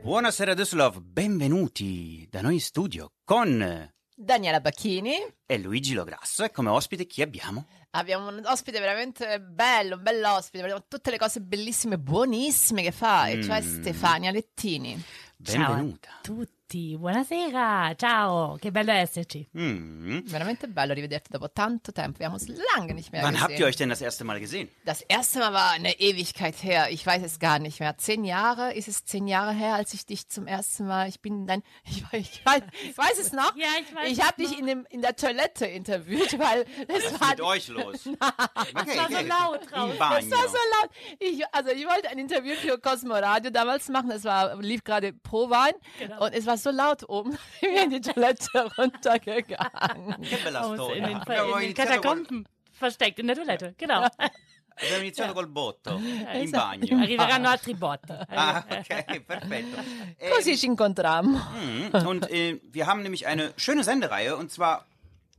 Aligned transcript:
Buonasera 0.00 0.54
Düsseldorf, 0.54 1.00
benvenuti 1.00 2.26
da 2.30 2.40
noi 2.40 2.54
in 2.54 2.60
studio 2.60 3.12
con 3.24 3.92
Daniela 4.16 4.60
Bacchini. 4.60 5.16
e 5.44 5.58
Luigi 5.58 5.92
Lograsso 5.92 6.44
e 6.44 6.50
come 6.50 6.70
ospite 6.70 7.04
chi 7.04 7.20
abbiamo? 7.20 7.66
Abbiamo 7.90 8.28
un 8.28 8.42
ospite 8.46 8.80
veramente 8.80 9.38
bello, 9.38 9.96
un 9.96 10.02
bell'ospite, 10.02 10.62
abbiamo 10.62 10.86
tutte 10.88 11.10
le 11.10 11.18
cose 11.18 11.40
bellissime, 11.40 11.98
buonissime 11.98 12.82
che 12.82 12.92
fa, 12.92 13.26
e 13.28 13.42
cioè. 13.42 13.60
Stefania 13.60 14.30
Lettini. 14.30 14.98
Benvenuta. 15.36 16.08
Ciao 16.08 16.16
a 16.16 16.22
tutti, 16.22 16.57
buonasera, 16.76 17.94
ciao, 17.96 18.56
che 18.60 18.70
bello 18.70 18.92
esserci. 18.92 19.48
Hm. 19.52 20.24
Veramente 20.26 20.68
bello 20.68 20.92
rivederti 20.92 21.30
dopo 21.32 21.50
tanto 21.50 21.92
tempo. 21.92 22.18
Wir 22.18 22.26
haben 22.26 22.34
uns 22.34 22.46
lange 22.74 22.92
nicht 22.92 23.10
mehr 23.10 23.22
Wann 23.22 23.32
gesehen. 23.32 23.48
habt 23.48 23.58
ihr 23.58 23.64
euch 23.64 23.76
denn 23.76 23.88
das 23.88 24.02
erste 24.02 24.24
Mal 24.24 24.38
gesehen? 24.38 24.68
Das 24.84 25.00
erste 25.00 25.38
Mal 25.38 25.54
war 25.54 25.70
eine 25.70 25.98
Ewigkeit 25.98 26.62
her. 26.62 26.90
Ich 26.90 27.06
weiß 27.06 27.22
es 27.22 27.38
gar 27.38 27.58
nicht 27.58 27.80
mehr. 27.80 27.96
Zehn 27.96 28.22
Jahre 28.22 28.74
ist 28.74 28.86
es 28.86 29.02
zehn 29.06 29.26
Jahre 29.26 29.52
her, 29.52 29.74
als 29.76 29.94
ich 29.94 30.04
dich 30.04 30.28
zum 30.28 30.46
ersten 30.46 30.86
Mal. 30.86 31.08
Ich 31.08 31.20
bin 31.20 31.46
dein. 31.46 31.62
Ich, 31.90 32.04
weiß- 32.04 32.18
ich, 32.18 32.44
weiß, 32.44 32.62
ich 32.90 32.98
weiß 32.98 33.18
es 33.18 33.32
noch. 33.32 33.56
Ja, 33.56 33.66
ich 33.80 33.94
weiß 33.94 34.10
Ich 34.10 34.18
es 34.18 34.24
habe 34.26 34.42
dich 34.42 34.58
in, 34.58 34.66
dem, 34.66 34.86
in 34.90 35.00
der 35.00 35.16
Toilette 35.16 35.64
interviewt, 35.64 36.38
weil 36.38 36.66
Was 36.86 36.98
es 36.98 37.12
ist 37.12 37.20
war 37.20 37.30
mit 37.30 37.40
euch 37.40 37.68
los? 37.68 38.08
Okay, 38.74 38.96
war 38.98 39.08
so 39.10 39.26
laut 39.26 39.70
draußen. 39.70 40.28
Es 40.28 40.30
war 40.30 40.48
so 40.48 40.56
laut. 40.80 40.90
Ich, 41.18 41.42
also 41.52 41.70
ich 41.70 41.86
wollte 41.86 42.10
ein 42.10 42.18
Interview 42.18 42.54
für 42.56 42.78
Cosmo 42.78 43.14
Radio 43.14 43.50
damals 43.50 43.88
machen. 43.88 44.10
Es 44.10 44.24
war, 44.24 44.60
lief 44.60 44.84
gerade 44.84 45.12
pro 45.14 45.48
Wein 45.48 45.72
Genau. 45.98 46.26
und 46.26 46.34
es 46.34 46.44
war 46.46 46.57
so 46.58 46.70
laut 46.70 47.08
oben. 47.08 47.38
Ich 47.60 47.68
bin 47.68 47.76
in 47.76 47.90
die 47.90 48.00
Toilette 48.00 48.70
runtergegangen. 48.76 50.14
Aus 50.14 50.92
in 50.94 51.04
den, 51.04 51.20
in 51.20 51.60
den 51.60 51.74
Katakomben, 51.74 52.46
versteckt 52.72 53.18
in 53.18 53.26
der 53.26 53.36
Toilette, 53.36 53.74
genau. 53.78 54.06
abbiamo 54.80 55.02
iniziato 55.02 55.34
col 55.34 55.46
botto 55.48 55.96
in 55.96 56.26
Esatto. 56.42 56.78
bagno. 56.78 56.98
Arriveranno 57.02 57.48
altri 57.48 57.74
botti. 57.84 58.12
Ah, 58.28 58.64
okay, 58.68 59.20
perfetto. 59.20 59.76
Eh, 60.18 60.30
Così 60.34 60.56
ci 60.56 60.66
incontrammo. 60.66 61.38
hm, 61.92 62.06
Und 62.06 62.30
äh, 62.30 62.60
wir 62.62 62.86
haben 62.86 63.02
nämlich 63.02 63.26
eine 63.26 63.52
schöne 63.56 63.82
Sendereihe 63.82 64.36
und 64.36 64.52
zwar 64.52 64.84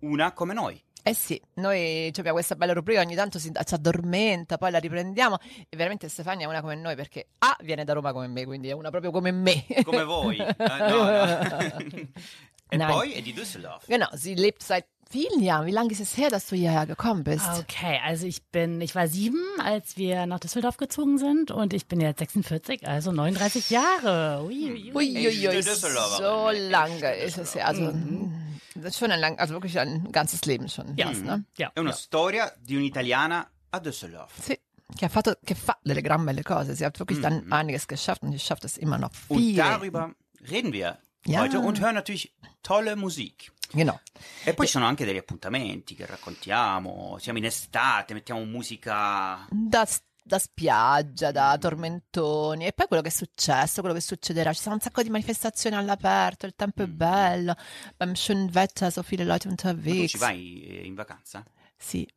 Una 0.01 0.31
come 0.31 0.53
noi. 0.55 0.81
Eh 1.01 1.13
sì, 1.13 1.41
noi 1.55 2.07
abbiamo 2.07 2.33
questa 2.33 2.55
bella 2.55 2.73
rubrica, 2.73 3.01
ogni 3.01 3.15
tanto 3.15 3.39
si, 3.39 3.51
si 3.53 3.73
addormenta, 3.73 4.57
poi 4.57 4.69
la 4.71 4.79
riprendiamo 4.79 5.37
e 5.69 5.75
veramente 5.75 6.09
Stefania 6.09 6.45
è 6.45 6.49
una 6.49 6.61
come 6.61 6.75
noi 6.75 6.95
perché 6.95 7.27
A 7.39 7.55
viene 7.61 7.83
da 7.85 7.93
Roma 7.93 8.11
come 8.11 8.27
me, 8.27 8.45
quindi 8.45 8.67
è 8.67 8.73
una 8.73 8.89
proprio 8.89 9.11
come 9.11 9.31
me. 9.31 9.65
Come 9.83 10.03
voi. 10.03 10.37
Eh, 10.37 10.55
no, 10.57 11.03
no. 11.03 11.79
e 12.71 12.77
Nein. 12.77 12.91
poi 12.91 13.13
è 13.13 13.21
di 13.21 13.33
Düsseldorf. 13.33 13.85
Genau, 13.87 14.09
sie 14.15 14.35
lebt 14.35 14.61
seit 14.61 14.85
vielen 15.09 15.41
Jahren. 15.41 15.65
Wie 15.65 15.71
lange 15.71 15.91
ist 15.91 16.01
es 16.01 16.15
her, 16.17 16.29
dass 16.29 16.47
du 16.47 16.55
hierher 16.55 16.85
gekommen 16.85 17.23
bist? 17.23 17.47
Okay, 17.59 17.99
also 18.05 18.27
ich 18.27 18.43
bin, 18.51 18.79
ich 18.81 18.93
war 18.93 19.07
sieben, 19.07 19.41
als 19.59 19.97
wir 19.97 20.25
nach 20.27 20.39
Düsseldorf 20.39 20.77
gezogen 20.77 21.17
sind 21.17 21.49
und 21.49 21.73
ich 21.73 21.87
bin 21.87 21.99
jetzt 21.99 22.19
46, 22.19 22.87
also 22.87 23.11
39 23.11 23.71
Jahre. 23.71 24.43
Ui, 24.45 24.71
ui, 24.71 24.91
ui. 24.93 25.17
Uiuiui, 25.17 25.47
Düsseldorferin. 25.49 26.23
so 26.23 26.49
lange 26.69 27.15
ist 27.15 27.37
es 27.39 27.55
ja. 27.55 27.65
Also, 27.65 27.91
das 28.75 28.93
ist 28.93 28.97
schon 28.99 29.11
ein 29.11 29.19
lang, 29.19 29.37
also 29.39 29.53
wirklich 29.53 29.77
ein 29.79 30.11
ganzes 30.11 30.45
Leben 30.45 30.67
schon. 30.69 30.95
Ja, 30.97 31.07
fast, 31.07 31.23
ne? 31.23 31.43
ja, 31.57 31.71
È 31.73 31.79
una 31.79 31.89
ja. 31.91 31.95
storia 31.95 32.53
di 32.59 32.75
un'italiana 32.75 33.49
a 33.71 33.79
Düsseldorf. 33.79 34.31
Sì. 34.41 34.59
Che 34.95 35.05
ha 35.05 35.09
fatto, 35.09 35.37
che 35.43 35.53
fa 35.53 35.77
delle 35.83 36.01
gran 36.01 36.23
belle 36.25 36.41
cose. 36.41 36.73
Sie 36.75 36.83
hat 36.83 36.97
wirklich 36.97 37.19
dann 37.21 37.51
einiges 37.51 37.85
geschafft 37.87 38.23
und 38.23 38.31
sie 38.31 38.39
schafft 38.39 38.63
es 38.65 38.75
immer 38.77 38.97
noch 38.97 39.11
Und 39.27 39.37
viel. 39.39 39.55
darüber 39.55 40.13
reden 40.49 40.71
wir 40.73 40.97
Ja. 41.25 41.41
heute 41.41 41.59
und 41.59 41.79
hören 41.79 41.93
natürlich 41.93 42.33
tolle 42.63 42.95
Musik. 42.95 43.51
Genau. 43.71 43.99
E 44.45 44.53
poi 44.55 44.65
ci 44.65 44.71
sono 44.71 44.87
anche 44.87 45.05
degli 45.05 45.17
appuntamenti 45.17 45.93
che 45.93 46.07
raccontiamo, 46.07 47.17
siamo 47.19 47.37
in 47.37 47.45
estate, 47.45 48.15
mettiamo 48.15 48.43
musica... 48.45 49.45
da, 49.51 49.87
da 50.29 50.39
spiaggia, 50.39 51.31
da 51.31 51.57
tormentoni 51.59 52.67
e 52.67 52.71
poi 52.71 52.85
quello 52.87 53.01
che 53.01 53.09
è 53.09 53.11
successo, 53.11 53.81
quello 53.81 53.95
che 53.95 54.01
succederà. 54.01 54.53
Ci 54.53 54.61
sono 54.61 54.75
un 54.75 54.81
sacco 54.81 55.01
di 55.01 55.09
manifestazioni 55.09 55.75
all'aperto, 55.75 56.45
il 56.45 56.53
tempo 56.55 56.83
è 56.83 56.87
bello, 56.87 57.55
beim 57.97 58.13
schönen 58.13 58.49
Wetter, 58.53 58.91
so 58.91 59.01
viele 59.01 59.23
Leute 59.23 59.47
Ma 59.49 59.55
tu 59.55 59.67
unterwegs. 59.67 60.11
ci 60.11 60.17
vai 60.17 60.61
eh, 60.61 60.85
in 60.85 60.93
vacanza? 60.93 61.43
Sì. 61.75 62.07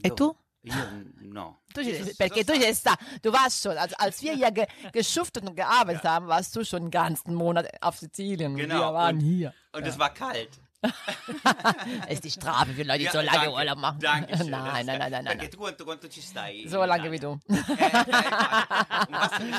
E 0.00 0.08
Dove? 0.08 0.14
tu? 0.14 0.36
Io 0.62 0.74
no. 1.20 1.60
Du, 1.72 1.80
perché 2.16 2.42
tu 2.42 2.54
sei 2.54 2.74
sta, 2.74 2.96
du 3.22 3.30
warst 3.30 3.60
schon, 3.62 3.76
also 3.76 3.94
als 3.98 4.20
wir 4.22 4.34
hier 4.34 4.50
ge, 4.50 4.66
geschuftet 4.92 5.46
und 5.46 5.54
gearbeitet 5.54 6.04
haben, 6.04 6.26
warst 6.26 6.56
du 6.56 6.64
schon 6.64 6.82
einen 6.82 6.90
ganzen 6.90 7.34
Monat 7.34 7.68
auf 7.80 7.98
Sizilien. 7.98 8.56
Genau. 8.56 8.80
Wir 8.80 8.92
waren 8.92 9.16
und, 9.16 9.22
hier. 9.22 9.54
Und 9.72 9.86
es 9.86 9.98
war 9.98 10.12
kalt. 10.12 10.58
Das 10.80 10.92
ist 12.08 12.24
die 12.24 12.30
Strafe 12.30 12.72
für 12.72 12.82
Leute, 12.84 12.98
die 13.00 13.04
Ja, 13.06 13.12
so 13.12 13.18
lange 13.20 13.30
danke, 13.38 13.52
Urlaub 13.52 13.78
machen. 13.78 13.98
danke 14.00 14.36
schön. 14.36 14.50
nein, 14.50 14.86
nein, 14.86 14.98
nein, 14.98 15.10
nein, 15.10 15.26
Perché 15.26 15.36
nein. 15.38 15.50
tu 15.50 15.58
quanto, 15.58 15.84
quanto 15.84 16.08
ci 16.08 16.22
stai? 16.22 16.66
So 16.68 16.84
lange 16.84 17.10
wie 17.10 17.18
du. 17.18 17.38
Eine 17.48 17.64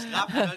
Strafe? 0.01 0.51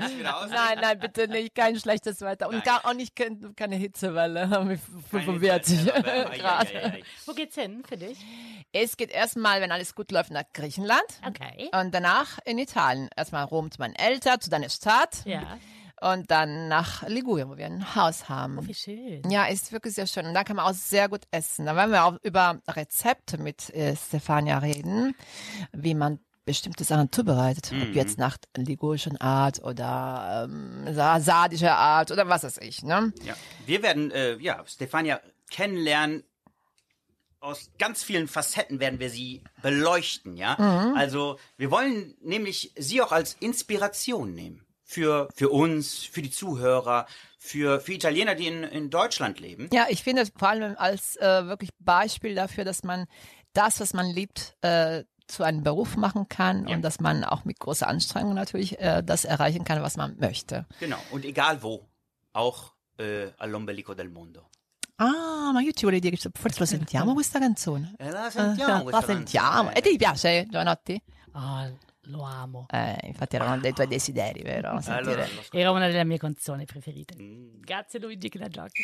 Nein, 0.51 0.79
nein, 0.81 0.99
bitte 0.99 1.29
nicht, 1.29 1.55
kein 1.55 1.79
schlechtes 1.79 2.21
Wetter. 2.21 2.49
Und 2.49 2.65
gar 2.65 2.85
auch 2.87 2.95
nicht 2.95 3.17
kein- 3.17 3.55
keine 3.57 3.77
Hitzewelle 3.77 4.47
mit 4.65 4.81
Keine 5.11 5.23
45 5.25 5.79
Hitze, 5.79 5.95
aber- 5.97 6.09
ai, 6.09 6.27
ai, 6.31 6.39
Grad. 6.39 6.75
ai, 6.75 6.85
ai. 6.85 7.03
Wo 7.27 7.33
geht's 7.33 7.55
hin 7.57 7.83
für 7.89 7.97
dich? 7.97 8.19
Es 8.73 8.97
geht 8.97 9.11
erstmal, 9.11 9.61
wenn 9.61 9.73
alles 9.73 9.95
gut 9.95 10.11
läuft, 10.13 10.31
nach 10.31 10.45
Griechenland. 10.53 11.03
Okay. 11.27 11.71
Und 11.73 11.93
danach 11.95 12.39
in 12.45 12.59
Italien. 12.59 13.09
Erstmal 13.17 13.45
Rom 13.45 13.71
zu 13.71 13.81
meinen 13.81 13.95
Eltern, 13.95 14.41
zu 14.41 14.51
deiner 14.51 14.69
Stadt. 14.71 15.23
Ja, 15.25 15.59
Und 16.03 16.31
dann 16.33 16.67
nach 16.69 17.07
Ligurien, 17.09 17.49
wo 17.49 17.57
wir 17.57 17.67
ein 17.67 17.95
Haus 17.95 18.29
haben. 18.29 18.67
wie 18.67 18.75
schön. 18.75 19.23
Ja, 19.31 19.45
ist 19.47 19.71
wirklich 19.71 19.95
sehr 19.95 20.09
schön. 20.09 20.27
Und 20.27 20.35
da 20.35 20.43
kann 20.43 20.57
man 20.57 20.67
auch 20.67 20.75
sehr 20.75 21.09
gut 21.09 21.23
essen. 21.31 21.65
Da 21.67 21.77
werden 21.77 21.93
wir 21.93 22.05
auch 22.05 22.19
über 22.23 22.61
Rezepte 22.69 23.39
mit 23.39 23.71
äh, 23.71 23.95
Stefania 23.95 24.59
reden, 24.59 25.15
wie 25.73 25.95
man 25.95 26.19
bestimmte 26.45 26.83
Sachen 26.83 27.13
zubereitet. 27.13 27.73
Ob 27.81 27.95
jetzt 27.95 28.19
nach 28.19 28.37
ligurischen 28.57 29.17
Art 29.21 29.63
oder 29.63 30.49
ähm, 30.51 30.93
sa- 30.93 31.21
sardischer 31.21 31.77
Art 31.77 32.11
oder 32.11 32.29
was 32.29 32.43
weiß 32.43 32.59
ich. 32.59 32.83
Ne? 32.83 33.13
Ja. 33.25 33.35
Wir 33.67 33.85
werden 33.85 34.11
äh, 34.11 34.37
ja, 34.39 34.65
Stefania 34.67 35.21
kennenlernen. 35.51 36.25
Aus 37.39 37.71
ganz 37.79 38.03
vielen 38.05 38.27
Facetten 38.29 38.79
werden 38.81 38.99
wir 39.01 39.11
sie 39.11 39.43
beleuchten, 39.63 40.37
ja. 40.37 40.57
Mhm. 40.59 40.97
Also 40.97 41.39
wir 41.57 41.71
wollen 41.73 42.15
nämlich 42.23 42.73
sie 42.77 43.03
auch 43.03 43.11
als 43.13 43.35
Inspiration 43.41 44.33
nehmen. 44.35 44.65
Für, 44.93 45.29
für 45.35 45.49
uns, 45.49 46.05
für 46.05 46.21
die 46.21 46.31
Zuhörer, 46.31 47.07
für, 47.39 47.81
für 47.81 47.95
Italiener, 47.95 48.35
die 48.35 48.47
in, 48.47 48.63
in 48.63 48.91
Deutschland 48.91 49.41
leben. 49.41 49.71
Ja, 49.73 49.87
ich 49.89 50.03
finde 50.03 50.27
vor 50.37 50.49
allem 50.51 50.75
als 50.77 51.17
äh, 51.17 51.47
wirklich 51.47 51.71
Beispiel 51.79 52.35
dafür, 52.35 52.65
dass 52.65 52.83
man 52.85 53.07
das, 53.55 53.81
was 53.81 53.95
man 53.95 54.07
liebt, 54.11 54.55
äh, 54.61 55.05
zu 55.29 55.45
einem 55.45 55.63
Beruf 55.63 55.97
machen 55.97 56.29
kann 56.29 56.67
Ja. 56.69 56.75
und 56.77 56.83
dass 56.83 57.01
man 57.01 57.25
auch 57.25 57.47
mit 57.47 57.59
großer 57.59 57.87
Anstrengung 57.89 58.35
natürlich 58.35 58.79
äh, 58.81 59.03
das 59.03 59.25
erreichen 59.25 59.65
kann, 59.65 59.81
was 59.83 59.97
man 59.97 60.19
möchte. 60.19 60.67
Genau. 60.79 60.99
Und 61.11 61.25
egal 61.25 61.63
wo. 61.63 61.89
Auch 62.35 62.75
äh, 62.99 63.29
all'ombelico 63.39 63.95
del 63.95 64.11
mondo. 64.11 64.43
Ah, 64.99 65.53
ma 65.55 65.61
io 65.63 65.73
ci 65.73 65.85
vorrei 65.87 66.01
dire 66.01 66.17
che 66.17 66.29
forse 66.35 66.61
lo 66.61 66.67
sentiamo 66.67 67.15
questa 67.19 67.39
canzone. 67.39 67.95
Eh, 67.99 68.11
la 68.11 68.27
Eh, 68.29 68.31
sentiamo 68.31 68.75
la 68.77 68.83
questa 68.83 69.07
sentiamo. 69.07 69.51
canzone. 69.71 69.75
E 69.77 69.81
ti 69.81 69.97
piace, 69.97 70.47
Giovanotti? 70.51 71.03
Oh, 71.33 71.79
lo 72.07 72.23
amo. 72.23 72.67
Eh, 72.71 72.99
infatti 73.05 73.37
era 73.37 73.47
uno 73.47 73.59
dei 73.59 73.73
tuoi 73.73 73.87
desideri, 73.87 74.43
vero? 74.43 74.79
Allora. 74.87 75.27
Era 75.51 75.71
una 75.71 75.87
delle 75.87 76.05
mie 76.05 76.19
canzoni 76.19 76.65
preferite. 76.65 77.15
Mm. 77.21 77.61
Grazie 77.61 77.99
Luigi 78.01 78.29
che 78.29 78.39
la 78.39 78.49
giochi. 78.49 78.83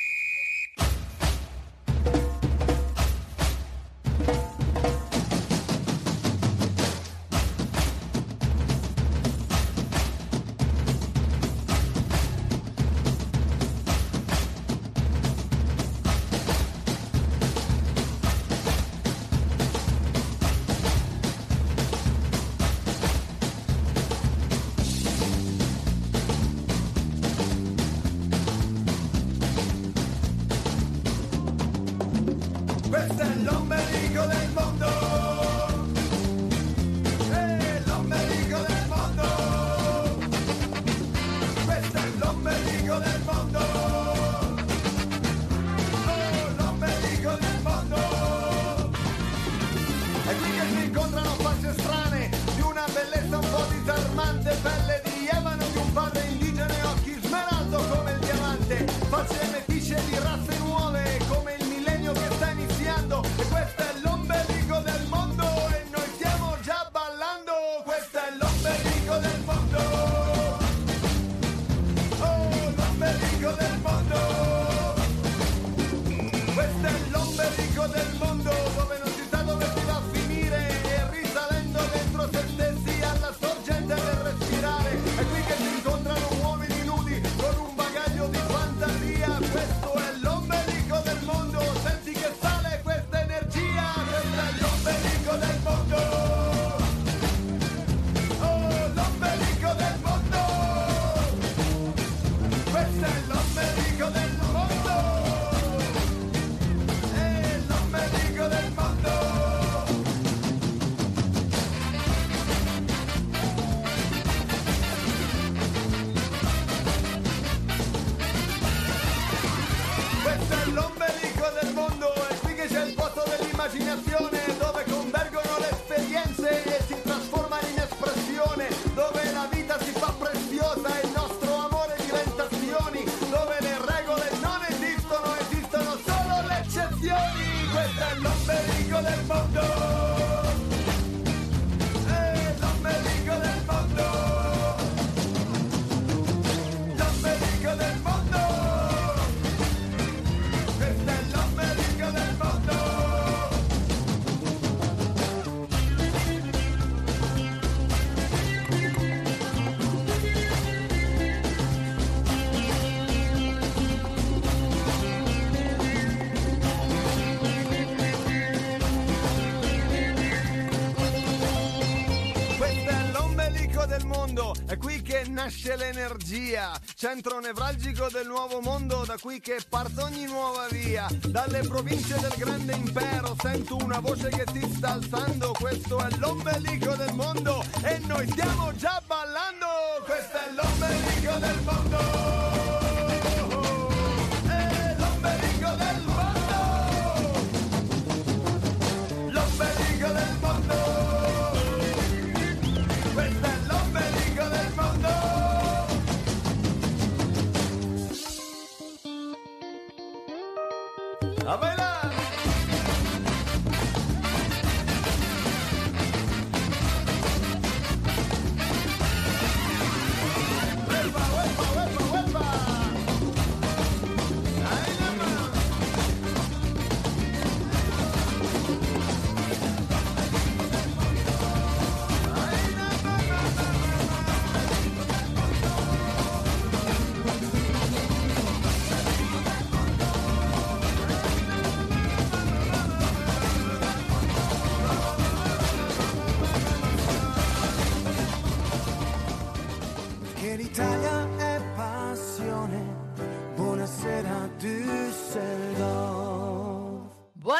Nasce 175.38 175.76
l'energia, 175.76 176.72
centro 176.96 177.38
nevralgico 177.38 178.08
del 178.10 178.26
nuovo 178.26 178.60
mondo, 178.60 179.04
da 179.06 179.16
qui 179.20 179.38
che 179.38 179.60
parte 179.68 180.02
ogni 180.02 180.24
nuova 180.24 180.66
via. 180.68 181.06
Dalle 181.28 181.60
province 181.60 182.18
del 182.18 182.34
grande 182.36 182.74
impero 182.74 183.36
sento 183.40 183.76
una 183.76 184.00
voce 184.00 184.30
che 184.30 184.44
ti 184.46 184.68
sta 184.74 184.94
alzando, 184.94 185.52
questo 185.52 186.04
è 186.04 186.08
l'ombelico 186.16 186.96
del 186.96 187.14
mondo 187.14 187.64
e 187.84 188.00
noi 188.00 188.28
stiamo 188.28 188.74
già 188.74 189.00
ballando. 189.06 189.66
Questo 190.04 190.36
è 190.38 190.50
l'ombelico 190.52 191.38
del 191.38 191.62
mondo. 191.62 192.27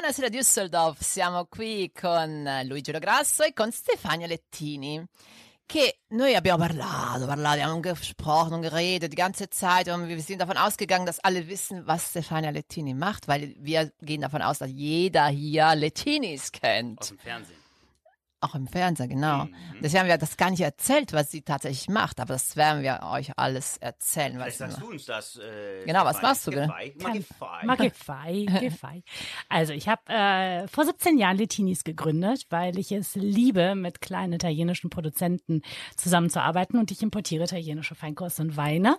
Buonasera 0.09 0.31
Düsseldorf, 0.31 1.03
siamo 1.03 1.45
qui 1.45 1.93
con 1.93 2.43
Luigi 2.65 2.93
Lograsso 2.93 3.43
e 3.43 3.53
con 3.53 3.71
Stefania 3.71 4.27
Lettini. 4.27 5.05
Che 5.67 5.99
noi 6.13 6.35
abbiamo 6.35 6.65
parlato, 6.65 7.27
parlato, 7.27 7.59
wir 7.59 7.67
haben 7.67 7.83
gesprochen 7.83 8.55
und 8.55 8.63
geredet 8.63 9.13
die 9.13 9.17
ganze 9.17 9.51
Zeit 9.51 9.87
und 9.89 10.09
wir 10.09 10.19
sind 10.23 10.41
davon 10.41 10.57
ausgegangen, 10.57 11.05
dass 11.05 11.19
alle 11.21 11.47
wissen, 11.47 11.87
was 11.87 12.09
Stefania 12.09 12.49
Lettini 12.49 12.95
macht, 12.95 13.29
weil 13.29 13.55
wir 13.59 13.93
gehen 14.01 14.23
davon 14.23 14.41
aus, 14.41 14.61
dass 14.61 14.71
jeder 14.71 15.27
hier 15.27 15.75
Lettinis 15.75 16.53
kennt. 16.53 17.01
Aus 17.01 17.09
dem 17.09 17.19
Fernsehen. 17.19 17.68
Auch 18.41 18.55
im 18.55 18.69
Fernsehen, 18.69 19.09
genau. 19.09 19.47
Mhm. 19.47 19.55
Deswegen 19.83 20.01
haben 20.01 20.09
wir 20.09 20.19
das 20.19 20.37
gar 20.37 20.51
nicht 20.51 20.61
erzählt, 20.61 21.13
was 21.13 21.31
sie 21.33 21.43
tatsächlich 21.43 21.89
macht, 21.89 22.21
aber 22.21 22.35
das 22.35 22.55
werden 22.55 22.83
wir 22.85 23.01
euch 23.11 23.37
alles 23.37 23.79
erzählen. 23.79 24.39
Was 24.39 24.59
sagst 24.59 24.81
du 24.81 24.91
uns 24.91 25.07
das. 25.07 25.37
Äh, 25.37 25.85
Genau, 25.87 26.05
was 26.05 26.23
machst 26.23 26.47
du 26.47 26.53
denn? 26.53 26.71
Gefei. 26.99 27.63
Magify. 27.65 29.03
Also 29.49 29.73
ich 29.73 29.89
habe 29.89 30.03
äh, 30.07 30.69
vor 30.69 30.85
17 30.85 31.19
Jahren 31.19 31.37
Letinis 31.37 31.83
gegründet, 31.83 32.47
weil 32.51 32.79
ich 32.79 32.93
es 32.93 33.15
liebe, 33.17 33.75
mit 33.75 34.01
kleinen 34.01 34.35
italienischen 34.35 34.91
Produzenten 34.91 35.63
zusammenzuarbeiten 35.97 36.79
und 36.79 36.91
ich 36.91 37.03
importiere 37.03 37.45
italienische 37.45 37.95
Feinkost 37.95 38.39
und 38.41 38.57
Weine. 38.57 38.99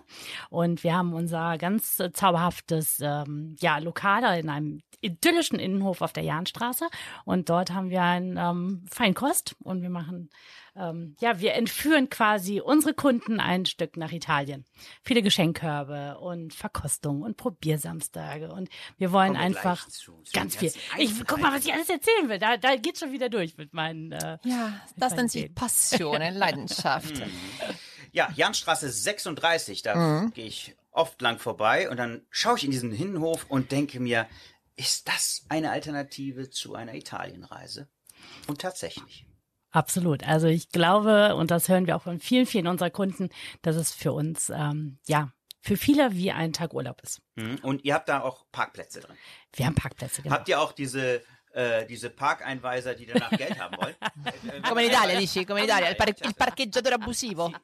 Und 0.50 0.84
wir 0.84 0.94
haben 0.94 1.14
unser 1.14 1.56
ganz 1.56 1.98
äh, 2.00 2.12
zauberhaftes 2.12 3.00
ähm, 3.00 3.56
ja, 3.60 3.78
Lokal 3.78 4.38
in 4.38 4.50
einem 4.50 4.80
idyllischen 5.00 5.58
Innenhof 5.58 6.02
auf 6.02 6.12
der 6.12 6.24
Jahnstraße 6.24 6.86
und 7.24 7.48
dort 7.48 7.70
haben 7.70 7.88
wir 7.88 8.02
ein 8.02 8.36
ähm, 8.36 8.84
Feinkost 8.90 9.29
und 9.62 9.82
wir 9.82 9.90
machen 9.90 10.30
ähm, 10.76 11.16
ja, 11.20 11.40
wir 11.40 11.54
entführen 11.54 12.08
quasi 12.08 12.60
unsere 12.60 12.94
Kunden 12.94 13.40
ein 13.40 13.66
Stück 13.66 13.96
nach 13.96 14.12
Italien. 14.12 14.64
Viele 15.02 15.22
Geschenkkörbe 15.22 16.18
und 16.18 16.54
Verkostung 16.54 17.22
und 17.22 17.36
Probiersamstage 17.36 18.52
und 18.52 18.68
wir 18.98 19.12
wollen 19.12 19.32
Kommen 19.34 19.40
einfach 19.56 19.88
zu, 19.88 20.22
zu 20.22 20.32
ganz 20.32 20.56
viel. 20.56 20.72
Ich 20.98 21.26
guck 21.26 21.40
mal, 21.40 21.52
was 21.52 21.64
ich 21.64 21.72
alles 21.72 21.88
erzählen 21.88 22.28
will. 22.28 22.38
Da, 22.38 22.56
da 22.56 22.76
geht's 22.76 23.00
schon 23.00 23.12
wieder 23.12 23.28
durch 23.28 23.56
mit 23.56 23.74
meinen. 23.74 24.12
Äh, 24.12 24.38
Ja, 24.44 24.80
das 24.96 25.14
nennt 25.16 25.30
sich. 25.30 25.54
Passion, 25.54 26.20
Leidenschaft. 26.32 27.22
Ja, 28.12 28.30
Janstraße 28.34 28.90
36, 28.90 29.82
da 29.82 30.30
gehe 30.34 30.46
ich 30.46 30.76
oft 30.92 31.20
lang 31.20 31.38
vorbei 31.38 31.88
und 31.88 31.96
dann 31.96 32.22
schaue 32.30 32.56
ich 32.56 32.64
in 32.64 32.70
diesen 32.70 32.92
Innenhof 32.92 33.46
und 33.48 33.70
denke 33.70 34.00
mir, 34.00 34.26
ist 34.76 35.08
das 35.08 35.44
eine 35.48 35.70
Alternative 35.70 36.50
zu 36.50 36.74
einer 36.74 36.94
Italienreise? 36.94 37.88
Und 38.50 38.60
tatsächlich. 38.60 39.26
Absolut. 39.70 40.26
Also 40.26 40.48
ich 40.48 40.70
glaube, 40.70 41.36
und 41.36 41.50
das 41.50 41.68
hören 41.68 41.86
wir 41.86 41.96
auch 41.96 42.02
von 42.02 42.18
vielen, 42.18 42.46
vielen 42.46 42.66
unserer 42.66 42.90
Kunden, 42.90 43.30
dass 43.62 43.76
es 43.76 43.92
für 43.92 44.12
uns, 44.12 44.50
ähm, 44.50 44.98
ja, 45.06 45.32
für 45.62 45.76
viele 45.76 46.14
wie 46.14 46.32
ein 46.32 46.52
Tag 46.52 46.74
Urlaub 46.74 47.00
ist. 47.02 47.20
Mhm. 47.36 47.58
Und 47.62 47.84
ihr 47.84 47.94
habt 47.94 48.08
da 48.08 48.22
auch 48.22 48.46
Parkplätze 48.50 49.00
drin. 49.00 49.16
Wir 49.54 49.66
haben 49.66 49.74
Parkplätze, 49.74 50.22
genau. 50.22 50.34
Habt 50.34 50.48
ihr 50.48 50.60
auch 50.60 50.72
diese, 50.72 51.22
äh, 51.52 51.86
diese 51.86 52.10
Parkeinweiser, 52.10 52.94
die 52.94 53.06
danach 53.06 53.30
Geld 53.30 53.58
haben 53.58 53.76
wollen? 53.80 53.94
Come 54.68 54.84
in 54.84 54.90
Italia, 54.90 55.18
dici? 55.18 55.44
Come 55.44 55.60
in 55.60 55.64
Italia, 55.66 55.88
il, 55.88 55.96
par- 55.96 56.08
il 56.08 56.34
parcheggiatore 56.34 56.94
abusivo. 56.94 57.50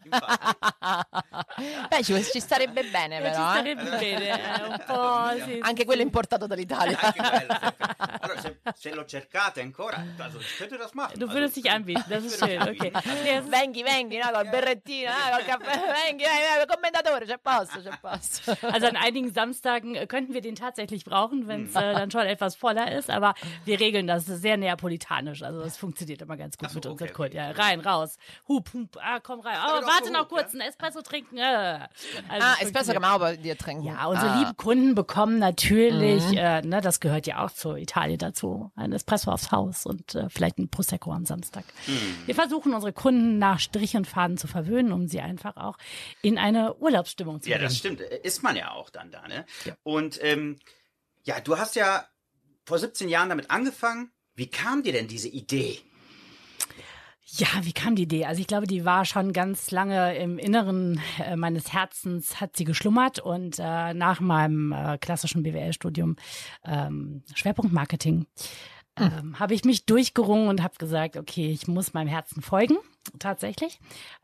Beh, 1.88 2.02
ci, 2.02 2.22
ci 2.24 2.40
starebbe 2.40 2.82
bene 2.84 3.16
Ci 3.16 3.22
però, 3.22 3.48
eh. 3.48 3.52
starebbe 3.56 3.90
bene, 3.98 4.28
eh, 4.28 4.62
un 4.66 4.82
po', 4.86 5.44
sì, 5.44 5.58
Anche 5.62 5.84
quello 5.84 6.02
importato 6.02 6.46
dall'Italia. 6.46 6.98
Anche 7.00 7.20
quello, 7.20 7.46
perfetto. 7.58 8.16
Allora, 8.20 8.40
se, 8.40 8.56
se 8.76 8.94
lo 8.94 9.04
cercate 9.06 9.60
ancora, 9.60 10.04
also 10.18 10.38
ich 10.38 10.56
könnte 10.56 10.76
das 10.76 10.92
machen. 10.94 11.18
Du 11.18 11.28
würdest 11.30 11.56
dich 11.56 11.70
anbieten, 11.70 12.04
das 12.08 12.24
ist 12.24 12.38
schön, 12.38 12.60
okay. 12.62 12.90
Es 12.94 13.44
ist- 13.44 13.50
Venghi, 13.50 13.82
venghi, 13.84 14.18
no, 14.18 14.30
col 14.32 14.44
berrettino, 14.48 15.10
no, 15.10 15.36
col 15.36 15.44
caffè, 15.44 15.80
venghi, 16.06 16.24
eh, 16.24 16.66
commendatore, 16.66 17.26
c'è 17.26 17.38
posto, 17.38 17.80
c'è 17.80 17.90
posto. 18.00 18.56
Also 18.66 18.86
an 18.86 18.96
einigen 18.96 19.32
Samstagen 19.32 19.94
äh, 19.94 20.06
könnten 20.06 20.34
wir 20.34 20.40
den 20.40 20.54
tatsächlich 20.56 21.04
brauchen, 21.04 21.46
wenn 21.48 21.66
es 21.66 21.74
äh, 21.74 21.94
dann 21.94 22.10
schon 22.10 22.22
etwas 22.26 22.56
voller 22.56 22.90
ist. 22.92 23.10
Aber 23.10 23.34
wir 23.64 23.75
wir 23.78 23.86
regeln 23.86 24.06
das 24.06 24.26
sehr 24.26 24.56
neapolitanisch. 24.56 25.42
Also 25.42 25.60
das 25.60 25.76
funktioniert 25.76 26.22
immer 26.22 26.36
ganz 26.36 26.56
gut 26.58 26.70
so, 26.70 26.76
mit 26.76 26.86
unserem 26.86 27.06
okay, 27.08 27.14
Kult. 27.14 27.30
okay. 27.32 27.36
Ja, 27.38 27.50
rein, 27.52 27.80
raus. 27.80 28.16
Hup, 28.48 28.72
hup, 28.72 28.96
ah, 29.00 29.20
komm 29.20 29.40
rein. 29.40 29.56
Oh, 29.66 29.86
warte 29.86 30.06
so 30.06 30.12
noch 30.12 30.28
kurz, 30.28 30.52
ja? 30.52 30.60
ein 30.60 30.68
Espresso 30.68 31.02
trinken. 31.02 31.38
Äh. 31.38 31.42
Also 31.42 31.88
Ah, 32.46 32.54
es 32.60 32.66
ist 32.66 32.72
besser 32.72 32.92
funktioniert. 32.94 33.02
genau 33.02 33.18
bei 33.18 33.36
dir 33.36 33.56
trinken. 33.58 33.84
Ja, 33.84 34.06
unsere 34.06 34.30
ah. 34.30 34.38
lieben 34.40 34.56
Kunden 34.56 34.94
bekommen 34.94 35.38
natürlich, 35.38 36.24
Mhm. 36.30 36.36
äh, 36.38 36.62
ne, 36.62 36.80
das 36.80 37.00
gehört 37.00 37.26
ja 37.26 37.44
auch 37.44 37.50
zu 37.50 37.76
Italien 37.76 38.18
dazu, 38.18 38.70
ein 38.76 38.92
Espresso 38.92 39.30
aufs 39.30 39.50
Haus 39.52 39.86
und 39.86 40.14
äh, 40.14 40.28
vielleicht 40.30 40.58
ein 40.58 40.68
Prosecco 40.68 41.12
am 41.12 41.26
Samstag. 41.26 41.64
Wir 42.26 42.34
versuchen 42.34 42.74
unsere 42.74 42.92
Kunden 42.92 43.38
nach 43.38 43.60
Strich 43.60 43.96
und 43.96 44.06
Faden 44.06 44.36
zu 44.38 44.46
verwöhnen, 44.46 44.92
um 44.92 45.06
sie 45.08 45.20
einfach 45.20 45.56
auch 45.56 45.76
in 46.22 46.38
eine 46.38 46.74
Urlaubsstimmung 46.76 47.40
zu 47.42 47.50
Ja, 47.50 47.56
bringen. 47.56 47.68
das 47.68 47.76
stimmt. 47.78 48.00
Äh, 48.00 48.20
Ist 48.22 48.42
man 48.42 48.56
ja 48.56 48.70
auch 48.72 48.90
dann 48.90 49.10
da, 49.10 49.26
ne? 49.28 49.44
Und 49.82 50.18
ähm, 50.22 50.58
ja, 51.24 51.40
du 51.40 51.58
hast 51.58 51.76
ja 51.76 52.04
vor 52.66 52.78
17 52.78 53.08
Jahren 53.08 53.28
damit 53.28 53.50
angefangen. 53.50 54.10
Wie 54.34 54.48
kam 54.48 54.82
dir 54.82 54.92
denn 54.92 55.08
diese 55.08 55.28
Idee? 55.28 55.78
Ja, 57.28 57.48
wie 57.62 57.72
kam 57.72 57.96
die 57.96 58.02
Idee? 58.02 58.24
Also 58.26 58.40
ich 58.40 58.46
glaube, 58.46 58.66
die 58.66 58.84
war 58.84 59.04
schon 59.04 59.32
ganz 59.32 59.70
lange 59.70 60.16
im 60.16 60.38
Inneren 60.38 61.00
äh, 61.18 61.36
meines 61.36 61.72
Herzens, 61.72 62.40
hat 62.40 62.56
sie 62.56 62.64
geschlummert 62.64 63.18
und 63.18 63.58
äh, 63.58 63.94
nach 63.94 64.20
meinem 64.20 64.72
äh, 64.72 64.98
klassischen 64.98 65.42
BWL-Studium 65.42 66.16
ähm, 66.64 67.22
Schwerpunkt 67.34 67.72
Marketing 67.72 68.26
ähm, 68.96 69.38
habe 69.38 69.54
ich 69.54 69.64
mich 69.64 69.86
durchgerungen 69.86 70.48
und 70.48 70.62
habe 70.62 70.76
gesagt, 70.78 71.16
okay, 71.16 71.50
ich 71.50 71.66
muss 71.66 71.94
meinem 71.94 72.08
Herzen 72.08 72.42
folgen, 72.42 72.76
tatsächlich, 73.18 73.78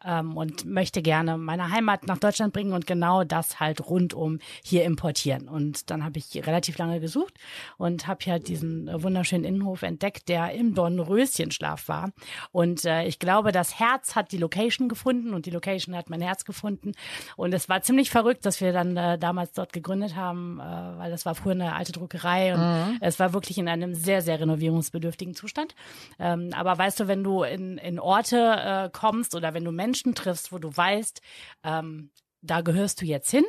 ähm, 0.05 0.37
und 0.37 0.65
möchte 0.65 1.03
gerne 1.03 1.39
meine 1.39 1.71
Heimat 1.71 2.07
nach 2.07 2.19
Deutschland 2.19 2.53
bringen 2.53 2.73
und 2.73 2.87
genau 2.87 3.25
das 3.25 3.61
halt 3.61 3.87
rundum 3.87 4.39
hier 4.63 4.85
importieren. 4.85 5.49
Und 5.49 5.91
dann 5.91 6.05
habe 6.05 6.19
ich 6.19 6.47
relativ 6.47 6.79
lange 6.79 7.01
gesucht 7.01 7.35
und 7.79 8.07
habe 8.07 8.21
ja 8.25 8.39
diesen 8.39 8.89
äh, 8.89 9.03
wunderschönen 9.03 9.45
Innenhof 9.45 9.83
entdeckt, 9.83 10.29
der 10.29 10.53
im 10.53 10.75
Dornröschenschlaf 10.75 11.89
war. 11.89 12.11
Und 12.51 12.85
äh, 12.85 13.05
ich 13.05 13.19
glaube, 13.19 13.53
das 13.53 13.79
Herz 13.79 14.15
hat 14.15 14.33
die 14.33 14.39
Location 14.39 14.89
gefunden 14.89 15.35
und 15.35 15.47
die 15.47 15.51
Location 15.51 15.97
hat 15.97 16.11
mein 16.11 16.21
Herz 16.21 16.45
gefunden. 16.45 16.93
Und 17.37 17.55
es 17.55 17.69
war 17.69 17.83
ziemlich 17.83 18.11
verrückt, 18.11 18.47
dass 18.47 18.61
wir 18.61 18.73
dann 18.73 18.97
äh, 18.97 19.19
damals 19.19 19.53
dort 19.53 19.73
gegründet 19.73 20.17
haben, 20.17 20.61
äh, 20.61 20.63
weil 20.63 21.11
das 21.11 21.27
war 21.27 21.35
früher 21.35 21.53
eine 21.53 21.75
alte 21.75 21.93
Druckerei 21.93 22.55
und 22.55 22.99
es 23.01 23.19
war 23.19 23.33
wirklich 23.33 23.59
in 23.59 23.69
einem 23.69 23.95
sehr, 23.95 24.23
sehr 24.23 24.41
renovierungsbedürftigen 24.41 25.35
Zustand. 25.35 25.75
Ähm, 26.19 26.51
aber 26.55 26.77
weißt 26.77 27.01
du, 27.01 27.09
wenn 27.09 27.25
du 27.25 27.43
in, 27.43 27.79
in 27.79 27.99
Orte 27.99 28.37
äh, 28.73 28.91
kommst 28.93 29.35
oder 29.35 29.55
wenn 29.55 29.65
du 29.65 29.73
Menschen 29.73 30.15
triffst, 30.15 30.53
wo 30.53 30.59
du 30.59 30.75
weißt, 30.75 31.21
ähm, 31.65 32.11
da 32.41 32.61
gehörst 32.61 33.01
du 33.01 33.05
jetzt 33.05 33.31
hin, 33.31 33.45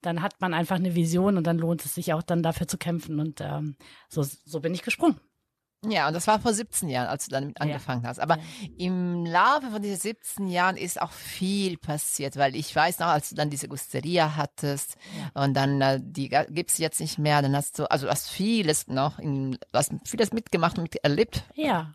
dann 0.00 0.22
hat 0.22 0.40
man 0.40 0.54
einfach 0.54 0.76
eine 0.76 0.94
Vision 0.94 1.36
und 1.36 1.46
dann 1.46 1.58
lohnt 1.58 1.84
es 1.84 1.94
sich 1.94 2.12
auch 2.12 2.22
dann 2.22 2.42
dafür 2.42 2.68
zu 2.68 2.78
kämpfen. 2.78 3.20
Und 3.20 3.40
ähm, 3.40 3.76
so, 4.08 4.22
so 4.22 4.60
bin 4.60 4.74
ich 4.74 4.82
gesprungen. 4.82 5.20
Ja, 5.84 6.06
und 6.06 6.14
das 6.14 6.28
war 6.28 6.38
vor 6.38 6.52
17 6.52 6.88
Jahren, 6.88 7.08
als 7.08 7.24
du 7.24 7.32
damit 7.32 7.60
angefangen 7.60 8.06
hast. 8.06 8.20
Aber 8.20 8.38
im 8.78 9.26
Laufe 9.26 9.68
von 9.72 9.82
diesen 9.82 9.98
17 9.98 10.46
Jahren 10.46 10.76
ist 10.76 11.00
auch 11.00 11.10
viel 11.10 11.76
passiert, 11.76 12.36
weil 12.36 12.54
ich 12.54 12.74
weiß 12.74 13.00
noch, 13.00 13.08
als 13.08 13.30
du 13.30 13.34
dann 13.34 13.50
diese 13.50 13.66
Gusteria 13.66 14.36
hattest 14.36 14.96
und 15.34 15.54
dann 15.54 15.80
äh, 15.80 16.00
die 16.00 16.28
gibt's 16.28 16.78
jetzt 16.78 17.00
nicht 17.00 17.18
mehr, 17.18 17.42
dann 17.42 17.56
hast 17.56 17.80
du, 17.80 17.90
also 17.90 18.08
hast 18.08 18.30
vieles 18.30 18.86
noch, 18.86 19.18
in, 19.18 19.58
hast 19.72 19.92
vieles 20.04 20.32
mitgemacht 20.32 20.78
und 20.78 20.84
miterlebt. 20.84 21.42
Ja. 21.54 21.94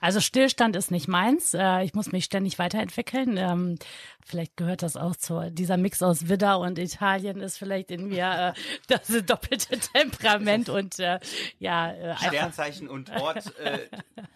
Also 0.00 0.20
Stillstand 0.20 0.76
ist 0.76 0.90
nicht 0.90 1.08
meins. 1.08 1.54
Äh, 1.54 1.82
Ich 1.84 1.94
muss 1.94 2.12
mich 2.12 2.24
ständig 2.24 2.58
weiterentwickeln. 2.58 3.36
Ähm, 3.36 3.78
Vielleicht 4.26 4.58
gehört 4.58 4.82
das 4.82 4.98
auch 4.98 5.16
zu 5.16 5.50
dieser 5.50 5.78
Mix 5.78 6.02
aus 6.02 6.28
Widder 6.28 6.58
und 6.58 6.78
Italien 6.78 7.40
ist 7.40 7.56
vielleicht 7.56 7.90
in 7.90 8.08
mir 8.08 8.52
äh, 8.54 8.60
das 8.88 9.06
doppelte 9.24 9.78
Temperament 9.78 10.68
und 10.68 10.98
äh, 10.98 11.18
ja 11.58 11.94
Sternzeichen 12.18 12.88
und 12.90 13.08
Ort 13.18 13.44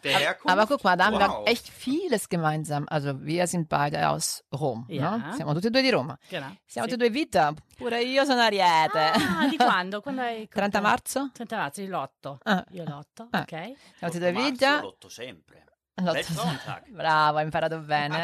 der 0.02 0.18
Herkunft. 0.18 0.48
Aber 0.48 0.66
guck 0.66 0.82
mal, 0.82 0.96
da 0.96 1.06
haben 1.06 1.14
Wow. 1.20 1.44
wir 1.46 1.52
echt 1.52 1.68
vieles 1.68 2.30
gemeinsam. 2.30 2.86
Also 2.88 3.22
wir 3.22 3.46
sind 3.46 3.68
beide 3.68 4.08
aus 4.08 4.44
Rom. 4.50 4.86
Ja. 4.88 5.18
No? 5.18 5.34
Siamo 5.36 5.52
tutti 5.52 5.66
e 5.66 5.70
due 5.70 5.82
di 5.82 5.90
Roma. 5.90 6.18
genau. 6.30 6.46
Siamo 6.66 6.88
tutti 6.88 7.04
e 7.04 7.08
due 7.10 7.14
vita. 7.14 7.52
Pure 7.82 8.02
io 8.02 8.24
sono 8.24 8.40
Ariete. 8.40 8.98
Ah, 8.98 9.46
di 9.48 9.56
quando? 9.56 10.00
Quando 10.02 10.22
hai 10.22 10.48
30 10.48 10.80
marzo? 10.80 11.30
30 11.32 11.56
marzo, 11.56 11.80
io 11.82 11.88
l'otto. 11.88 12.38
Ah. 12.44 12.64
Io 12.70 12.84
l'otto, 12.84 13.28
Ah. 13.30 13.40
ok. 13.40 13.52
E 13.52 13.76
Marzo, 14.00 14.18
vita. 14.30 14.80
Lotto 14.80 15.08
sempre. 15.08 15.64
Lotto- 15.94 16.12
Weltfrauentag. 16.14 16.88
Bravo, 16.90 17.36
hai 17.38 17.44
imparato 17.44 17.78
bene. 17.80 18.16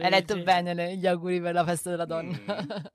Hai 0.00 0.10
letto 0.10 0.42
bene 0.42 0.96
gli 0.96 1.06
auguri 1.06 1.40
per 1.40 1.52
la 1.54 1.64
festa 1.64 1.90
della 1.90 2.06
donna. 2.06 2.38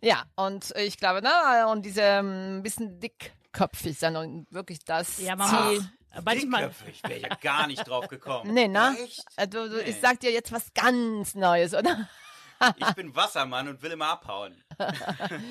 ja, 0.00 0.24
und 0.36 0.72
ich 0.76 0.96
glaube, 0.96 1.20
na, 1.22 1.66
und 1.66 1.82
diese 1.84 2.00
ähm, 2.02 2.62
bisschen 2.62 2.98
dickköpfig 2.98 3.98
sein 3.98 4.16
und 4.16 4.46
wirklich 4.50 4.82
das 4.84 5.18
Ja, 5.18 5.36
man 5.36 5.48
Ziel. 5.48 5.84
manchmal, 6.24 6.62
Dickköpfig 6.68 7.02
wäre 7.02 7.14
ich 7.16 7.22
ja 7.22 7.36
gar 7.40 7.66
nicht 7.66 7.86
drauf 7.86 8.08
gekommen. 8.08 8.52
Nee, 8.54 8.68
ne? 8.68 8.96
Echt? 9.04 9.22
Äh, 9.36 9.46
Du, 9.46 9.68
du, 9.68 9.76
Nee. 9.76 9.90
Ich 9.90 10.00
sag 10.00 10.18
dir 10.20 10.30
jetzt 10.32 10.50
was 10.50 10.72
ganz 10.72 11.34
Neues, 11.34 11.74
oder? 11.74 12.08
Ich 12.76 12.92
bin 12.94 13.14
Wassermann 13.14 13.68
und 13.68 13.82
will 13.82 13.90
immer 13.92 14.08
abhauen. 14.08 14.54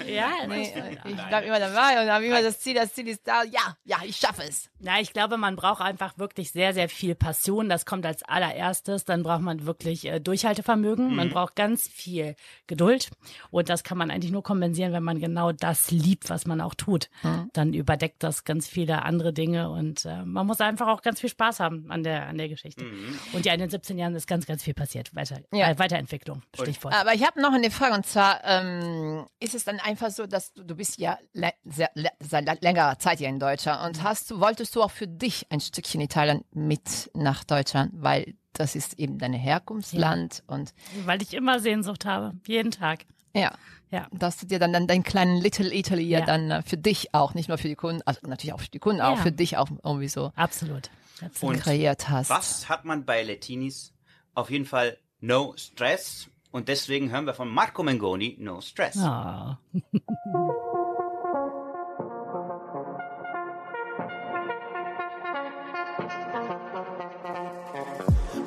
ja, 0.08 0.30
Nee, 0.48 0.64
ich- 0.64 0.76
äh, 0.76 0.94
ich 0.94 1.16
Nein. 1.16 1.26
bleib 1.30 1.46
immer 1.46 1.60
dabei 1.60 2.02
und 2.04 2.10
habe 2.12 2.26
immer 2.26 2.42
das 2.42 2.60
Ziel, 2.60 2.74
das 2.76 2.94
Ziel 2.94 3.08
ist 3.08 3.28
da. 3.28 3.44
Ja, 3.44 3.78
ja, 3.86 3.98
ich 4.06 4.18
schaffe 4.18 4.44
es. 4.44 4.70
Ja, 4.80 5.00
ich 5.00 5.14
glaube, 5.14 5.38
man 5.38 5.56
braucht 5.56 5.82
einfach 5.82 6.18
wirklich 6.18 6.52
sehr, 6.52 6.74
sehr 6.74 6.90
viel 6.90 7.16
Passion. 7.16 7.70
Das 7.70 7.86
kommt 7.86 8.06
als 8.06 8.24
allererstes. 8.24 9.06
Dann 9.06 9.24
braucht 9.24 9.42
man 9.42 9.66
wirklich 9.66 10.06
äh, 10.06 10.20
Durchhaltevermögen. 10.20 11.16
Man 11.16 11.30
braucht 11.30 11.56
ganz 11.56 11.88
viel 11.88 12.36
Geduld. 12.68 13.10
Und 13.52 13.70
das 13.70 13.84
kann 13.84 13.98
man 13.98 14.12
eigentlich 14.12 14.32
nur 14.32 14.44
kompensieren, 14.44 14.92
wenn 14.94 15.04
man 15.04 15.20
genau 15.20 15.52
das 15.52 15.92
liebt, 15.92 16.30
was 16.30 16.46
man 16.46 16.62
auch 16.62 16.74
tut. 16.76 17.10
Dann 17.54 17.74
überdeckt 17.74 18.24
das 18.24 18.44
ganz 18.44 18.68
viele 18.68 19.04
andere 19.04 19.34
Dinge. 19.34 19.70
Und 19.70 20.06
äh, 20.06 20.24
man 20.24 20.46
muss 20.48 20.60
einfach 20.62 20.88
auch 20.88 21.02
ganz 21.02 21.22
viel 21.22 21.30
Spaß 21.30 21.60
haben 21.60 21.90
an 21.90 22.04
der, 22.04 22.28
an 22.28 22.38
der 22.38 22.50
Geschichte. 22.50 22.86
Und 23.34 23.46
ja, 23.46 23.54
in 23.54 23.60
den 23.60 23.70
17 23.70 23.98
Jahren 23.98 24.16
ist 24.16 24.28
ganz, 24.28 24.46
ganz 24.46 24.64
viel 24.64 24.74
passiert. 24.74 25.14
Weiter, 25.16 25.40
Ja. 25.52 25.70
äh, 25.70 25.80
Weiterentwicklung, 25.80 26.42
Stichwort. 26.56 26.93
Aber 26.94 27.14
ich 27.14 27.26
habe 27.26 27.42
noch 27.42 27.52
eine 27.54 27.72
Frage 27.72 27.94
und 27.96 28.06
zwar 28.06 28.44
ähm, 28.44 29.26
ist 29.40 29.56
es 29.56 29.64
dann 29.64 29.80
einfach 29.80 30.10
so, 30.12 30.28
dass 30.28 30.54
du, 30.54 30.64
du 30.64 30.76
bist 30.76 30.98
ja 31.00 31.18
sehr, 31.64 31.90
seit 32.20 32.48
lä- 32.48 32.58
längerer 32.62 33.00
Zeit 33.00 33.20
hier 33.20 33.30
in 33.30 33.40
Deutschland 33.40 33.84
und 33.86 34.04
hast 34.04 34.30
du 34.32 34.40
wolltest 34.40 34.76
du 34.76 34.84
auch 34.84 34.92
für 34.92 35.08
dich 35.08 35.48
ein 35.50 35.60
Stückchen 35.60 36.02
Italien 36.02 36.44
mit 36.52 37.10
nach 37.14 37.44
Deutschland, 37.44 37.92
weil 37.96 38.36
das 38.54 38.76
ist 38.76 39.00
eben 39.00 39.18
dein 39.18 39.34
Herkunftsland 39.34 40.44
und 40.48 40.74
Weil 41.06 41.22
ich 41.22 41.34
immer 41.34 41.60
Sehnsucht 41.60 42.06
habe. 42.06 42.34
Jeden 42.48 42.72
Tag. 42.72 43.06
ja. 43.34 43.52
Ja. 43.90 44.08
Dass 44.12 44.38
du 44.38 44.48
dir 44.48 44.58
dann, 44.58 44.74
dann 44.74 44.88
deinen 44.88 45.04
kleinen 45.04 45.38
Little 45.40 45.72
Italy 45.72 46.02
ja. 46.08 46.22
Ja. 46.22 46.26
dann 46.26 46.50
äh, 46.50 46.62
für 46.64 46.78
dich 46.78 47.14
auch, 47.14 47.36
nicht 47.36 47.48
nur 47.48 47.60
für 47.60 47.68
die 47.68 47.76
Kunden, 47.76 48.02
also 48.08 48.22
natürlich 48.26 48.54
auch 48.54 48.60
für 48.62 48.70
die 48.72 48.80
Kunden, 48.80 49.02
auch 49.02 49.18
Ja. 49.18 49.22
für 49.22 49.32
dich 49.32 49.56
auch 49.58 49.68
irgendwie 49.84 50.08
so 50.08 50.32
Absolut. 50.36 50.90
Absolut. 51.24 51.58
Und 51.58 51.62
kreiert 51.62 52.10
hast. 52.10 52.32
Was 52.32 52.70
hat 52.70 52.86
man 52.86 53.06
bei 53.06 53.22
Letinis? 53.22 53.94
Auf 54.34 54.50
jeden 54.50 54.66
Fall 54.66 54.98
No 55.20 55.54
Stress. 55.58 56.26
Und 56.54 56.68
deswegen 56.68 57.12
hören 57.12 57.26
wir 57.26 57.34
von 57.34 57.50
Marco 57.50 57.82
Mengoni 57.82 58.38
No 58.40 58.62
Stress. 58.62 58.98
Ah. 59.00 59.58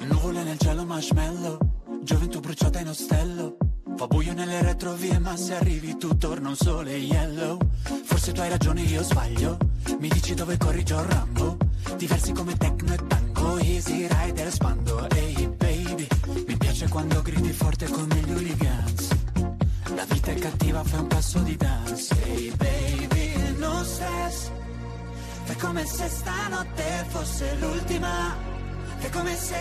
Nuvole 0.09 0.45
nel 0.45 0.57
cielo 0.57 0.85
marshmallow. 0.85 1.59
Gioventù 2.05 2.39
bruciata 2.39 2.79
in 2.79 2.89
ostello. 2.89 3.57
Fa 3.97 4.07
buio 4.07 4.33
nelle 4.35 4.63
retrovie 4.63 5.19
ma 5.19 5.37
se 5.37 5.57
arrivi 5.57 5.97
tu 5.97 6.17
torna 6.17 6.51
un 6.51 6.57
sole 6.57 6.97
yellow. 6.97 7.59
Forse 8.05 8.31
tu 8.31 8.41
hai 8.41 8.51
ragione 8.51 8.83
io 8.83 9.03
sbaglio. 9.03 9.57
Mi 9.99 10.07
dici 10.07 10.35
dove 10.35 10.57
corri 10.59 10.85
John 10.85 11.09
Rambo. 11.09 11.57
Diversi 11.97 12.31
come 12.33 12.57
techno 12.57 12.95
e 12.95 12.99
tango 13.09 13.59
Easy 13.59 14.07
rider 14.07 14.53
spando 14.53 15.09
Ehi 15.11 15.49
baby 15.49 15.66
Mi 16.47 16.57
piace 16.57 16.89
quando 16.89 17.23
gridi 17.23 17.53
forte 17.53 17.87
come 17.89 18.15
gli 18.17 18.33
hooligans. 18.33 19.09
La 19.95 20.05
vita 20.05 20.31
è 20.31 20.35
cattiva 20.35 20.85
fai 20.85 21.01
un 21.01 21.07
passo 21.07 21.39
di 21.41 21.57
dance. 21.57 22.23
Ehi 22.25 22.53
baby 22.57 23.57
no 23.59 23.83
stress. 23.85 24.51
Fai 25.45 25.57
come 25.57 25.87
se 25.87 26.09
stanotte 26.09 27.05
fosse 27.09 27.57
l'ultima. 27.59 28.37
Fai 28.99 29.11
come 29.11 29.37
se 29.37 29.57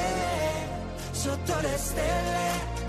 sotto 1.11 1.59
le 1.61 1.77
stelle 1.77 2.83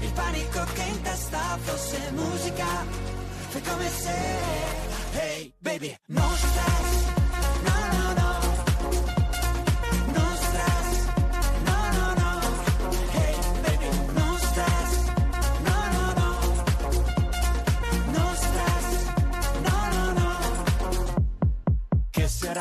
il 0.00 0.12
panico 0.12 0.64
che 0.74 0.82
in 0.82 1.00
testa 1.02 1.58
fosse 1.62 2.10
musica. 2.12 2.66
Fai 3.48 3.62
come 3.62 3.88
se 3.88 4.70
Hey 5.14 5.52
baby 5.58 5.94
No 6.06 6.28
stress 6.36 7.21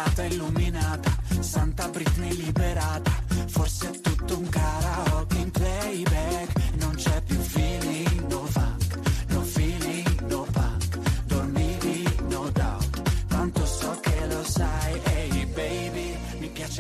serata 0.02 0.24
illuminata, 0.24 1.12
Santa 1.40 1.88
Britney 1.90 2.36
liberata, 2.36 3.12
forse 3.48 3.92
è 3.92 4.00
tutto 4.02 4.38
un 4.38 4.50
karaoke 4.50 5.38
in 5.38 5.52
playback, 5.52 6.74
non 6.80 6.96
c'è 6.96 7.22
più 7.22 7.38
feeling, 7.38 8.28
no 8.28 8.46
funk, 8.46 9.00
no 9.28 9.42
feeling, 9.42 10.20
no 10.22 10.48
punk, 10.52 10.98
dormivi, 11.26 12.16
no 12.30 12.50
doubt, 12.50 13.02
tanto 13.28 13.66
so 13.66 14.00
che 14.02 14.26
lo 14.28 14.44
sai, 14.44 15.00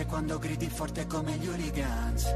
quando 0.07 0.39
gridi 0.39 0.67
forte 0.67 1.05
come 1.05 1.33
gli 1.33 1.47
hooligans. 1.47 2.35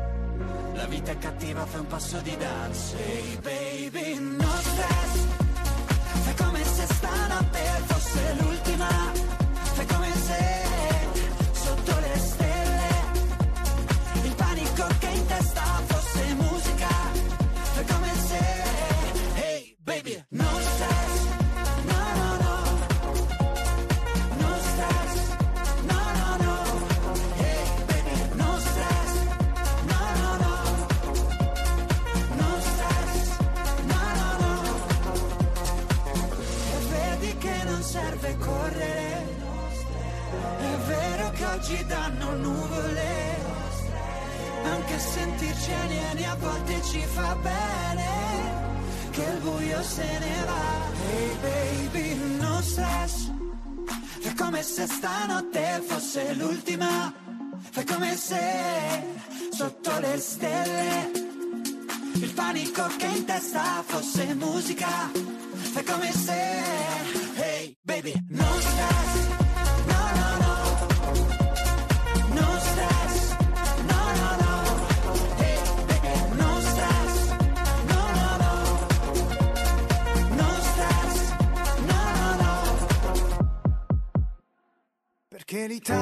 La 0.75 0.85
vita 0.85 1.11
è 1.11 1.17
cattiva, 1.17 1.65
fai 1.65 1.79
un 1.79 1.87
passo 1.87 2.19
di 2.19 2.37
danza. 2.37 2.95
Hey 2.97 3.39
baby, 3.41 4.19
no 4.19 4.51
stress. 4.61 5.44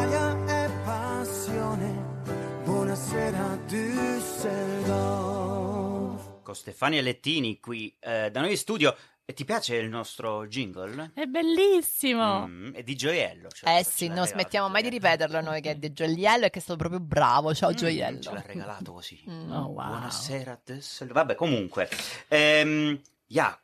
L'Italia 0.03 0.65
è 0.65 0.69
passione. 0.83 2.21
Buonasera 2.65 3.55
Düsseldorf. 3.65 6.41
Con 6.43 6.55
Stefania 6.55 7.01
Lettini 7.01 7.57
qui 7.61 7.95
eh, 8.01 8.29
da 8.29 8.41
noi 8.41 8.49
in 8.51 8.57
studio. 8.57 8.93
E 9.23 9.31
ti 9.31 9.45
piace 9.45 9.77
il 9.77 9.87
nostro 9.87 10.45
jingle? 10.47 11.11
È 11.13 11.23
bellissimo. 11.25 12.47
Mm, 12.47 12.73
è 12.73 12.83
di 12.83 12.95
gioiello. 12.97 13.47
cioè, 13.49 13.77
Eh 13.77 13.85
sì, 13.85 14.09
non 14.09 14.27
smettiamo 14.27 14.67
mai 14.67 14.81
di 14.81 14.89
ripeterlo 14.89 15.39
noi 15.39 15.61
che 15.61 15.71
è 15.71 15.75
di 15.75 15.93
Gioiello 15.93 16.47
e 16.47 16.49
che 16.49 16.59
è 16.59 16.61
stato 16.61 16.77
proprio 16.79 16.99
bravo. 16.99 17.53
Ciao 17.53 17.69
Mm, 17.69 17.73
Gioiello. 17.75 18.19
Ce 18.19 18.33
l'ha 18.33 18.43
regalato 18.45 18.91
così. 18.91 19.23
Oh, 19.25 19.67
wow. 19.67 19.87
Buonasera 19.87 20.59
Düsseldorf. 20.65 21.15
Vabbè, 21.17 21.35
comunque. 21.35 21.87
Ehm, 22.27 22.99
ja, 23.27 23.57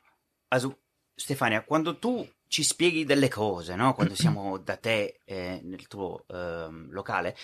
also, 0.48 0.78
Stefania, 1.16 1.64
quando 1.66 2.00
tu 2.00 2.26
ci 2.50 2.64
spieghi 2.64 3.06
delle 3.06 3.30
cose, 3.30 3.76
no? 3.76 3.94
Quando 3.94 4.16
siamo 4.18 4.58
da 4.58 4.76
te 4.76 5.22
eh, 5.24 5.62
nel 5.64 5.88
tuo 5.88 6.26
ehm, 6.28 6.90
locale, 6.92 7.38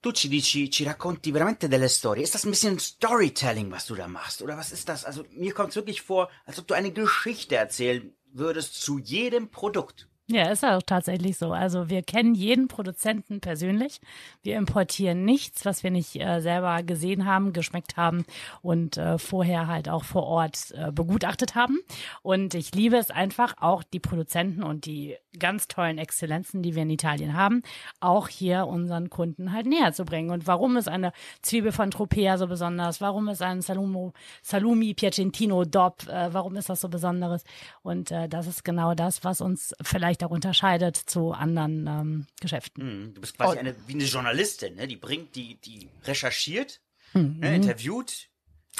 tu 0.00 0.12
ci 0.12 0.28
dici, 0.28 0.70
ci 0.70 0.84
racconti 0.84 1.30
veramente 1.30 1.66
delle 1.66 1.88
storie. 1.88 2.22
Ist 2.22 2.34
das 2.34 2.44
ein 2.44 2.50
bisschen 2.50 2.78
Storytelling, 2.78 3.70
was 3.70 3.86
du 3.86 3.94
da 3.94 4.06
machst? 4.06 4.42
Oder 4.42 4.56
was 4.58 4.70
ist 4.70 4.86
das? 4.88 5.06
Also, 5.06 5.24
mir 5.30 5.54
kommt 5.54 5.70
es 5.70 5.76
wirklich 5.76 6.02
vor, 6.02 6.28
als 6.44 6.58
ob 6.58 6.66
du 6.66 6.74
eine 6.74 6.92
Geschichte 6.92 7.56
erzählen 7.56 8.14
würdest 8.26 8.82
zu 8.82 8.98
jedem 8.98 9.48
Produkt. 9.48 10.08
Ja, 10.26 10.50
ist 10.50 10.64
auch 10.64 10.80
tatsächlich 10.80 11.36
so. 11.36 11.52
Also 11.52 11.90
wir 11.90 12.02
kennen 12.02 12.34
jeden 12.34 12.66
Produzenten 12.66 13.40
persönlich. 13.40 14.00
Wir 14.42 14.56
importieren 14.56 15.26
nichts, 15.26 15.66
was 15.66 15.82
wir 15.82 15.90
nicht 15.90 16.16
äh, 16.18 16.40
selber 16.40 16.82
gesehen 16.82 17.26
haben, 17.26 17.52
geschmeckt 17.52 17.98
haben 17.98 18.24
und 18.62 18.96
äh, 18.96 19.18
vorher 19.18 19.66
halt 19.66 19.90
auch 19.90 20.04
vor 20.04 20.22
Ort 20.22 20.70
äh, 20.70 20.90
begutachtet 20.92 21.54
haben. 21.54 21.78
Und 22.22 22.54
ich 22.54 22.74
liebe 22.74 22.96
es 22.96 23.10
einfach, 23.10 23.56
auch 23.60 23.82
die 23.82 24.00
Produzenten 24.00 24.62
und 24.62 24.86
die 24.86 25.14
ganz 25.38 25.68
tollen 25.68 25.98
Exzellenzen, 25.98 26.62
die 26.62 26.74
wir 26.74 26.84
in 26.84 26.90
Italien 26.90 27.34
haben, 27.34 27.62
auch 28.00 28.28
hier 28.28 28.66
unseren 28.66 29.10
Kunden 29.10 29.52
halt 29.52 29.66
näher 29.66 29.92
zu 29.92 30.06
bringen. 30.06 30.30
Und 30.30 30.46
warum 30.46 30.78
ist 30.78 30.88
eine 30.88 31.12
Zwiebel 31.42 31.70
von 31.70 31.90
Tropea 31.90 32.38
so 32.38 32.46
besonders? 32.46 33.02
Warum 33.02 33.28
ist 33.28 33.42
ein 33.42 33.60
Salumo, 33.60 34.14
Salumi 34.40 34.94
Piacentino 34.94 35.66
DOP? 35.66 36.08
Äh, 36.08 36.32
warum 36.32 36.56
ist 36.56 36.70
das 36.70 36.80
so 36.80 36.88
besonderes? 36.88 37.44
Und 37.82 38.10
äh, 38.10 38.26
das 38.26 38.46
ist 38.46 38.64
genau 38.64 38.94
das, 38.94 39.22
was 39.22 39.42
uns 39.42 39.74
vielleicht 39.82 40.13
auch 40.22 40.30
unterscheidet 40.30 40.96
zu 40.96 41.32
anderen 41.32 41.86
ähm, 41.86 42.26
Geschäften. 42.40 42.82
Hm, 42.82 43.14
Du 43.14 43.20
bist 43.20 43.36
quasi 43.36 43.56
Oh. 43.56 43.58
eine, 43.60 43.74
wie 43.88 43.94
eine 43.94 44.04
Journalistin, 44.04 44.74
ne? 44.76 44.86
Die 44.86 44.96
bringt, 44.96 45.34
die, 45.34 45.56
die 45.56 45.88
recherchiert, 46.04 46.80
Mhm. 47.14 47.38
ne? 47.40 47.56
interviewt 47.56 48.28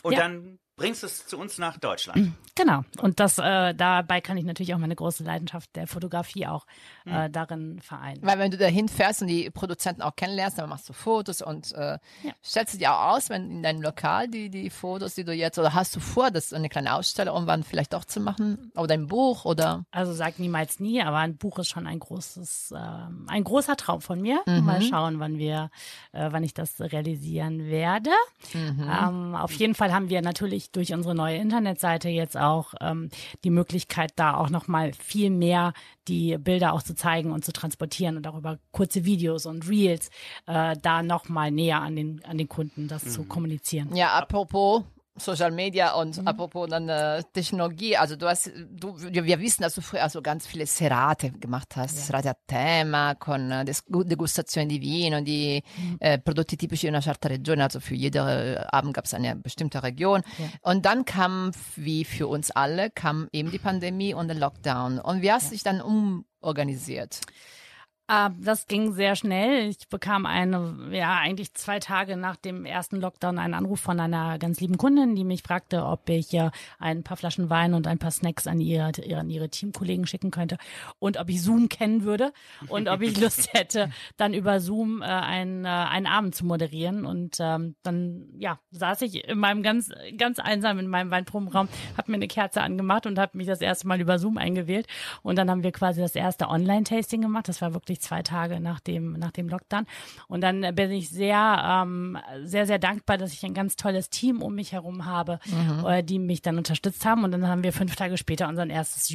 und 0.02 0.12
Ja. 0.12 0.20
dann 0.20 0.58
bringst 0.76 1.04
es 1.04 1.26
zu 1.26 1.38
uns 1.38 1.58
nach 1.58 1.78
Deutschland. 1.78 2.32
Genau. 2.56 2.82
Und 3.00 3.20
das 3.20 3.38
äh, 3.38 3.74
dabei 3.74 4.20
kann 4.20 4.36
ich 4.36 4.44
natürlich 4.44 4.74
auch 4.74 4.78
meine 4.78 4.94
große 4.96 5.22
Leidenschaft 5.24 5.74
der 5.76 5.86
Fotografie 5.86 6.46
auch 6.46 6.66
äh, 7.04 7.30
darin 7.30 7.80
vereinen. 7.80 8.20
Weil 8.22 8.38
wenn 8.38 8.50
du 8.50 8.56
dahin 8.56 8.88
fährst 8.88 9.22
und 9.22 9.28
die 9.28 9.50
Produzenten 9.50 10.02
auch 10.02 10.14
kennenlernst, 10.16 10.58
dann 10.58 10.68
machst 10.68 10.88
du 10.88 10.92
Fotos 10.92 11.42
und 11.42 11.72
äh, 11.72 11.98
Ja. 12.22 12.32
stellst 12.44 12.74
du 12.74 12.78
dir 12.78 12.92
auch 12.92 13.14
aus, 13.16 13.30
wenn 13.30 13.50
in 13.50 13.62
deinem 13.62 13.82
Lokal 13.82 14.28
die, 14.28 14.50
die 14.50 14.70
Fotos, 14.70 15.14
die 15.14 15.24
du 15.24 15.32
jetzt, 15.32 15.58
oder 15.58 15.74
hast 15.74 15.94
du 15.96 16.00
vor, 16.00 16.30
das 16.30 16.52
eine 16.52 16.68
kleine 16.68 16.94
Ausstellung 16.94 17.34
irgendwann 17.34 17.62
vielleicht 17.64 17.94
auch 17.94 18.04
zu 18.04 18.20
machen? 18.20 18.72
Oder 18.76 18.94
ein 18.94 19.06
Buch 19.06 19.44
oder? 19.44 19.84
Also 19.90 20.12
sag 20.12 20.38
niemals 20.38 20.80
nie, 20.80 21.02
aber 21.02 21.18
ein 21.18 21.36
Buch 21.36 21.58
ist 21.58 21.68
schon 21.68 21.86
ein 21.86 21.98
großes, 22.00 22.72
ähm, 22.76 23.26
ein 23.28 23.44
großer 23.44 23.76
Traum 23.76 24.00
von 24.00 24.20
mir. 24.20 24.42
Mal 24.46 24.82
schauen, 24.82 25.18
wann 25.20 25.38
wir, 25.38 25.70
äh, 26.12 26.28
wann 26.30 26.42
ich 26.44 26.54
das 26.54 26.80
realisieren 26.80 27.66
werde. 27.66 28.10
Ähm, 28.54 29.34
auf 29.34 29.52
jeden 29.52 29.74
Fall 29.74 29.92
haben 29.92 30.08
wir 30.08 30.22
natürlich 30.22 30.63
durch 30.72 30.92
unsere 30.92 31.14
neue 31.14 31.36
Internetseite 31.36 32.08
jetzt 32.08 32.36
auch 32.36 32.74
ähm, 32.80 33.10
die 33.44 33.50
Möglichkeit, 33.50 34.12
da 34.16 34.36
auch 34.36 34.50
noch 34.50 34.68
mal 34.68 34.92
viel 34.92 35.30
mehr 35.30 35.72
die 36.08 36.36
Bilder 36.38 36.72
auch 36.74 36.82
zu 36.82 36.94
zeigen 36.94 37.32
und 37.32 37.44
zu 37.44 37.52
transportieren 37.52 38.16
und 38.16 38.24
darüber 38.24 38.58
kurze 38.72 39.04
Videos 39.04 39.46
und 39.46 39.68
Reels 39.68 40.10
äh, 40.46 40.76
da 40.80 41.02
noch 41.02 41.28
mal 41.28 41.50
näher 41.50 41.80
an 41.80 41.96
den 41.96 42.24
an 42.24 42.38
den 42.38 42.48
Kunden 42.48 42.88
das 42.88 43.12
zu 43.12 43.24
kommunizieren. 43.24 43.94
Ja, 43.94 44.12
apropos 44.12 44.82
Social 45.16 45.52
Media 45.52 45.94
und 45.94 46.26
apropos 46.26 46.68
dann 46.68 46.88
äh, 46.88 47.22
Technologie, 47.32 47.96
also 47.96 48.16
du 48.16 48.26
hast, 48.26 48.50
du, 48.68 48.96
wir 48.98 49.38
wissen, 49.38 49.62
dass 49.62 49.76
du 49.76 49.80
früher 49.80 50.02
also 50.02 50.20
ganz 50.22 50.44
viele 50.44 50.66
Serate 50.66 51.30
gemacht 51.30 51.76
hast, 51.76 52.06
serate 52.06 52.30
a 52.30 52.36
tema 52.48 53.14
con 53.14 53.50
äh, 53.52 53.64
des- 53.64 53.84
degustazioni 53.86 54.66
di 54.66 54.80
vino, 54.80 55.20
die 55.20 55.62
äh, 56.00 56.18
prodotti 56.18 56.56
tipici 56.56 56.86
di 56.86 56.90
una 56.90 57.00
certa 57.00 57.28
regione, 57.28 57.62
also 57.62 57.78
für 57.78 57.94
jede 57.94 58.66
Abend 58.72 58.92
gab 58.94 59.04
es 59.04 59.14
eine 59.14 59.36
bestimmte 59.36 59.82
Region. 59.84 60.22
Und 60.62 60.84
dann 60.84 61.04
kam, 61.04 61.52
wie 61.76 62.04
für 62.04 62.26
uns 62.26 62.50
alle, 62.50 62.90
kam 62.90 63.28
eben 63.32 63.52
die 63.52 63.58
Pandemie 63.60 64.14
und 64.14 64.26
der 64.26 64.36
Lockdown. 64.36 64.98
Und 64.98 65.22
wie 65.22 65.30
hast 65.30 65.46
du 65.46 65.50
dich 65.52 65.62
dann 65.62 65.80
umorganisiert? 65.80 67.20
Äh, 68.08 68.30
das 68.38 68.66
ging 68.66 68.92
sehr 68.92 69.16
schnell. 69.16 69.68
Ich 69.68 69.88
bekam 69.88 70.26
eine, 70.26 70.90
ja, 70.90 71.16
eigentlich 71.18 71.54
zwei 71.54 71.78
Tage 71.78 72.16
nach 72.16 72.36
dem 72.36 72.64
ersten 72.64 73.00
Lockdown 73.00 73.38
einen 73.38 73.54
Anruf 73.54 73.80
von 73.80 73.98
einer 74.00 74.38
ganz 74.38 74.60
lieben 74.60 74.76
Kundin, 74.78 75.14
die 75.14 75.24
mich 75.24 75.42
fragte, 75.42 75.84
ob 75.84 76.08
ich 76.08 76.34
äh, 76.34 76.50
ein 76.78 77.02
paar 77.02 77.16
Flaschen 77.16 77.50
Wein 77.50 77.74
und 77.74 77.86
ein 77.86 77.98
paar 77.98 78.10
Snacks 78.10 78.46
an 78.46 78.60
ihre, 78.60 78.92
an 79.16 79.30
ihre 79.30 79.48
Teamkollegen 79.48 80.06
schicken 80.06 80.30
könnte 80.30 80.58
und 80.98 81.18
ob 81.18 81.28
ich 81.28 81.42
Zoom 81.42 81.68
kennen 81.68 82.04
würde 82.04 82.32
und 82.68 82.88
ob 82.88 83.00
ich 83.02 83.20
Lust 83.20 83.48
hätte, 83.52 83.90
dann 84.16 84.34
über 84.34 84.60
Zoom 84.60 85.02
äh, 85.02 85.06
einen, 85.06 85.64
äh, 85.64 85.68
einen 85.68 86.06
Abend 86.06 86.34
zu 86.34 86.44
moderieren. 86.44 87.04
Und 87.06 87.36
ähm, 87.40 87.76
dann, 87.82 88.28
ja, 88.38 88.58
saß 88.70 89.02
ich 89.02 89.28
in 89.28 89.38
meinem 89.38 89.62
ganz, 89.62 89.90
ganz 90.16 90.38
einsam 90.38 90.78
in 90.78 90.88
meinem 90.88 91.10
Weinprobenraum, 91.10 91.68
habe 91.96 92.10
mir 92.10 92.16
eine 92.16 92.28
Kerze 92.28 92.62
angemacht 92.62 93.06
und 93.06 93.18
habe 93.18 93.36
mich 93.36 93.46
das 93.46 93.60
erste 93.60 93.86
Mal 93.86 94.00
über 94.00 94.18
Zoom 94.18 94.38
eingewählt. 94.38 94.86
Und 95.22 95.36
dann 95.36 95.50
haben 95.50 95.62
wir 95.62 95.72
quasi 95.72 96.00
das 96.00 96.14
erste 96.14 96.48
Online-Tasting 96.48 97.20
gemacht. 97.20 97.48
Das 97.48 97.60
war 97.60 97.74
wirklich 97.74 97.93
zwei 98.00 98.22
Tage 98.22 98.60
nach 98.60 98.80
dem, 98.80 99.12
nach 99.14 99.30
dem 99.30 99.48
Lockdown. 99.48 99.86
Und 100.28 100.40
dann 100.40 100.74
bin 100.74 100.90
ich 100.90 101.10
sehr, 101.10 101.82
ähm, 101.84 102.18
sehr, 102.44 102.66
sehr 102.66 102.78
dankbar, 102.78 103.18
dass 103.18 103.32
ich 103.32 103.44
ein 103.44 103.54
ganz 103.54 103.76
tolles 103.76 104.10
Team 104.10 104.42
um 104.42 104.54
mich 104.54 104.72
herum 104.72 105.04
habe, 105.06 105.38
äh, 105.86 106.02
die 106.02 106.18
mich 106.18 106.42
dann 106.42 106.58
unterstützt 106.58 107.04
haben. 107.04 107.24
Und 107.24 107.32
dann 107.32 107.46
haben 107.48 107.62
wir 107.62 107.72
fünf 107.72 107.96
Tage 107.96 108.16
später 108.16 108.48
unser 108.48 108.66
erstes 108.68 109.08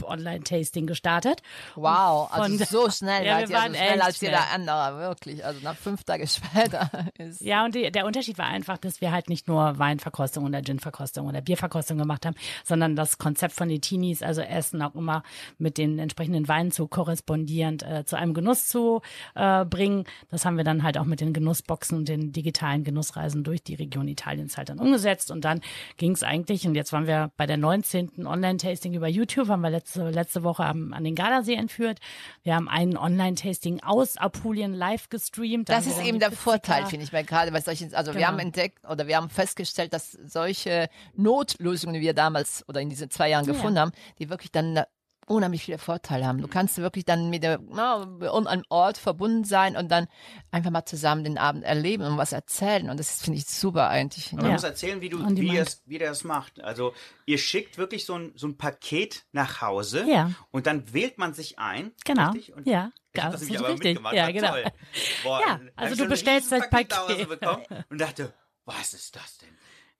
YouTube-Online-Tasting 0.00 0.86
gestartet. 0.86 1.42
Wow, 1.74 2.30
also 2.32 2.52
Und- 2.52 2.58
so 2.66 2.90
schnell, 2.90 3.24
Ja, 3.26 3.38
wir 3.38 3.48
ihr, 3.48 3.54
waren 3.56 3.72
so 3.72 3.78
schnell 3.78 3.92
echt 3.94 4.02
als 4.02 4.20
jeder 4.20 4.38
schnell. 4.38 4.54
andere, 4.68 4.98
wirklich. 4.98 5.44
Also 5.44 5.60
nach 5.62 5.76
fünf 5.76 6.04
Tage 6.04 6.26
später 6.26 6.90
ist 7.18 7.40
Ja, 7.40 7.64
und 7.64 7.74
die, 7.74 7.90
der 7.90 8.06
Unterschied 8.06 8.38
war 8.38 8.46
einfach, 8.46 8.78
dass 8.78 9.00
wir 9.00 9.12
halt 9.12 9.28
nicht 9.28 9.48
nur 9.48 9.78
Weinverkostung 9.78 10.44
oder 10.44 10.62
Ginverkostung 10.62 11.26
oder 11.26 11.40
Bierverkostung 11.40 11.98
gemacht 11.98 12.26
haben, 12.26 12.36
sondern 12.64 12.96
das 12.96 13.18
Konzept 13.18 13.54
von 13.54 13.68
den 13.68 13.80
Teenies, 13.80 14.22
also 14.22 14.40
Essen 14.42 14.82
auch 14.82 14.94
immer 14.94 15.22
mit 15.58 15.78
den 15.78 15.98
entsprechenden 15.98 16.48
Weinen 16.48 16.70
zu 16.70 16.86
korrespondierend 16.88 17.82
äh, 17.82 18.04
zu 18.04 18.15
zu 18.16 18.22
einem 18.22 18.34
Genuss 18.34 18.66
zu 18.68 19.02
äh, 19.34 19.64
bringen. 19.64 20.04
Das 20.30 20.44
haben 20.44 20.56
wir 20.56 20.64
dann 20.64 20.82
halt 20.82 20.96
auch 20.98 21.04
mit 21.04 21.20
den 21.20 21.32
Genussboxen 21.32 21.98
und 21.98 22.08
den 22.08 22.32
digitalen 22.32 22.82
Genussreisen 22.82 23.44
durch 23.44 23.62
die 23.62 23.74
Region 23.74 24.08
Italiens 24.08 24.56
halt 24.56 24.70
dann 24.70 24.78
umgesetzt. 24.78 25.30
Und 25.30 25.44
dann 25.44 25.60
ging 25.98 26.12
es 26.12 26.22
eigentlich, 26.22 26.66
und 26.66 26.74
jetzt 26.74 26.92
waren 26.92 27.06
wir 27.06 27.30
bei 27.36 27.46
der 27.46 27.56
19. 27.58 28.26
Online-Tasting 28.26 28.94
über 28.94 29.08
YouTube, 29.08 29.48
haben 29.48 29.60
wir 29.60 29.70
letzte, 29.70 30.10
letzte 30.10 30.42
Woche 30.42 30.64
am, 30.64 30.92
an 30.94 31.04
den 31.04 31.14
Gardasee 31.14 31.54
entführt. 31.54 31.98
Wir 32.42 32.54
haben 32.54 32.68
einen 32.68 32.96
Online-Tasting 32.96 33.82
aus 33.82 34.16
Apulien 34.16 34.72
live 34.72 35.08
gestreamt. 35.10 35.68
Da 35.68 35.76
Das 35.76 35.84
wir 35.86 35.92
ist 35.92 36.02
eben 36.04 36.18
der 36.18 36.30
Pizzica- 36.30 36.36
Vorteil, 36.36 36.86
finde 36.86 37.04
ich, 37.04 37.12
weil 37.12 37.24
gerade 37.24 37.52
bei 37.52 37.60
solchen, 37.60 37.92
also 37.94 38.12
wir 38.12 38.20
Genau. 38.20 38.28
haben 38.28 38.38
entdeckt 38.38 38.78
oder 38.88 39.06
wir 39.06 39.16
haben 39.16 39.28
festgestellt, 39.28 39.92
dass 39.92 40.12
solche 40.12 40.88
Notlösungen, 41.14 41.94
die 41.94 42.00
wir 42.00 42.14
damals 42.14 42.64
oder 42.68 42.80
in 42.80 42.88
diesen 42.88 43.10
zwei 43.10 43.28
Jahren 43.30 43.44
Ja. 43.46 43.52
gefunden 43.52 43.78
haben, 43.78 43.92
die 44.18 44.30
wirklich 44.30 44.50
dann 44.52 44.80
unheimlich 45.26 45.62
viele 45.64 45.78
Vorteile 45.78 46.26
haben. 46.26 46.40
Du 46.40 46.48
kannst 46.48 46.78
wirklich 46.78 47.04
dann 47.04 47.30
mit 47.30 47.42
der, 47.42 47.60
um 47.60 48.46
einem 48.46 48.62
Ort 48.68 48.96
verbunden 48.98 49.44
sein 49.44 49.76
und 49.76 49.90
dann 49.90 50.06
einfach 50.50 50.70
mal 50.70 50.84
zusammen 50.84 51.24
den 51.24 51.36
Abend 51.38 51.64
erleben 51.64 52.04
und 52.04 52.16
was 52.16 52.32
erzählen. 52.32 52.88
Und 52.90 52.98
das 53.00 53.22
finde 53.22 53.38
ich 53.38 53.46
super 53.46 53.88
eigentlich. 53.88 54.32
Aber 54.32 54.42
du 54.42 54.46
Ja. 54.48 54.52
musst 54.52 54.64
erzählen, 54.64 55.00
wie, 55.00 55.08
du, 55.08 55.18
wie, 55.36 55.48
ihr 55.54 55.62
es, 55.62 55.82
wie 55.86 55.94
ihr 55.94 56.06
das 56.06 56.24
macht. 56.24 56.60
Also 56.60 56.94
ihr 57.26 57.38
schickt 57.38 57.76
wirklich 57.78 58.04
so 58.06 58.14
ein, 58.14 58.32
so 58.36 58.46
ein 58.46 58.56
Paket 58.56 59.24
nach 59.32 59.60
Hause 59.60 60.04
Ja. 60.08 60.30
und 60.50 60.66
dann 60.66 60.92
wählt 60.94 61.18
man 61.18 61.34
sich 61.34 61.58
ein. 61.58 61.92
Genau. 62.04 62.30
Richtig? 62.30 62.54
Und 62.54 62.66
Ja, 62.66 62.90
Ich 63.12 63.22
hab 63.22 63.32
das 63.32 63.42
ist 63.42 63.50
richtig. 63.50 63.68
mitgemacht. 63.84 64.14
Ja, 64.14 64.30
genau. 64.30 64.50
Toll. 64.52 64.64
Boah, 65.24 65.40
Ja, 65.40 65.60
also 65.76 65.96
du 65.96 66.08
bestellst 66.08 66.52
das 66.52 66.70
Paket. 66.70 67.28
bekommen 67.28 67.64
und 67.90 68.00
dachte, 68.00 68.32
was 68.64 68.94
ist 68.94 69.16
das 69.16 69.38
denn? 69.38 69.48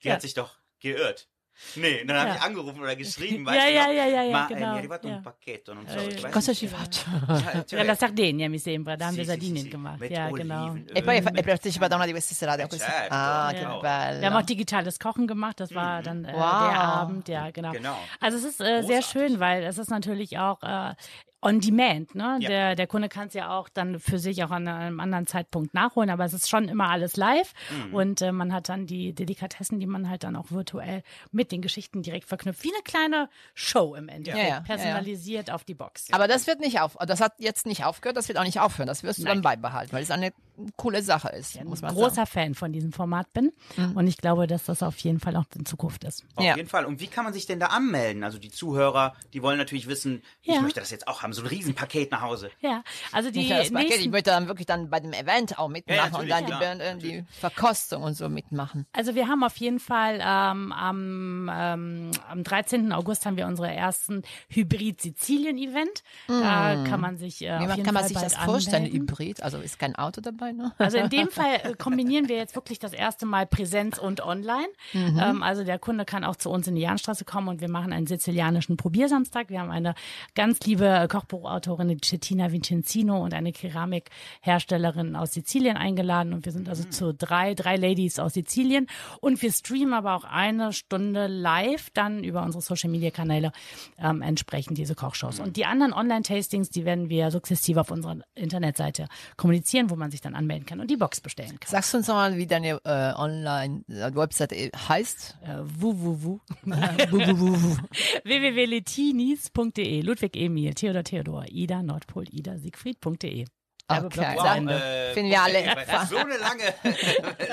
Die 0.03 0.09
Ja. 0.09 0.15
hat 0.15 0.23
sich 0.23 0.35
doch 0.35 0.57
geirrt. 0.81 1.29
Nee, 1.77 2.05
dann 2.05 2.17
habe 2.19 2.29
Ja. 2.31 2.35
ich 2.37 2.41
angerufen 2.43 2.81
oder 2.83 2.95
geschrieben, 2.97 3.45
weißt 3.47 3.57
Ja, 3.59 3.67
du 3.67 3.73
ja, 3.75 3.91
ja, 3.91 4.07
ja, 4.07 4.23
ja, 4.23 4.33
Ma, 4.33 4.47
genau, 4.47 4.61
eh, 4.61 4.69
mi 4.69 4.75
è 4.75 4.79
arrivato 4.79 5.09
ja. 5.09 5.15
un 5.17 5.23
pacchetto, 5.23 5.73
non 5.75 5.87
so. 5.89 5.99
Eh, 5.99 6.31
Cosa 6.31 6.53
ci 6.53 6.67
faccio? 6.69 7.05
Ja, 7.29 7.65
cioè, 7.65 7.79
Ja, 7.79 7.85
la 7.85 7.95
Sardegna 7.95 8.49
mi 8.49 8.59
sembra, 8.59 8.95
da 8.97 9.07
haben 9.07 9.15
Sì, 9.15 9.21
wir 9.21 9.25
sì, 9.27 9.31
Sardinien 9.33 9.57
sì, 9.57 9.63
sì. 9.65 9.69
gemacht. 9.71 10.01
Mit 10.01 10.11
ja, 10.11 10.29
Oliven, 10.29 10.85
genau. 10.85 10.99
E 10.99 11.03
poi 11.03 11.17
hai, 11.17 11.23
eh, 11.35 11.43
partecipato 11.43 11.93
a 11.95 11.97
una 11.97 12.05
di 12.07 12.13
queste 12.13 12.35
serate? 12.35 12.67
queste- 12.67 12.87
certo, 12.91 13.15
ah, 13.15 13.51
che 13.53 13.59
genau. 13.61 13.81
bello. 13.81 14.19
Wir 14.21 14.27
haben 14.31 14.37
auch 14.37 14.45
digitales 14.47 14.99
Kochen 14.99 15.27
gemacht, 15.27 15.59
das 15.61 15.75
war 15.75 16.03
dann 16.03 16.25
äh, 16.25 16.33
Wow. 16.33 16.59
der 16.61 16.81
Abend, 16.81 17.29
ja, 17.29 17.51
genau. 17.51 17.73
Genau. 17.73 17.97
Also 18.21 18.37
es 18.39 18.45
ist 18.45 18.61
äh, 18.61 18.83
sehr 18.83 19.03
schön, 19.03 19.41
weil 19.41 19.63
es 19.65 19.79
ist 19.79 19.89
natürlich 19.91 20.39
auch 20.39 20.63
äh, 20.63 20.95
on 21.43 21.61
demand, 21.61 22.15
ne? 22.15 22.39
Ja. 22.41 22.49
Der, 22.49 22.75
der 22.75 22.87
Kunde 22.87 23.09
kann 23.09 23.29
es 23.29 23.35
ja 23.35 23.57
auch 23.57 23.69
dann 23.69 24.01
für 24.01 24.19
sich 24.19 24.43
auch 24.43 24.51
an 24.51 24.67
einem 24.67 25.01
anderen 25.01 25.27
Zeitpunkt 25.27 25.75
nachholen, 25.75 26.11
aber 26.11 26.25
es 26.25 26.33
ist 26.33 26.49
schon 26.49 26.69
immer 26.69 26.89
alles 26.89 27.17
live 27.17 27.53
Mhm. 27.71 27.95
und 27.95 28.23
äh, 28.23 28.33
man 28.33 28.53
hat 28.53 28.69
dann 28.69 28.87
die 28.87 29.13
Delikatessen, 29.13 29.79
die 29.79 29.87
man 29.87 30.09
halt 30.09 30.25
dann 30.25 30.35
auch 30.35 30.51
virtuell 30.51 31.03
mit 31.33 31.53
den 31.53 31.63
Geschichten 31.63 32.03
direkt 32.03 32.27
verknüpft, 32.27 32.65
wie 32.65 32.73
eine 32.73 32.83
kleine 32.83 33.29
Show 33.55 33.95
im 33.95 34.09
Endeffekt, 34.09 34.43
Ja, 34.43 34.55
ja, 34.57 34.61
personalisiert 34.61 35.51
auf 35.51 35.65
die 35.65 35.75
Box. 35.75 36.07
Aber 36.13 36.27
das 36.27 36.47
wird 36.47 36.61
nicht 36.61 36.81
auf, 36.81 36.97
das 37.07 37.21
hat 37.21 37.35
jetzt 37.39 37.67
nicht 37.67 37.85
aufgehört, 37.85 38.17
das 38.17 38.29
wird 38.29 38.39
auch 38.39 38.45
nicht 38.45 38.61
aufhören. 38.61 38.87
Das 38.89 39.03
wirst 39.03 39.19
du 39.21 39.25
dann 39.25 39.43
beibehalten, 39.43 39.93
weil 39.93 40.03
es 40.03 40.11
eine 40.11 40.33
coole 40.77 41.03
Sache 41.03 41.29
ist, 41.31 41.63
muss 41.65 41.83
man 41.83 41.95
großer 41.95 42.15
sagen. 42.15 42.27
Fan 42.29 42.55
von 42.55 42.73
diesem 42.73 42.93
Format 42.93 43.33
bin 43.33 43.53
und 43.95 44.07
ich 44.07 44.17
glaube, 44.17 44.47
dass 44.47 44.65
das 44.65 44.83
auf 44.83 44.97
jeden 44.99 45.21
Fall 45.21 45.37
auch 45.37 45.45
in 45.55 45.67
Zukunft 45.67 46.05
ist. 46.05 46.25
Auf 46.35 46.45
Ja. 46.45 46.57
jeden 46.57 46.69
Fall. 46.69 46.85
Und 46.87 47.01
wie 47.01 47.07
kann 47.09 47.25
man 47.25 47.33
sich 47.33 47.47
denn 47.47 47.61
da 47.61 47.67
anmelden? 47.67 48.25
Also 48.25 48.39
die 48.39 48.51
Zuhörer, 48.51 49.15
die 49.33 49.43
wollen 49.43 49.59
natürlich 49.59 49.87
wissen, 49.87 50.23
ich 50.43 50.55
Ja. 50.55 50.61
möchte 50.61 50.81
das 50.81 50.91
jetzt 50.91 51.09
auch 51.09 51.23
haben, 51.23 51.33
so 51.33 51.43
ein 51.43 51.47
Riesenpaket 51.49 52.11
nach 52.11 52.23
Hause. 52.23 52.51
Ja, 52.61 52.83
also 53.13 53.31
die 53.31 53.49
nur 53.49 53.59
das 53.59 53.71
Paket, 53.71 54.01
ich 54.01 54.09
möchte 54.09 54.31
dann 54.31 54.47
wirklich 54.49 54.67
dann 54.67 54.91
bei 54.91 55.01
dem 55.01 55.13
Event 55.13 55.59
auch 55.59 55.69
mitmachen 55.69 56.13
Ja, 56.13 56.19
und 56.21 56.29
dann 56.29 56.47
die, 56.79 56.85
äh, 56.85 56.97
die 57.23 57.25
Verkostung 57.39 58.03
und 58.03 58.15
so 58.15 58.29
mitmachen. 58.29 58.87
Also 58.93 59.15
wir 59.15 59.29
haben 59.29 59.45
auf 59.45 59.57
jeden 59.59 59.81
Fall 59.81 60.21
ähm, 60.23 60.73
am, 60.73 61.51
ähm, 61.53 62.11
am 62.29 62.43
13. 62.45 62.93
August 62.93 63.27
haben 63.27 63.37
wir 63.37 63.47
unsere 63.47 63.73
ersten 63.73 64.23
Hybrid-Sizilien-Event. 64.51 66.03
Da 66.29 66.85
kann 66.85 67.01
man 67.01 67.17
sich 67.17 67.43
äh, 67.43 67.47
Wie 67.61 67.65
auf 67.67 67.71
jeden 67.77 67.85
kann 67.85 67.95
man 67.95 68.03
Fall 68.03 68.09
sich 68.09 68.15
bald 68.19 68.33
das 68.33 68.45
vorstellen, 68.45 68.85
anmelden. 68.87 69.09
Hybrid? 69.09 69.43
Also 69.43 69.59
ist 69.59 69.79
kein 69.79 69.97
Auto 69.97 70.21
dabei, 70.21 70.46
ne? 70.53 70.73
Also 70.79 70.99
in 70.99 71.09
dem 71.09 71.29
Fall 71.31 71.61
äh, 71.63 71.75
kombinieren 71.75 72.29
wir 72.29 72.37
jetzt 72.37 72.55
wirklich 72.55 72.79
das 72.79 72.93
erste 72.93 73.25
Mal 73.25 73.47
Präsenz 73.47 73.99
und 73.99 74.21
Online. 74.25 74.69
Mhm. 74.93 75.19
Ähm, 75.21 75.43
also 75.43 75.65
der 75.65 75.79
Kunde 75.79 76.05
kann 76.05 76.25
auch 76.25 76.37
zu 76.37 76.51
uns 76.51 76.67
in 76.69 76.75
die 76.75 76.83
Jahnstraße 76.83 77.25
kommen 77.25 77.49
und 77.49 77.61
wir 77.61 77.71
machen 77.71 77.93
einen 77.93 78.07
sizilianischen 78.07 78.77
Probiersamstag. 78.77 79.49
Wir 79.49 79.61
haben 79.61 79.71
eine 79.71 79.95
ganz 80.35 80.61
liebe 80.61 81.07
Kochbuchautorin, 81.11 81.89
die 81.89 81.99
Cettina 82.01 82.53
Vincenzino 82.53 83.23
und 83.23 83.33
eine 83.33 83.53
Keramikherstellerin 83.53 85.17
aus 85.17 85.33
Sizilien 85.33 85.77
eingeladen 85.77 86.33
und 86.33 86.45
wir 86.45 86.53
sind 86.53 86.67
Mhm. 86.67 86.71
also 86.71 86.85
zu 86.89 87.15
drei, 87.15 87.55
drei 87.55 87.77
Ladies 87.77 88.19
aus 88.19 88.35
Sizilien 88.35 88.87
und 89.21 89.41
wir 89.43 89.53
streamen 89.53 89.95
aber 89.95 90.15
auch 90.15 90.25
eine 90.25 90.73
Stunde 90.73 91.27
live 91.27 91.91
dann 91.95 92.25
über 92.25 92.43
unsere 92.43 92.63
Social 92.63 92.91
Media 92.91 93.11
Kanäle 93.11 93.53
ähm, 93.99 94.23
entsprechend 94.23 94.79
diese 94.79 94.95
Kochshows. 94.95 95.41
Und 95.41 95.57
die 95.57 95.65
anderen 95.65 95.93
Online-Tastings, 95.93 96.71
die 96.71 96.85
werden 96.85 97.09
wir 97.09 97.31
sukzessive 97.31 97.81
auf 97.81 97.91
unserer 97.91 98.19
Internetseite 98.35 99.07
kommunizieren, 99.37 99.91
wo 99.91 99.97
man 99.97 100.11
sich 100.11 100.21
dann 100.21 100.35
anmelden 100.37 100.67
kann 100.67 100.81
und 100.81 100.91
die 100.91 100.97
Box 100.97 101.21
bestellen 101.21 101.59
kann. 101.59 101.71
Sagst 101.71 101.93
du 101.93 101.99
uns 101.99 102.07
nochmal, 102.09 102.37
wie 102.37 102.47
deine 102.47 102.81
äh, 102.85 103.13
Online-Website 103.15 104.53
heißt? 104.53 105.39
Äh, 105.43 105.59
www. 105.65 106.39
Www.letinis.de 108.25 110.01
Ludwig 110.03 110.37
Emil, 110.37 110.75
Theodor 110.75 111.05
Theodor, 111.05 111.45
Ida 111.49 111.83
Nordpol, 111.83 112.25
Ida 112.31 112.59
Siegfried.de. 112.59 113.47
Okay, 113.89 114.35
dann 114.37 114.69
Ende. 114.69 114.75
äh, 114.75 115.15
finden 115.15 115.31
wir 115.31 115.43
alle. 115.43 115.63
so 116.09 116.17
eine 116.17 116.37
lange 116.39 116.75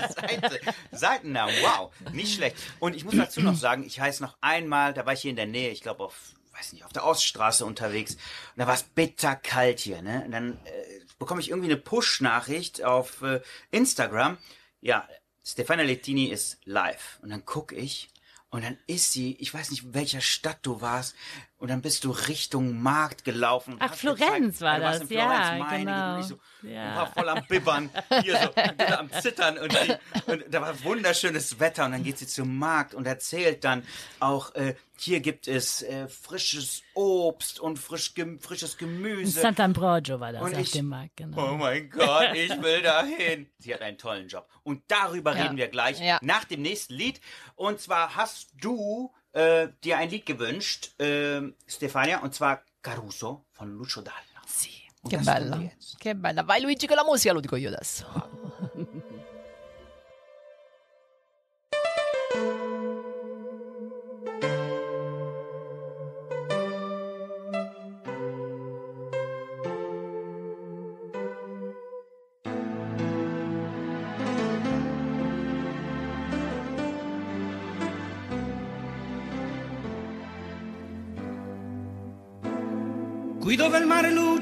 Seite, 0.10 0.60
Seitennamen, 0.91 1.54
wow, 1.62 1.91
nicht 2.12 2.34
schlecht. 2.36 2.58
Und 2.80 2.96
ich 2.96 3.06
muss 3.06 3.15
dazu 3.15 3.41
noch 3.41 3.56
sagen, 3.56 3.84
ich 3.84 4.00
heiße 4.00 4.24
noch 4.24 4.36
einmal, 4.41 4.93
da 4.93 5.06
war 5.06 5.13
ich 5.13 5.22
hier 5.22 5.30
in 5.30 5.36
der 5.36 5.46
Nähe, 5.46 5.69
ich 5.69 5.82
glaube 5.82 6.04
auf, 6.04 6.34
weiß 6.58 6.74
nicht, 6.74 6.86
auf 6.86 6.91
der 6.91 7.06
Oststraße 7.06 7.65
unterwegs. 7.65 8.15
Und 8.15 8.22
da 8.58 8.65
war 8.65 8.74
es 8.74 8.82
bitterkalt 8.82 9.80
hier, 9.80 10.02
ne? 10.02 10.24
Und 10.26 10.32
dann 10.32 10.58
äh, 10.65 11.03
bekomme 11.24 11.42
ich 11.42 11.50
irgendwie 11.50 11.72
eine 11.72 11.80
Push-Nachricht 11.80 12.84
auf 12.84 13.22
äh, 13.22 13.42
Instagram. 13.72 14.38
Ja, 14.82 15.08
Stefania 15.44 15.86
Lettini 15.86 16.26
ist 16.26 16.60
live. 16.66 17.20
Und 17.22 17.30
dann 17.30 17.46
gucke 17.46 17.76
ich 17.76 18.10
und 18.50 18.64
dann 18.64 18.78
ist 18.88 19.14
sie, 19.14 19.36
ich 19.40 19.54
weiß 19.54 19.72
nicht, 19.72 19.94
welcher 19.94 20.22
Stadt 20.22 20.60
du 20.64 20.82
warst, 20.82 21.16
und 21.63 21.69
dann 21.69 21.82
bist 21.82 22.04
du 22.04 22.12
Richtung 22.12 22.82
Markt 22.84 23.23
gelaufen. 23.23 23.78
Ach, 23.80 23.93
Florenz 23.95 24.58
gezeigt, 24.60 24.62
war 24.62 24.80
das, 24.82 24.99
in 24.99 25.08
Florenz, 25.08 25.32
ja, 25.47 25.56
meine 25.60 25.86
genau. 25.86 26.13
und 26.15 26.19
ich 26.19 26.26
so, 26.28 26.39
Ja. 26.67 26.95
war 26.97 27.08
voll 27.13 27.30
am 27.30 27.45
Bibbern, 27.47 27.89
hier 28.21 28.38
so, 28.38 28.47
und 28.49 28.67
du 28.82 28.86
da 28.86 28.99
am 28.99 29.10
Zittern 29.13 29.58
und, 29.58 29.71
die, 29.71 30.30
und 30.32 30.43
da 30.54 30.60
war 30.62 30.84
wunderschönes 30.84 31.62
Wetter 31.62 31.86
und 31.86 31.93
dann 31.93 32.04
geht 32.04 32.17
sie 32.17 32.28
zum 32.28 32.58
Markt 32.58 32.93
und 32.93 33.06
erzählt 33.08 33.63
dann 33.63 33.84
auch, 34.19 34.54
äh, 34.56 34.76
hier 34.97 35.21
gibt 35.21 35.47
es 35.47 35.82
äh, 35.84 36.10
frisches 36.10 36.82
Obst 36.95 37.62
und 37.62 37.80
frisch, 37.80 38.13
gem 38.13 38.41
frisches 38.41 38.73
In 38.73 38.80
Gemüse. 38.80 39.39
Sant'Ambrogio 39.41 40.19
war 40.19 40.34
das 40.34 40.41
Und 40.41 40.56
auf 40.56 40.62
ich- 40.62 40.71
dem 40.71 40.88
Markt, 40.89 41.15
genau. 41.15 41.54
Oh 41.54 41.56
mein 41.56 41.89
Gott, 41.89 42.28
ich 42.36 42.62
will 42.62 42.82
dahin. 42.82 43.49
Sie 43.60 43.73
hat 43.73 43.82
einen 43.82 43.97
tollen 43.97 44.28
Job. 44.28 44.49
Und 44.63 44.84
darüber 44.89 45.34
Ja. 45.36 45.43
reden 45.43 45.56
wir 45.56 45.69
gleich 45.69 46.02
Ja. 46.02 46.19
nach 46.21 46.43
dem 46.43 46.62
nächsten 46.62 46.93
Lied. 46.93 47.21
Und 47.56 47.80
zwar 47.80 48.17
hast 48.17 48.49
du 48.62 49.13
äh, 49.34 49.69
dir 49.84 49.98
ein 49.98 50.10
Lied 50.10 50.26
gewünscht, 50.26 51.00
äh, 51.00 51.41
Stefania, 51.67 52.19
und 52.19 52.34
zwar 52.34 52.63
Caruso 52.82 53.46
von 53.52 53.72
Lucio 53.78 54.02
Dalla. 54.02 54.17
Sì. 54.46 54.69
Und 55.02 55.12
Che 55.12 55.17
bella, 55.17 55.60
che 56.00 56.15
bella. 56.15 56.43
Vai 56.43 56.62
Luigi 56.62 56.88
con 56.88 56.96
la 56.96 57.04
musica, 57.04 57.34
lo 57.34 57.41
dico 57.41 57.58
io 57.58 57.69
adesso. 57.69 58.06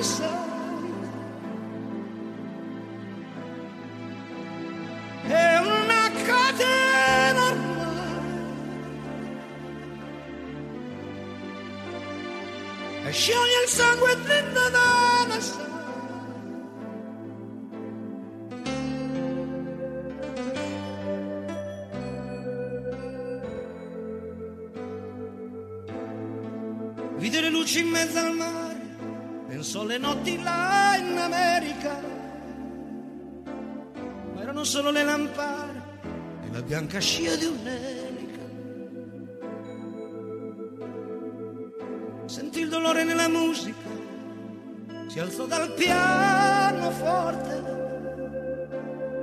come 0.00 0.48
una 5.58 6.10
catena 6.24 7.46
ormai. 7.46 7.78
Scioglie 13.12 13.62
il 13.64 13.68
sangue 13.68 14.16
dentro 14.22 14.70
dalla 14.70 15.40
sala. 15.40 15.68
Vide 27.16 27.40
le 27.42 27.50
luci 27.50 27.80
in 27.80 27.88
mezzo 27.88 28.18
al 28.18 28.32
mare 28.32 28.59
pensò 29.70 29.82
alle 29.82 29.98
notti 29.98 30.42
là 30.42 30.96
in 30.96 31.16
America. 31.16 32.00
Ma 34.34 34.42
erano 34.42 34.64
solo 34.64 34.90
le 34.90 35.04
lampare 35.04 35.82
e 36.44 36.50
la 36.50 36.60
bianca 36.60 36.98
scia 36.98 37.36
di 37.36 37.44
un'elica. 37.44 38.40
Sentì 42.24 42.60
il 42.62 42.68
dolore 42.68 43.04
nella 43.04 43.28
musica, 43.28 43.88
si 45.06 45.20
alzò 45.20 45.46
dal 45.46 45.72
piano 45.74 46.90
forte. 46.90 47.62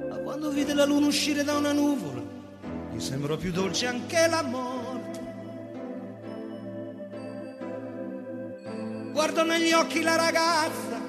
Ma 0.10 0.16
quando 0.20 0.50
vide 0.50 0.74
la 0.74 0.86
luna 0.86 1.08
uscire 1.08 1.44
da 1.44 1.58
una 1.58 1.74
nuvola, 1.74 2.24
gli 2.94 3.02
sembrò 3.02 3.36
più 3.36 3.52
dolce 3.52 3.88
anche 3.88 4.28
la 4.30 4.44
Guardò 9.38 9.56
negli 9.56 9.72
occhi 9.72 10.02
la 10.02 10.16
ragazza, 10.16 11.00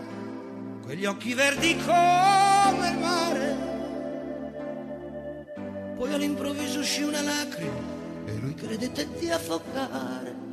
quegli 0.82 1.06
occhi 1.06 1.32
verdi 1.32 1.74
come 1.78 2.88
il 2.90 2.98
mare. 2.98 3.56
Poi 5.96 6.12
all'improvviso 6.12 6.80
uscì 6.80 7.04
una 7.04 7.22
lacrima 7.22 7.80
e 8.26 8.34
lui 8.34 8.52
credette 8.52 9.08
di 9.18 9.30
affogare. 9.30 10.47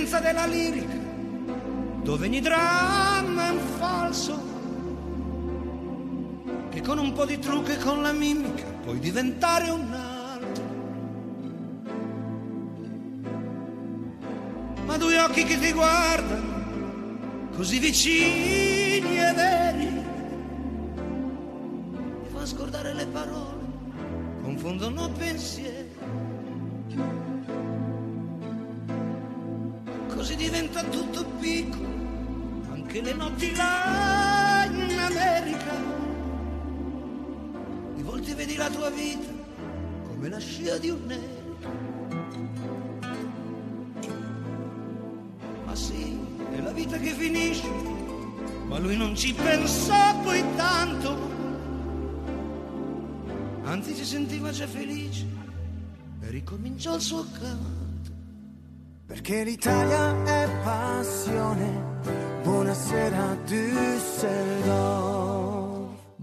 Potenza 0.00 0.20
della 0.20 0.46
lirica 0.46 0.96
Dove 2.02 2.26
ogni 2.26 2.40
dramma 2.40 3.48
è 3.48 3.50
un 3.50 3.58
falso 3.76 4.48
che 6.70 6.80
con 6.80 6.96
un 6.96 7.12
po' 7.12 7.26
di 7.26 7.38
trucco 7.38 7.68
e 7.68 7.76
con 7.76 8.00
la 8.00 8.12
mimica 8.12 8.64
puoi 8.82 8.98
diventare 8.98 9.68
un 9.68 9.92
altro. 9.92 10.64
Ma 14.86 14.96
due 14.96 15.18
occhi 15.18 15.44
che 15.44 15.58
ti 15.58 15.70
guardano, 15.72 17.48
così 17.54 17.78
vicini 17.78 19.18
e 19.18 19.32
veri, 19.34 20.04
ti 22.22 22.28
fa 22.32 22.46
scordare 22.46 22.94
le 22.94 23.06
parole, 23.06 23.64
confondono 24.40 25.10
pensieri. 25.10 25.89
Diventa 30.80 30.88
tutto 30.88 31.24
piccolo, 31.38 31.88
anche 32.70 33.02
le 33.02 33.12
notti 33.12 33.54
là 33.54 34.64
in 34.64 34.98
America 34.98 35.74
di 37.94 38.02
volte 38.02 38.34
vedi 38.34 38.56
la 38.56 38.70
tua 38.70 38.88
vita 38.88 39.30
come 40.06 40.28
la 40.28 40.38
scia 40.38 40.78
di 40.78 40.88
un 40.88 41.04
nero. 41.04 41.58
Ma 45.66 45.74
sì, 45.74 46.18
è 46.50 46.60
la 46.60 46.72
vita 46.72 46.96
che 46.96 47.10
finisce, 47.10 47.68
ma 48.66 48.78
lui 48.78 48.96
non 48.96 49.14
ci 49.14 49.34
pensò 49.34 50.18
poi 50.22 50.42
tanto. 50.56 51.28
Anzi 53.64 53.94
si 53.94 54.04
sentiva 54.04 54.50
già 54.50 54.66
felice 54.66 55.26
e 56.20 56.30
ricominciò 56.30 56.94
il 56.94 57.02
suo 57.02 57.26
canto. 57.38 57.89
Perché 59.10 59.42
l'Italia 59.42 60.22
è 60.22 60.48
passione. 60.62 61.98
Buonasera 62.44 63.36
Düsseldorf. 63.44 65.19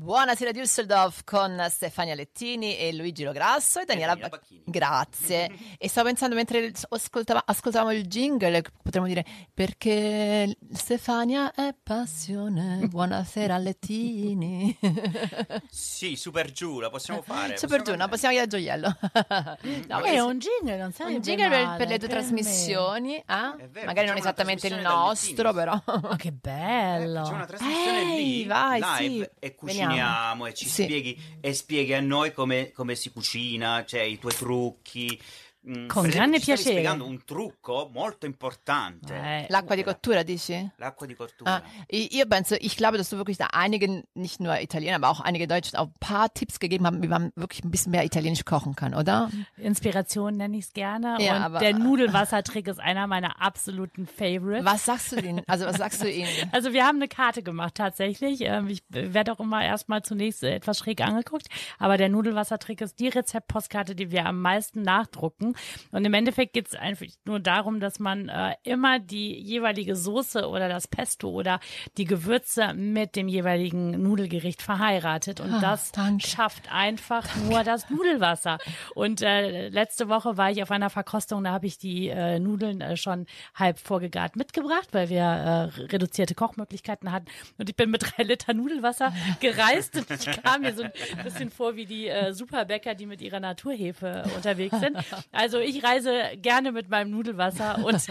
Buonasera 0.08 0.52
Düsseldorf 0.52 1.26
con 1.26 1.62
Stefania 1.70 2.16
Lettini 2.16 2.78
e 2.78 2.94
Luigi 2.94 3.26
Lograsso 3.26 3.82
e 3.82 3.84
Daniela, 3.84 4.14
Daniela 4.14 4.30
Bac- 4.30 4.40
Bacchini. 4.40 4.64
Grazie. 4.66 5.52
e 5.78 5.90
stavo 5.90 6.08
pensando 6.08 6.34
mentre 6.34 6.72
ascoltava- 6.88 7.44
ascoltavamo 7.46 7.92
il 7.92 8.08
jingle, 8.08 8.62
potremmo 8.82 9.06
dire 9.06 9.26
perché 9.54 10.56
Stefania 10.72 11.52
è 11.54 11.76
passione. 11.84 12.88
Buonasera 12.88 13.58
Lettini. 13.60 14.78
Sì, 15.70 16.16
super 16.16 16.52
giù, 16.52 16.80
la 16.80 16.90
possiamo 16.90 17.22
fare. 17.22 17.58
Super 17.58 17.82
giù, 17.82 17.96
no, 17.96 18.08
possiamo 18.08 18.38
andare. 18.38 18.48
chiedere 18.48 18.78
a 18.78 18.96
gioiello. 19.28 19.88
No, 19.88 20.02
È 20.04 20.20
un 20.20 20.40
jingle, 20.40 20.78
non 20.78 20.92
sarebbe 20.94 21.16
un 21.16 21.22
jingle 21.22 21.50
per, 21.50 21.66
male 21.66 21.78
per 21.78 21.88
le 21.88 21.98
tue 21.98 22.08
me. 22.08 22.14
trasmissioni, 22.14 23.24
ah? 23.26 23.56
È 23.58 23.68
vero, 23.68 23.86
magari 23.88 24.08
non 24.08 24.18
esattamente 24.18 24.68
il 24.68 24.80
nostro, 24.80 25.52
però. 25.54 25.82
Ma 26.02 26.16
che 26.16 26.32
bello. 26.32 27.24
C'è 27.24 27.34
una 27.34 27.46
trasmissione 27.46 28.16
Ehi, 28.16 28.24
lì, 28.24 28.46
vai, 28.46 28.82
live, 28.82 29.24
sì. 29.26 29.30
e 29.40 29.56
cuciniamo 29.56 29.97
Veniamo. 29.98 30.46
e 30.46 30.54
ci 30.54 30.68
Sì. 30.68 30.84
spieghi 30.84 31.18
e 31.42 31.54
spieghi 31.54 31.94
a 31.94 32.02
noi 32.02 32.34
come, 32.34 32.72
come 32.72 32.96
si 32.96 33.12
cucina, 33.12 33.84
cioè 33.86 34.02
i 34.02 34.20
tuoi 34.20 34.34
trucchi. 34.34 35.20
Mm, 35.68 35.88
Con 35.88 36.04
per 36.04 36.10
esempio, 36.12 36.12
grande 36.18 36.40
stavi 36.40 36.56
piacere. 36.56 36.74
spiegando 36.76 37.06
un 37.06 37.26
trucco 37.26 37.90
molto 37.94 38.26
importante. 38.26 39.14
Eh, 39.14 39.46
L'acqua 39.50 39.76
di 39.76 39.84
cottura, 39.84 40.24
dici? 40.24 40.70
L'acqua 40.78 41.06
di 41.06 41.14
cottura. 41.14 41.56
Ah, 41.56 41.62
ich, 41.88 42.14
ihr 42.14 42.26
penso, 42.26 42.56
ich 42.60 42.78
glaube, 42.78 42.98
dass 42.98 43.10
du 43.10 43.18
wirklich 43.18 43.38
da 43.38 43.48
einige, 43.52 44.04
nicht 44.14 44.40
nur 44.40 44.58
Italiener, 44.62 44.96
aber 44.96 45.10
auch 45.10 45.20
einige 45.20 45.46
Deutsche 45.48 45.78
auch 45.78 45.88
ein 45.88 45.94
paar 46.00 46.34
Tipps 46.34 46.60
gegeben 46.60 46.86
haben, 46.86 47.04
wie 47.04 47.08
man 47.10 47.32
wirklich 47.36 47.64
ein 47.66 47.72
bisschen 47.72 47.92
mehr 47.92 48.06
italienisch 48.06 48.46
kochen 48.46 48.76
kann, 48.76 48.94
oder? 48.94 49.30
Inspiration 49.58 50.38
nenne 50.38 50.58
ich 50.58 50.66
es 50.66 50.74
gerne. 50.74 51.18
Ja, 51.20 51.36
und 51.38 51.42
aber- 51.44 51.60
der 51.60 51.74
Nudelwassertrick 51.78 52.68
ist 52.68 52.80
einer 52.80 53.06
meiner 53.08 53.42
absoluten 53.42 54.08
Favorites. 54.08 54.64
Was 54.66 54.86
sagst 54.86 55.12
du 55.12 55.18
ihnen? 55.20 55.42
Also, 55.48 55.66
was 55.66 55.78
sagst 55.78 56.02
du 56.02 56.10
ihnen? 56.10 56.28
Also 56.54 56.72
wir 56.74 56.86
haben 56.86 56.98
eine 56.98 57.08
Karte 57.08 57.44
gemacht 57.44 57.76
tatsächlich. 57.76 58.42
Ähm, 58.42 58.68
Ich 58.68 58.84
werde 58.90 59.32
auch 59.34 59.40
immer 59.40 59.64
erstmal 59.64 60.02
zunächst 60.02 60.44
äh, 60.44 60.56
etwas 60.56 60.80
schräg 60.80 61.02
angeguckt, 61.02 61.48
aber 61.78 61.98
der 61.98 62.10
Nudelwassertrick 62.10 62.82
ist 62.82 63.00
die 63.00 63.10
Rezeptpostkarte, 63.10 63.96
die 63.96 64.12
wir 64.12 64.26
am 64.26 64.42
meisten 64.42 64.82
nachdrucken. 64.82 65.56
Und 65.92 66.06
im 66.06 66.14
Endeffekt 66.14 66.54
geht 66.54 66.68
es 66.68 66.76
einfach 66.76 67.06
nur 67.26 67.40
darum, 67.40 67.80
dass 67.80 68.00
man 68.00 68.30
äh, 68.30 68.56
immer 68.64 69.00
die 69.00 69.40
jeweilige 69.40 69.96
Soße 69.96 70.48
oder 70.48 70.70
das 70.70 70.88
Pesto 70.88 71.30
oder 71.30 71.60
die 71.98 72.06
Gewürze 72.06 72.74
mit 72.74 73.16
dem 73.16 73.28
jeweiligen 73.28 74.02
Nudelgericht 74.02 74.62
verheiratet. 74.62 75.40
Und 75.40 75.62
das 75.62 75.92
danke. 75.92 76.28
schafft 76.28 76.72
einfach 76.72 77.24
nur 77.48 77.64
das 77.64 77.90
Nudelwasser. 77.90 78.58
Und 78.96 79.22
äh, 79.22 79.70
letzte 79.70 80.10
Woche 80.10 80.38
war 80.38 80.52
ich 80.52 80.64
auf 80.64 80.72
einer 80.72 80.90
Verkostung, 80.90 81.44
da 81.44 81.52
habe 81.52 81.68
ich 81.68 81.78
die 81.78 82.10
äh, 82.10 82.40
Nudeln 82.40 82.82
äh, 82.82 82.98
schon 82.98 83.26
halb 83.56 83.80
vorgegart 83.80 84.36
mitgebracht, 84.36 84.90
weil 84.92 85.10
wir 85.10 85.24
äh, 85.24 85.82
reduzierte 85.86 86.36
Kochmöglichkeiten 86.36 87.12
hatten. 87.12 87.28
Und 87.58 87.70
ich 87.70 87.76
bin 87.76 87.90
mit 87.90 88.04
drei 88.04 88.24
Liter 88.24 88.54
Nudelwasser 88.54 89.14
gereist 89.40 89.96
und 89.96 90.10
ich 90.10 90.44
kam 90.44 90.62
mir 90.62 90.74
so 90.74 90.84
ein 90.84 90.92
bisschen 91.24 91.50
vor 91.50 91.76
wie 91.76 91.86
die 91.86 92.08
äh, 92.08 92.34
Superbäcker, 92.34 92.96
die 92.96 93.06
mit 93.06 93.22
ihrer 93.22 93.40
Naturhefe 93.40 94.24
unterwegs 94.36 94.80
sind. 94.80 94.98
Also 95.32 95.47
ich 95.60 95.84
reise 95.84 96.22
gerne 96.38 96.72
mit 96.72 96.90
meinem 96.90 97.12
Nudelwasser 97.12 97.78
und 97.86 98.06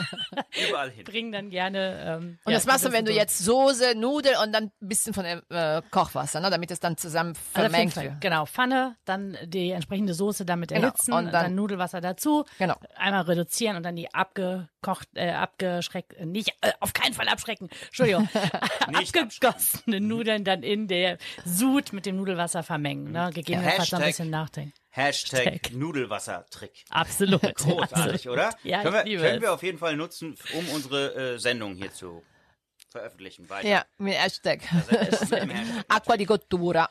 bringe 1.04 1.32
dann 1.32 1.50
gerne. 1.50 2.18
Ähm, 2.20 2.38
Und 2.44 2.52
ja, 2.52 2.58
das 2.58 2.66
machst 2.66 2.84
du, 2.84 2.92
wenn 2.92 3.04
du 3.04 3.12
jetzt 3.12 3.38
Soße, 3.38 3.94
Nudeln 3.96 4.36
und 4.42 4.52
dann 4.52 4.64
ein 4.64 4.72
bisschen 4.88 5.14
von 5.14 5.24
dem 5.24 5.42
äh, 5.50 5.82
Kochwasser, 5.90 6.40
ne, 6.40 6.50
damit 6.50 6.70
es 6.70 6.80
dann 6.80 6.96
zusammen 6.96 7.34
Also 7.54 7.68
vermengt 7.68 7.92
Fall, 7.94 8.04
wird. 8.04 8.20
genau, 8.20 8.46
Pfanne, 8.46 8.96
dann 9.04 9.36
die 9.44 9.70
entsprechende 9.70 10.14
Soße 10.14 10.44
damit 10.44 10.70
Genau, 10.70 10.86
erhitzen, 10.88 11.12
und 11.12 11.18
und 11.26 11.32
dann- 11.32 11.44
dann, 11.44 11.54
Nudelwasser 11.54 12.00
dazu, 12.00 12.44
Genau. 12.58 12.76
einmal 12.96 13.22
reduzieren 13.22 13.76
und 13.76 13.82
dann 13.82 13.96
die 13.96 14.12
abgekocht, 14.14 15.08
äh, 15.14 15.30
abgeschreckt, 15.32 16.14
äh, 16.14 16.26
nicht, 16.26 16.50
äh, 16.62 16.72
auf 16.80 16.92
keinen 16.92 17.14
Fall 17.14 17.28
abschrecken, 17.28 17.68
Entschuldigung, 17.86 18.28
Nicht 18.98 19.16
abgegossene 19.18 20.00
Nudeln 20.00 20.44
dann 20.44 20.62
in 20.62 20.88
der 20.88 21.18
Sud 21.44 21.92
mit 21.92 22.06
dem 22.06 22.16
Nudelwasser 22.16 22.62
vermengen, 22.62 23.12
ne? 23.12 23.30
gegebenenfalls 23.32 23.92
noch 23.92 24.00
ein 24.00 24.06
bisschen 24.06 24.30
nachdenken. 24.30 24.72
Hashtag 24.96 25.44
Hashtag. 25.46 25.72
Nudelwassertrick. 25.74 26.84
Absolut. 26.90 27.42
Großartig, 27.54 28.28
oder? 28.28 28.50
Ja, 28.62 28.82
können 28.82 29.04
wir, 29.04 29.18
können 29.20 29.42
wir 29.42 29.52
auf 29.52 29.62
jeden 29.62 29.78
Fall 29.78 29.96
nutzen, 29.96 30.36
um 30.54 30.68
unsere 30.70 31.34
äh, 31.34 31.38
Sendung 31.38 31.74
hier 31.74 31.92
zu 31.92 32.22
veröffentlichen. 32.90 33.48
Weiter. 33.50 33.68
Ja, 33.68 33.84
mit 33.98 34.14
Hashtag. 34.14 34.60
Acqua 35.88 36.16
di 36.16 36.24
cottura. 36.24 36.88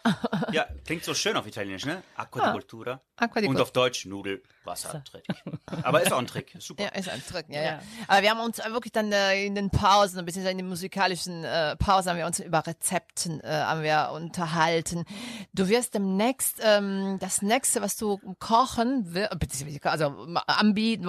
Ja, 0.51 0.67
klingt 0.85 1.03
so 1.03 1.13
schön 1.13 1.35
auf 1.35 1.47
Italienisch, 1.47 1.85
ne? 1.85 2.03
Acqua 2.15 2.45
di 2.47 2.51
cultura. 2.51 3.01
Acqua 3.15 3.41
di 3.41 3.47
Und 3.47 3.55
cult- 3.55 3.61
auf 3.63 3.71
Deutsch 3.71 4.05
Nudel, 4.05 4.43
Wasser, 4.65 5.03
Trick. 5.03 5.23
Aber 5.83 6.01
ist 6.01 6.11
auch 6.11 6.19
ein 6.19 6.27
Trick. 6.27 6.55
Super. 6.59 6.83
Ja, 6.83 6.89
ist 6.89 7.09
ein 7.09 7.21
Trick, 7.25 7.45
ja, 7.49 7.61
ja. 7.61 7.65
Ja. 7.71 7.79
Aber 8.07 8.21
wir 8.21 8.29
haben 8.31 8.39
uns 8.39 8.57
wirklich 8.57 8.91
dann 8.93 9.11
äh, 9.11 9.45
in 9.45 9.55
den 9.55 9.69
Pausen, 9.69 10.19
ein 10.19 10.25
bisschen 10.25 10.45
in 10.45 10.57
den 10.57 10.67
musikalischen 10.67 11.43
äh, 11.43 11.75
Pausen, 11.75 12.09
haben 12.11 12.17
wir 12.17 12.25
uns 12.25 12.39
über 12.39 12.65
Rezepten 12.65 13.41
äh, 13.41 13.47
haben 13.49 13.83
wir 13.83 14.11
unterhalten. 14.13 15.05
Du 15.53 15.67
wirst 15.67 15.93
demnächst 15.93 16.59
ähm, 16.63 17.17
das 17.19 17.41
nächste, 17.41 17.81
was 17.81 17.95
du 17.97 18.17
kochen 18.39 19.13
wirst, 19.13 19.37
beziehungsweise 19.39 19.91
also 19.91 20.27
anbieten, 20.47 21.07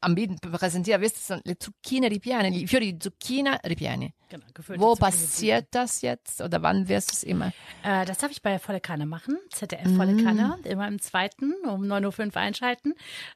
anbieten, 0.00 0.38
präsentieren 0.40 1.00
wirst, 1.02 1.26
sind 1.26 1.46
le 1.46 1.58
Zucchine 1.58 2.10
ripiene, 2.10 2.50
die 2.50 2.66
Fiori 2.66 2.92
di 2.92 2.98
Zucchina 2.98 3.58
ripiene. 3.66 4.12
Genau, 4.28 4.44
Wo 4.76 4.92
Zucchini- 4.92 4.98
passiert 5.00 5.66
das 5.72 6.02
jetzt 6.02 6.40
oder 6.40 6.62
wann 6.62 6.86
wirst 6.88 7.10
du 7.10 7.14
es 7.14 7.22
immer? 7.24 7.52
Äh, 7.82 8.04
das 8.04 8.18
darf 8.18 8.30
ich 8.30 8.42
bei 8.42 8.58
Volle 8.60 8.80
Kanne 8.80 9.04
machen. 9.06 9.36
ZDF 9.52 9.96
Volle 9.96 10.22
Kanne, 10.22 10.56
immer 10.64 10.86
im 10.86 11.00
zweiten 11.00 11.52
um 11.64 11.82
9.05 11.82 12.26
Uhr 12.28 12.36
einschalten. 12.36 12.79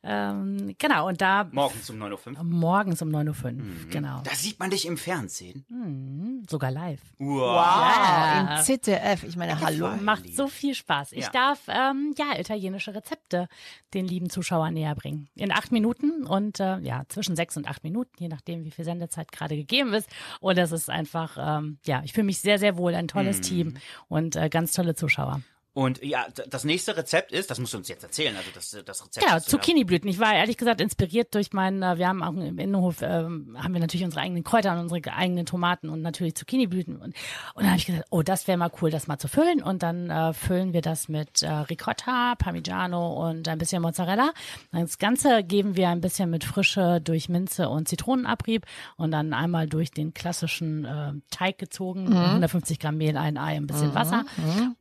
Ähm, 0.02 0.74
genau, 0.78 1.08
und 1.08 1.20
da 1.20 1.44
Morgens 1.52 1.88
um 1.90 1.96
9.05 2.02 2.36
Uhr. 2.38 2.44
morgens 2.44 3.02
um 3.02 3.08
9.05 3.10 3.44
Uhr, 3.44 3.52
Mhm. 3.52 3.90
genau. 3.90 4.20
Da 4.24 4.34
sieht 4.34 4.58
man 4.58 4.70
dich 4.70 4.86
im 4.86 4.96
Fernsehen. 4.96 6.44
Sogar 6.48 6.70
live. 6.70 7.00
Wow. 7.18 7.56
Ah, 7.56 8.56
im 8.58 8.62
ZDF. 8.64 9.22
Ich 9.24 9.36
meine, 9.36 9.60
hallo. 9.60 9.96
Macht 10.00 10.34
so 10.34 10.48
viel 10.48 10.74
Spaß. 10.74 11.12
Ich 11.12 11.24
Ja. 11.24 11.30
darf 11.30 11.60
ähm, 11.68 12.14
ja 12.18 12.38
italienische 12.38 12.94
Rezepte 12.94 13.48
den 13.94 14.06
lieben 14.06 14.30
Zuschauern 14.30 14.74
näher 14.74 14.94
bringen. 14.94 15.28
In 15.34 15.52
acht 15.52 15.72
Minuten 15.72 16.26
und 16.26 16.60
äh, 16.60 16.78
ja, 16.80 17.02
zwischen 17.08 17.36
sechs 17.36 17.56
und 17.56 17.68
acht 17.68 17.84
Minuten, 17.84 18.12
je 18.18 18.28
nachdem, 18.28 18.64
wie 18.64 18.70
viel 18.70 18.84
Sendezeit 18.84 19.32
gerade 19.32 19.56
gegeben 19.56 19.94
ist. 19.94 20.08
Und 20.40 20.58
das 20.58 20.72
ist 20.72 20.90
einfach, 20.90 21.36
ähm, 21.38 21.78
ja, 21.86 22.02
ich 22.04 22.12
fühle 22.12 22.24
mich 22.26 22.40
sehr, 22.40 22.58
sehr 22.58 22.76
wohl, 22.76 22.94
ein 22.94 23.04
Mhm. 23.04 23.08
tolles 23.08 23.40
Team 23.40 23.74
und 24.08 24.36
äh, 24.36 24.48
ganz 24.48 24.72
tolle 24.72 24.94
Zuschauer. 24.94 25.40
Und 25.74 26.02
ja, 26.04 26.24
das 26.48 26.62
nächste 26.64 26.96
Rezept 26.96 27.32
ist, 27.32 27.50
das 27.50 27.58
musst 27.58 27.74
du 27.74 27.78
uns 27.78 27.88
jetzt 27.88 28.04
erzählen, 28.04 28.36
also 28.36 28.48
das, 28.54 28.70
das 28.86 29.04
Rezept. 29.04 29.26
Da- 29.28 29.40
Zucchini-Blüten. 29.40 30.08
Ich 30.08 30.20
war 30.20 30.32
ehrlich 30.32 30.56
gesagt 30.56 30.80
inspiriert 30.80 31.34
durch 31.34 31.52
meinen, 31.52 31.82
äh, 31.82 31.98
wir 31.98 32.06
haben 32.08 32.22
auch 32.22 32.28
im 32.32 32.58
Innenhof, 32.58 33.02
ähm, 33.02 33.56
haben 33.60 33.74
wir 33.74 33.80
natürlich 33.80 34.04
unsere 34.04 34.22
eigenen 34.22 34.44
Kräuter 34.44 34.72
und 34.72 34.78
unsere 34.78 35.12
eigenen 35.12 35.46
Tomaten 35.46 35.88
und 35.88 36.00
natürlich 36.00 36.36
Zucchini-Blüten. 36.36 36.94
Und, 36.96 37.06
und 37.06 37.14
dann 37.56 37.66
habe 37.70 37.78
ich 37.78 37.86
gesagt, 37.86 38.06
oh, 38.10 38.22
das 38.22 38.46
wäre 38.46 38.56
mal 38.56 38.70
cool, 38.80 38.90
das 38.90 39.08
mal 39.08 39.18
zu 39.18 39.26
füllen. 39.26 39.62
Und 39.64 39.82
dann 39.82 40.10
äh, 40.10 40.32
füllen 40.32 40.72
wir 40.72 40.80
das 40.80 41.08
mit 41.08 41.42
äh, 41.42 41.48
Ricotta, 41.50 42.36
Parmigiano 42.36 43.28
und 43.28 43.48
ein 43.48 43.58
bisschen 43.58 43.82
Mozzarella. 43.82 44.32
Das 44.70 44.98
Ganze 44.98 45.42
geben 45.42 45.76
wir 45.76 45.88
ein 45.88 46.00
bisschen 46.00 46.30
mit 46.30 46.44
Frische 46.44 47.00
durch 47.02 47.28
Minze 47.28 47.68
und 47.68 47.88
Zitronenabrieb 47.88 48.64
und 48.96 49.10
dann 49.10 49.32
einmal 49.32 49.66
durch 49.66 49.90
den 49.90 50.14
klassischen 50.14 50.84
äh, 50.84 51.12
Teig 51.30 51.58
gezogen, 51.58 52.12
150 52.16 52.78
Gramm 52.78 52.96
Mehl, 52.98 53.16
ein 53.16 53.36
Ei, 53.36 53.56
ein 53.56 53.66
bisschen 53.66 53.92
Wasser. 53.94 54.24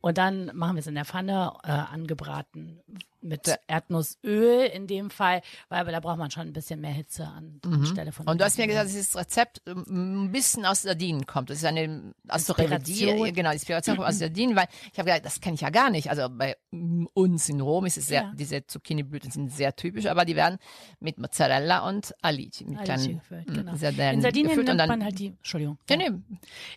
Und 0.00 0.18
dann 0.18 0.52
machen 0.54 0.76
wir 0.76 0.83
es 0.84 0.88
in 0.88 0.94
der 0.94 1.04
Pfanne, 1.04 1.52
äh, 1.64 1.70
angebraten 1.70 2.80
mit 3.24 3.50
Erdnussöl 3.66 4.66
in 4.66 4.86
dem 4.86 5.10
Fall, 5.10 5.40
weil 5.68 5.80
aber 5.80 5.92
da 5.92 6.00
braucht 6.00 6.18
man 6.18 6.30
schon 6.30 6.46
ein 6.46 6.52
bisschen 6.52 6.80
mehr 6.80 6.92
Hitze 6.92 7.26
an 7.26 7.60
Stelle 7.86 8.12
von. 8.12 8.26
Mhm. 8.26 8.30
Und 8.32 8.40
du 8.40 8.44
hast 8.44 8.58
mir 8.58 8.66
gesagt, 8.66 8.86
dass 8.86 8.92
dieses 8.92 9.16
Rezept 9.16 9.62
ähm, 9.66 10.26
ein 10.26 10.32
bisschen 10.32 10.64
aus 10.66 10.82
Sardinien 10.82 11.26
kommt. 11.26 11.50
Das 11.50 11.58
ist 11.58 11.64
eine 11.64 12.14
aus 12.28 12.48
Inspiration. 12.48 13.32
Genau, 13.32 13.50
Inspiration 13.50 13.96
kommt 13.96 14.08
aus 14.08 14.18
Sardinien, 14.18 14.56
weil 14.56 14.68
ich 14.92 14.98
habe 14.98 15.08
gedacht, 15.10 15.24
das 15.24 15.40
kenne 15.40 15.54
ich 15.54 15.62
ja 15.62 15.70
gar 15.70 15.90
nicht. 15.90 16.10
Also 16.10 16.28
bei 16.30 16.56
uns 17.14 17.48
in 17.48 17.60
Rom 17.60 17.86
ist 17.86 17.96
es 17.96 18.06
sehr, 18.06 18.22
Ja. 18.22 18.32
diese 18.34 18.66
Zucchini-Blüten 18.66 19.30
sind 19.30 19.50
sehr 19.50 19.74
typisch, 19.74 20.06
aber 20.06 20.24
die 20.24 20.36
werden 20.36 20.58
mit 21.00 21.18
Mozzarella 21.18 21.88
und 21.88 22.14
Alici, 22.22 22.64
mit 22.64 22.78
Alici 22.78 22.84
kleinen 22.84 23.18
gefüllt, 23.18 23.48
mm, 23.48 23.54
genau. 23.54 23.72
In 23.72 24.20
Sardinien 24.20 24.48
gefüllt 24.48 24.66
nimmt 24.68 24.88
man 24.88 25.04
halt 25.04 25.18
die, 25.18 25.28
Entschuldigung. 25.28 25.78
ja, 25.88 25.96
nee, 25.96 26.10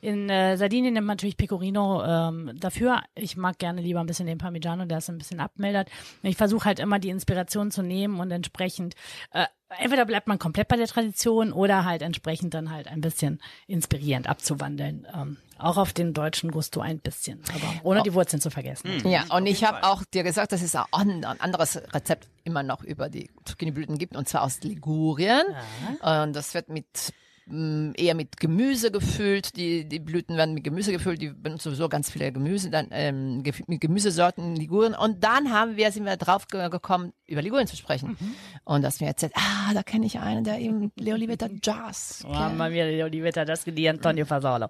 In 0.01 0.29
äh, 0.29 0.57
Sardinien 0.57 0.93
nimmt 0.93 1.07
man 1.07 1.15
natürlich 1.17 1.37
Pecorino 1.37 2.03
ähm, 2.03 2.51
dafür. 2.59 3.01
Ich 3.15 3.35
mag 3.37 3.57
gerne 3.59 3.81
lieber 3.81 3.99
ein 3.99 4.05
bisschen 4.05 4.27
den 4.27 4.37
Parmigiano, 4.37 4.85
der 4.85 4.99
es 4.99 5.09
ein 5.09 5.17
bisschen 5.17 5.39
abmildert. 5.39 5.89
Ich 6.21 6.36
versuche 6.37 6.65
halt 6.65 6.79
immer 6.79 6.99
die 6.99 7.09
Inspiration 7.09 7.71
zu 7.71 7.81
nehmen 7.81 8.19
und 8.19 8.31
entsprechend 8.31 8.95
äh, 9.31 9.45
entweder 9.79 10.05
bleibt 10.05 10.27
man 10.27 10.39
komplett 10.39 10.67
bei 10.67 10.77
der 10.77 10.87
Tradition 10.87 11.51
oder 11.51 11.85
halt 11.85 12.01
entsprechend 12.01 12.53
dann 12.53 12.71
halt 12.71 12.87
ein 12.87 13.01
bisschen 13.01 13.41
inspirierend 13.67 14.27
abzuwandeln. 14.27 15.07
Ähm, 15.13 15.37
auch 15.57 15.77
auf 15.77 15.91
den 15.91 16.13
deutschen 16.13 16.51
Gusto 16.51 16.81
ein 16.81 16.99
bisschen, 16.99 17.41
aber 17.53 17.73
ohne 17.83 18.03
die 18.03 18.13
Wurzeln 18.13 18.39
zu 18.39 18.51
vergessen. 18.51 19.01
Ja, 19.09 19.25
und 19.29 19.47
ich 19.47 19.63
habe 19.63 19.83
auch 19.83 20.03
dir 20.05 20.23
gesagt, 20.23 20.51
dass 20.51 20.61
es 20.61 20.75
auch 20.75 20.87
ein 20.91 21.25
ein 21.25 21.41
anderes 21.41 21.81
Rezept 21.93 22.27
immer 22.43 22.61
noch 22.61 22.83
über 22.83 23.09
die 23.09 23.31
Zucchini-Blüten 23.43 23.97
gibt, 23.97 24.15
und 24.15 24.29
zwar 24.29 24.43
aus 24.43 24.61
Ligurien. 24.61 25.43
Und 26.01 26.33
das 26.33 26.53
wird 26.53 26.69
mit 26.69 26.85
eher 27.95 28.15
mit 28.15 28.37
Gemüse 28.39 28.91
gefüllt. 28.91 29.55
Die, 29.55 29.87
die 29.87 29.99
Blüten 29.99 30.35
werden 30.37 30.53
mit 30.53 30.63
Gemüse 30.63 30.91
gefüllt. 30.91 31.21
Die 31.21 31.29
benutzen 31.29 31.69
sowieso 31.69 31.87
ganz 31.89 32.09
viele 32.11 32.31
Gemüse, 32.31 32.69
dann 32.69 32.87
ähm, 32.91 33.43
mit 33.67 33.81
Gemüsesorten 33.81 34.43
in 34.43 34.55
Ligurien. 34.55 34.93
Und 34.95 35.23
dann 35.23 35.51
haben 35.53 35.77
wir, 35.77 35.91
sind 35.91 36.05
wir 36.05 36.17
drauf 36.17 36.47
ge- 36.47 36.69
gekommen, 36.69 37.13
über 37.25 37.41
Ligurien 37.41 37.67
zu 37.67 37.75
sprechen. 37.75 38.17
Und 38.63 38.81
dass 38.81 38.99
mir 38.99 39.07
erzählt, 39.07 39.33
ah, 39.35 39.73
da 39.73 39.83
kenne 39.83 40.05
ich 40.05 40.19
einen, 40.19 40.43
der 40.43 40.59
eben 40.59 40.91
Leoliveta 40.97 41.47
Jazz. 41.63 42.23
Oh, 42.27 42.31
Mamma 42.31 42.69
mia, 42.69 42.85
die 42.89 43.03
Olivetta, 43.03 43.45
das 43.45 43.63
die 43.63 43.87
Antonio 43.89 44.25
Fasolo. 44.25 44.67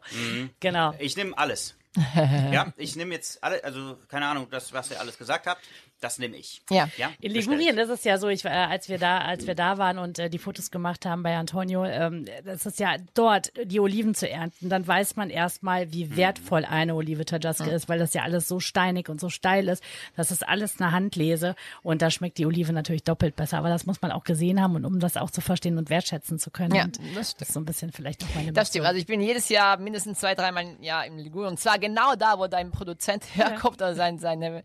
Genau. 0.60 0.94
Ich 1.00 1.18
nehme 1.18 1.38
alles. 1.38 1.76
ja, 2.52 2.72
ich 2.78 2.96
nehme 2.96 3.16
jetzt 3.16 3.44
alle, 3.44 3.64
also 3.64 3.98
keine 4.08 4.28
Ahnung, 4.28 4.48
das, 4.52 4.72
was 4.72 4.92
ihr 4.92 5.00
alles 5.00 5.18
gesagt 5.18 5.48
habt, 5.48 5.62
das 6.00 6.20
nehme 6.20 6.38
ich. 6.38 6.62
Ja. 6.70 6.90
ja? 6.98 7.08
In 7.20 7.34
Bestellt. 7.34 7.58
Ligurien 7.60 7.78
ist 7.78 7.90
es 7.90 8.04
ja 8.04 8.18
so, 8.18 8.28
ich, 8.28 8.46
äh, 8.46 8.50
als 8.50 8.90
wir 8.90 8.98
da, 8.98 9.20
als 9.20 9.48
wir 9.48 9.56
da 9.56 9.78
waren 9.78 9.98
und 9.98 10.20
äh, 10.20 10.30
die 10.30 10.38
Fotos 10.38 10.72
gemacht 10.72 11.06
haben 11.06 11.24
bei 11.24 11.36
Antonio, 11.36 11.86
ähm, 11.86 12.26
das 12.46 12.66
ist 12.66 12.80
ja 12.80 12.96
dort 13.14 13.52
die 13.64 13.80
Oliven 13.80 14.14
zu 14.14 14.30
ernten, 14.30 14.70
dann 14.70 14.86
weiß 14.86 15.16
man 15.16 15.30
erstmal, 15.30 15.92
wie 15.94 16.16
wertvoll 16.16 16.66
eine 16.66 16.96
Olive 16.96 17.26
Tajaske 17.26 17.70
ist, 17.70 17.90
weil 17.90 18.00
das 18.00 18.14
ja 18.14 18.24
alles 18.24 18.48
so 18.48 18.60
steinig 18.60 19.10
und 19.10 19.20
so 19.20 19.30
steil 19.30 19.68
ist. 19.68 19.84
Das 20.16 20.32
ist 20.32 20.48
alles 20.48 20.80
eine 20.80 20.92
Handlese 20.92 21.56
und 21.84 22.02
da 22.02 22.12
schmeckt 22.12 22.38
die 22.38 22.46
Olive 22.46 22.74
natürlich 22.74 23.04
doppelt 23.04 23.36
besser. 23.36 23.58
Aber 23.58 23.70
das 23.70 23.86
muss 23.86 24.02
man 24.02 24.12
auch 24.12 24.24
gesehen 24.24 24.62
haben 24.62 24.76
und 24.76 24.86
um 24.86 25.00
das 25.00 25.18
auch 25.18 25.32
zu 25.32 25.42
verstehen 25.42 25.78
und 25.78 25.90
wertschätzen 25.90 26.40
zu 26.40 26.52
können. 26.52 26.76
Ja, 26.76 26.84
und 26.86 27.00
das 27.16 27.36
das 27.36 27.50
ist 27.50 27.54
so 27.54 27.60
ein 27.60 27.66
bisschen 27.66 27.92
vielleicht 27.92 28.24
auch 28.24 28.36
meine 28.36 28.54
Das 28.54 28.70
stimmt. 28.70 28.86
Also 28.86 29.00
ich 29.00 29.06
bin 29.06 29.22
jedes 29.22 29.50
Jahr 29.50 29.78
mindestens 29.78 30.20
zwei, 30.20 30.36
dreimal 30.36 30.64
im 30.64 30.84
Jahr 30.84 31.06
im 31.06 31.18
Ligurien. 31.18 31.52
Und 31.52 31.60
zwar 31.60 31.80
genau 31.80 32.16
da, 32.16 32.38
wo 32.38 32.48
dein 32.48 32.72
Produzent 32.72 33.24
herkommt 33.36 33.78
oder 33.78 33.96
sein, 33.96 34.20
seine, 34.20 34.64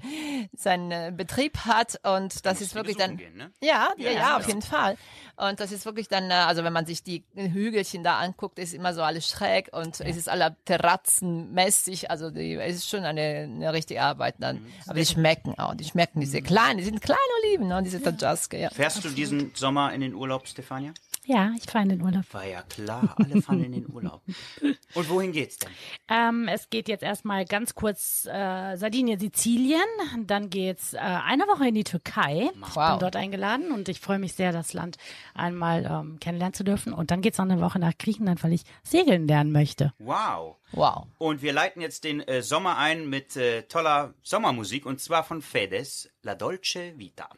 seinen 0.56 1.16
Betrieb 1.24 1.58
hat. 1.58 2.00
Und 2.02 2.44
das 2.44 2.60
ist 2.60 2.74
wirklich 2.74 2.96
dann. 2.96 3.16
gehen, 3.16 3.36
ne? 3.36 3.52
Ja, 3.60 3.90
ja, 3.96 4.10
ja, 4.10 4.12
ja, 4.12 4.36
auf 4.36 4.42
ja. 4.42 4.48
jeden 4.48 4.62
Fall. 4.62 4.96
Und 5.36 5.60
das 5.60 5.72
ist 5.72 5.86
wirklich 5.86 6.08
dann, 6.08 6.30
äh, 6.30 6.34
also 6.34 6.64
wenn 6.64 6.72
man 6.72 6.86
sich 6.86 7.02
die 7.02 7.24
Hügelchen 7.34 8.02
da 8.04 8.18
anguckt, 8.18 8.58
ist 8.58 8.74
immer 8.74 8.94
so 8.94 9.02
alles 9.02 9.28
schräg 9.28 9.70
und 9.72 10.00
es 10.00 10.16
ist 10.16 10.28
aller 10.28 10.56
terrazzenmäßig. 10.64 12.10
Also 12.10 12.30
die, 12.30 12.54
es 12.54 12.76
ist 12.76 12.90
schon 12.90 13.04
eine, 13.04 13.48
eine 13.50 13.72
richtige 13.72 14.02
Arbeit 14.02 14.36
dann. 14.38 14.56
Mhm. 14.56 14.72
Aber 14.86 14.98
die 14.98 15.06
schmecken 15.06 15.58
auch. 15.58 15.74
Die 15.74 15.84
schmecken 15.84 16.20
diese 16.20 16.42
kleinen, 16.42 16.78
die 16.78 16.84
sind 16.84 17.00
kleine 17.00 17.20
Oliven, 17.42 17.68
ne? 17.68 17.82
diese 17.82 18.02
Tajaske, 18.02 18.58
ja. 18.58 18.70
Fährst 18.70 19.04
du 19.04 19.08
diesen 19.08 19.52
Sommer 19.54 19.92
in 19.92 20.00
den 20.00 20.14
Urlaub, 20.14 20.46
Stefania? 20.46 20.92
Ja, 21.24 21.52
ich 21.56 21.70
fahre 21.70 21.84
in 21.84 21.90
den 21.90 22.02
Urlaub. 22.02 22.24
War 22.32 22.44
ja 22.44 22.62
klar, 22.62 23.14
alle 23.16 23.40
fahren 23.42 23.62
in 23.62 23.72
den 23.72 23.88
Urlaub. 23.88 24.22
Und 24.94 25.08
wohin 25.08 25.30
geht's 25.30 25.56
denn? 25.58 25.70
Ähm, 26.08 26.48
es 26.48 26.68
geht 26.68 26.88
jetzt 26.88 27.04
erstmal 27.04 27.44
ganz 27.44 27.76
kurz 27.76 28.26
äh, 28.26 28.76
Sardinien, 28.76 29.20
Sizilien. 29.20 29.80
Dann 30.26 30.50
geht's 30.50 30.94
äh, 30.94 30.98
eine 31.24 31.44
Woche 31.44 31.68
in 31.68 31.74
die 31.74 31.84
Türkei. 31.84 32.50
Ich 32.54 32.76
Wow. 32.76 32.90
bin 32.92 32.98
dort 33.00 33.16
eingeladen 33.16 33.72
und 33.72 33.88
ich 33.88 34.00
freue 34.00 34.18
mich 34.18 34.32
sehr, 34.34 34.52
das 34.52 34.72
Land 34.72 34.96
einmal 35.34 35.84
ähm, 35.84 36.18
kennenlernen 36.20 36.54
zu 36.54 36.64
dürfen. 36.64 36.92
Und 36.92 37.10
dann 37.10 37.20
geht's 37.20 37.38
noch 37.38 37.44
eine 37.44 37.60
Woche 37.60 37.78
nach 37.78 37.92
Griechenland, 37.98 38.42
weil 38.44 38.52
ich 38.52 38.62
segeln 38.82 39.26
lernen 39.26 39.52
möchte. 39.52 39.92
Wow. 39.98 40.56
Wow. 40.72 41.06
Und 41.18 41.42
wir 41.42 41.52
leiten 41.52 41.80
jetzt 41.82 42.04
den 42.04 42.20
äh, 42.20 42.42
Sommer 42.42 42.78
ein 42.78 43.08
mit 43.08 43.36
äh, 43.36 43.62
toller 43.64 44.14
Sommermusik 44.22 44.86
und 44.86 45.00
zwar 45.00 45.24
von 45.24 45.42
Fedes, 45.42 46.10
La 46.22 46.34
Dolce 46.34 46.94
Vita. 46.96 47.28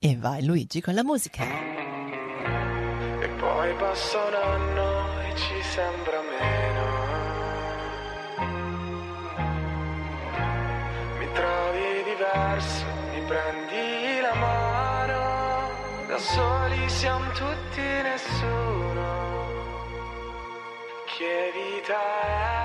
E 0.00 0.16
vai 0.20 0.42
Luigi 0.42 0.80
con 0.80 0.94
la 0.94 1.02
musica. 1.02 1.42
E 1.44 3.28
poi 3.40 3.74
passa 3.78 4.18
un 4.28 4.34
anno 4.34 5.20
e 5.22 5.36
ci 5.36 5.62
sembra 5.74 6.22
meno. 6.22 6.86
Mi 11.18 11.26
trovi 11.34 11.87
diverso, 12.48 12.84
mi 13.12 13.20
prendi 13.26 14.20
la 14.20 14.34
mano. 14.34 15.20
Da 16.06 16.18
soli 16.18 16.88
siamo 16.88 17.30
tutti 17.32 17.80
nessuno. 17.80 19.06
Che 21.16 21.52
vita 21.54 21.94
è? 21.94 22.56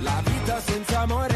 La 0.00 0.20
vita 0.24 0.60
senza 0.60 1.00
amore, 1.00 1.35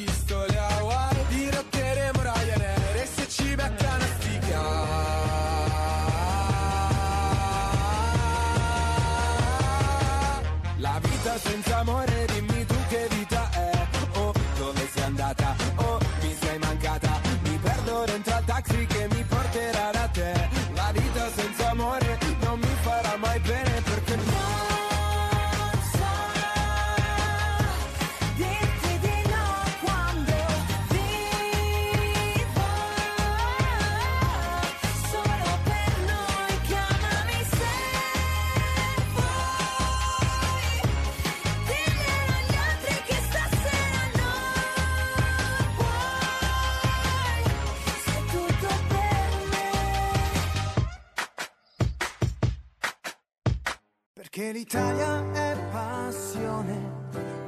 l'Italia 54.71 55.33
è 55.33 55.57
passione. 55.69 56.79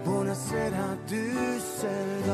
Buonasera 0.04 0.98
Düsseldorf. 1.08 2.28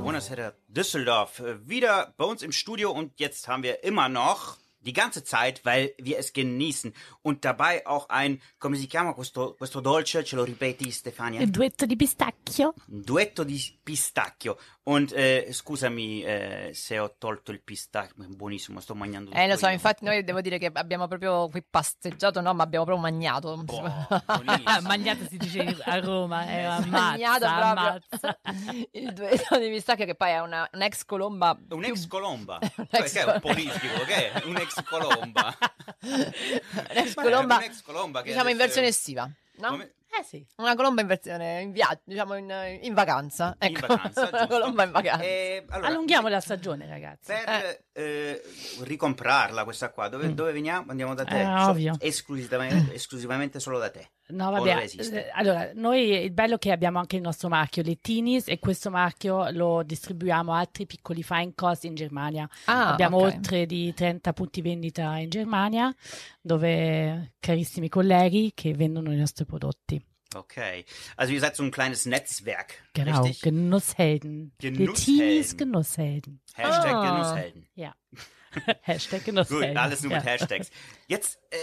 Buonasera 0.00 0.56
Düsseldorf. 0.66 1.40
Äh, 1.40 1.68
Wieder 1.68 2.14
bei 2.16 2.24
uns 2.24 2.42
im 2.42 2.52
Studio 2.52 2.90
und 2.90 3.20
jetzt 3.20 3.48
haben 3.48 3.62
wir 3.62 3.84
immer 3.84 4.08
noch 4.08 4.56
die 4.80 4.94
ganze 4.94 5.24
Zeit, 5.24 5.62
weil 5.64 5.92
wir 5.98 6.18
es 6.18 6.32
genießen 6.32 6.94
und 7.20 7.44
dabei 7.44 7.86
auch 7.86 8.08
ein, 8.08 8.40
come 8.58 8.76
si 8.76 8.86
chiama 8.86 9.12
questo, 9.12 9.54
questo 9.58 9.82
dolce, 9.82 10.24
ce 10.24 10.36
lo 10.36 10.44
ripeti 10.44 10.90
Stefania? 10.90 11.42
Il 11.42 11.50
duetto 11.50 11.84
di 11.84 11.96
pistacchio. 11.96 12.72
Duetto 12.86 13.44
di 13.44 13.60
pistacchio. 13.82 14.56
Und 14.88 15.10
eh, 15.16 15.48
scusami 15.50 16.22
eh, 16.22 16.70
se 16.72 17.00
ho 17.00 17.16
tolto 17.18 17.50
il 17.50 17.60
pistacchio, 17.60 18.22
è 18.22 18.26
buonissimo, 18.28 18.78
sto 18.78 18.94
mangiando 18.94 19.32
Eh, 19.32 19.48
lo 19.48 19.56
so, 19.56 19.66
io. 19.66 19.72
infatti 19.72 20.04
noi 20.04 20.22
devo 20.22 20.40
dire 20.40 20.58
che 20.58 20.70
abbiamo 20.72 21.08
proprio 21.08 21.48
qui 21.48 21.60
pasteggiato, 21.68 22.40
no, 22.40 22.54
ma 22.54 22.62
abbiamo 22.62 22.84
proprio 22.84 23.04
Ah, 23.04 24.20
buonissimo. 24.44 24.80
Magnato 24.82 25.24
si 25.28 25.38
dice 25.38 25.76
a 25.82 25.98
Roma, 25.98 26.46
eh, 26.48 26.62
ammazza, 26.62 26.86
Magnato 26.88 27.46
proprio. 27.46 27.64
ammazza. 27.64 28.38
Il 28.92 29.12
duetto 29.12 29.58
di 29.58 29.68
pistacchio 29.70 30.04
che 30.04 30.14
poi 30.14 30.30
è 30.30 30.38
una, 30.38 30.68
un'ex 30.72 31.04
colomba. 31.04 31.58
Un 31.70 31.84
ex 31.84 32.06
colomba. 32.06 32.58
Un 32.76 32.86
Cioè, 32.88 33.00
ex 33.00 33.12
che 33.12 33.20
è 33.22 33.24
un 33.24 33.40
politico, 33.40 34.04
che 34.04 34.32
è? 34.32 34.42
Un 34.44 34.56
ex 34.56 34.82
colomba. 34.84 35.58
un'ex 36.00 37.14
colomba, 37.14 37.56
un 37.56 37.62
ex 37.64 37.82
colomba 37.82 38.22
che 38.22 38.28
diciamo 38.30 38.50
in 38.50 38.54
adesso 38.54 38.80
versione 38.80 38.86
estiva, 38.86 39.28
no? 39.56 39.68
Come- 39.68 39.94
Eh 40.18 40.24
sì. 40.24 40.46
Una 40.56 40.74
colomba 40.74 41.00
in 41.02 41.06
versione, 41.06 41.60
in 41.60 41.72
viaggio, 41.72 42.00
diciamo 42.04 42.36
in, 42.36 42.78
in 42.82 42.94
vacanza. 42.94 43.56
In 43.60 43.68
Ecco, 43.76 43.86
vacanza, 43.86 44.28
una 44.32 44.46
colomba 44.46 44.84
in 44.84 44.90
vacanza. 44.92 45.24
Eh, 45.24 45.64
allora, 45.68 45.88
Allunghiamo 45.88 46.28
la 46.28 46.40
stagione, 46.40 46.86
ragazzi. 46.86 47.32
Per 47.32 47.84
eh, 47.92 48.42
ricomprarla 48.82 49.64
questa 49.64 49.90
qua, 49.90 50.08
dove, 50.08 50.32
dove 50.34 50.52
veniamo? 50.52 50.90
Andiamo 50.90 51.14
da 51.14 51.24
te. 51.24 51.40
Eh, 51.40 51.44
So- 51.44 51.70
ovvio. 51.70 51.96
esclusivamente, 51.98 52.94
esclusivamente 52.94 53.60
solo 53.60 53.78
da 53.78 53.90
te. 53.90 54.10
No, 54.28 54.50
vabbè. 54.50 54.86
eh, 54.96 55.30
Allora, 55.34 55.70
noi 55.74 56.10
il 56.24 56.32
bello 56.32 56.56
è 56.56 56.58
che 56.58 56.72
abbiamo 56.72 56.98
anche 56.98 57.14
il 57.16 57.22
nostro 57.22 57.48
marchio 57.48 57.82
Lettinis 57.82 58.48
e 58.48 58.58
questo 58.58 58.90
marchio 58.90 59.50
lo 59.52 59.82
distribuiamo 59.84 60.52
a 60.52 60.58
altri 60.58 60.84
piccoli 60.86 61.22
fine 61.22 61.52
cost 61.54 61.84
in 61.84 61.94
Germania. 61.94 62.48
Ah, 62.64 62.90
abbiamo 62.92 63.18
ok. 63.18 63.22
oltre 63.24 63.66
di 63.66 63.94
30 63.94 64.32
punti 64.32 64.62
vendita 64.62 65.16
in 65.18 65.28
Germania, 65.30 65.94
dove 66.40 67.34
carissimi 67.40 67.88
colleghi 67.88 68.52
che 68.54 68.72
vendono 68.74 69.12
i 69.12 69.16
nostri 69.16 69.44
prodotti. 69.44 70.02
Okay. 70.34 70.84
Also 71.16 71.32
ihr 71.32 71.40
seid 71.40 71.54
so 71.54 71.62
ein 71.62 71.70
kleines 71.70 72.04
Netzwerk, 72.04 72.88
Genau, 72.92 73.22
richtig? 73.22 73.42
Genusshelden. 73.42 74.52
Genusshelden. 74.58 74.86
Lettinis 74.86 75.54
Genusshelden. 75.56 76.40
Hashtag 76.54 76.92
Ah. 76.94 77.02
Genusshelden. 77.04 77.68
Ja. 77.74 77.96
Hashtag 78.82 79.20
Gut, 79.20 79.26
Genusshelden. 79.26 79.76
alles 79.76 80.02
nur 80.02 80.12
mit 80.12 80.24
ja. 80.24 80.30
Hashtags. 80.32 80.70
Jetzt, 81.06 81.38
äh, 81.50 81.56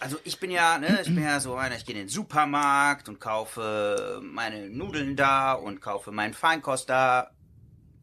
also 0.00 0.18
ich 0.24 0.38
bin 0.38 0.50
ja, 0.50 0.78
ne, 0.78 1.00
ich 1.02 1.14
bin 1.14 1.22
ja 1.22 1.40
so 1.40 1.54
einer, 1.54 1.76
ich 1.76 1.84
gehe 1.84 1.94
in 1.94 2.02
den 2.02 2.08
Supermarkt 2.08 3.08
und 3.08 3.20
kaufe 3.20 4.20
meine 4.22 4.68
Nudeln 4.68 5.16
da 5.16 5.52
und 5.52 5.80
kaufe 5.80 6.12
meinen 6.12 6.34
Feinkost 6.34 6.88
da. 6.88 7.30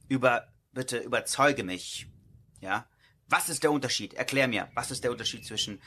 Über, 0.08 0.48
bitte 0.74 0.98
überzeuge 0.98 1.64
mich. 1.64 2.08
Ja? 2.60 2.88
Was 3.28 3.50
ist 3.50 3.64
der 3.64 3.72
Unterschied? 3.72 4.14
Erklär 4.14 4.48
mir, 4.48 4.70
was 4.76 4.92
ist 4.92 5.04
der 5.04 5.12
Unterschied 5.12 5.46
zwischen 5.46 5.82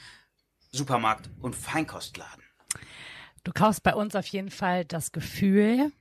Supermarkt 0.71 1.29
und 1.41 1.55
Feinkostladen? 1.55 2.43
Du 3.43 3.51
kaufst 3.53 3.83
bei 3.83 3.93
uns 3.93 4.15
auf 4.15 4.27
jeden 4.27 4.51
Fall 4.51 4.85
das 4.85 5.11
Gefühl, 5.11 5.91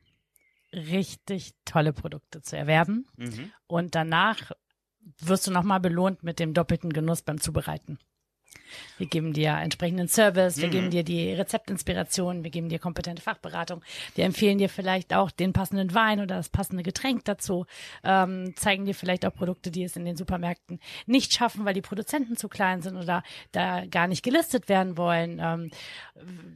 richtig 0.73 1.55
tolle 1.65 1.93
Produkte 1.93 2.43
zu 2.43 2.57
erwerben. 2.57 3.07
Mhm. 3.17 3.53
Und 3.67 3.95
danach 3.95 4.53
wirst 5.21 5.47
du 5.47 5.51
nochmal 5.51 5.81
belohnt 5.81 6.23
mit 6.23 6.39
dem 6.39 6.55
doppelten 6.55 6.93
Genuss 6.93 7.23
beim 7.23 7.41
Zubereiten. 7.41 7.99
Wir 8.99 9.07
geben 9.07 9.33
dir 9.33 9.51
entsprechenden 9.53 10.09
Service, 10.09 10.59
wir 10.59 10.67
Mhm. 10.67 10.73
geben 10.73 10.91
dir 10.91 11.03
die 11.03 11.33
Rezeptinspiration, 11.33 12.45
wir 12.45 12.51
geben 12.51 12.69
dir 12.69 12.79
kompetente 12.79 13.23
Fachberatung, 13.23 13.83
wir 14.15 14.25
empfehlen 14.25 14.59
dir 14.59 14.69
vielleicht 14.69 15.15
auch 15.15 15.31
den 15.31 15.53
passenden 15.53 15.95
Wein 15.95 16.21
oder 16.21 16.37
das 16.37 16.49
passende 16.49 16.83
Getränk 16.83 17.25
dazu, 17.25 17.65
ähm, 18.05 18.55
zeigen 18.57 18.85
dir 18.85 18.95
vielleicht 18.95 19.25
auch 19.25 19.33
Produkte, 19.33 19.71
die 19.71 19.85
es 19.85 19.97
in 19.97 20.05
den 20.05 20.17
Supermärkten 20.17 20.81
nicht 21.07 21.33
schaffen, 21.33 21.65
weil 21.65 21.75
die 21.75 21.81
Produzenten 21.81 22.37
zu 22.37 22.49
klein 22.49 22.83
sind 22.83 22.97
oder 22.97 23.23
da 23.53 23.87
gar 23.87 24.07
nicht 24.07 24.23
gelistet 24.23 24.69
werden 24.69 24.97
wollen. 24.97 25.41
Ähm, 25.43 25.71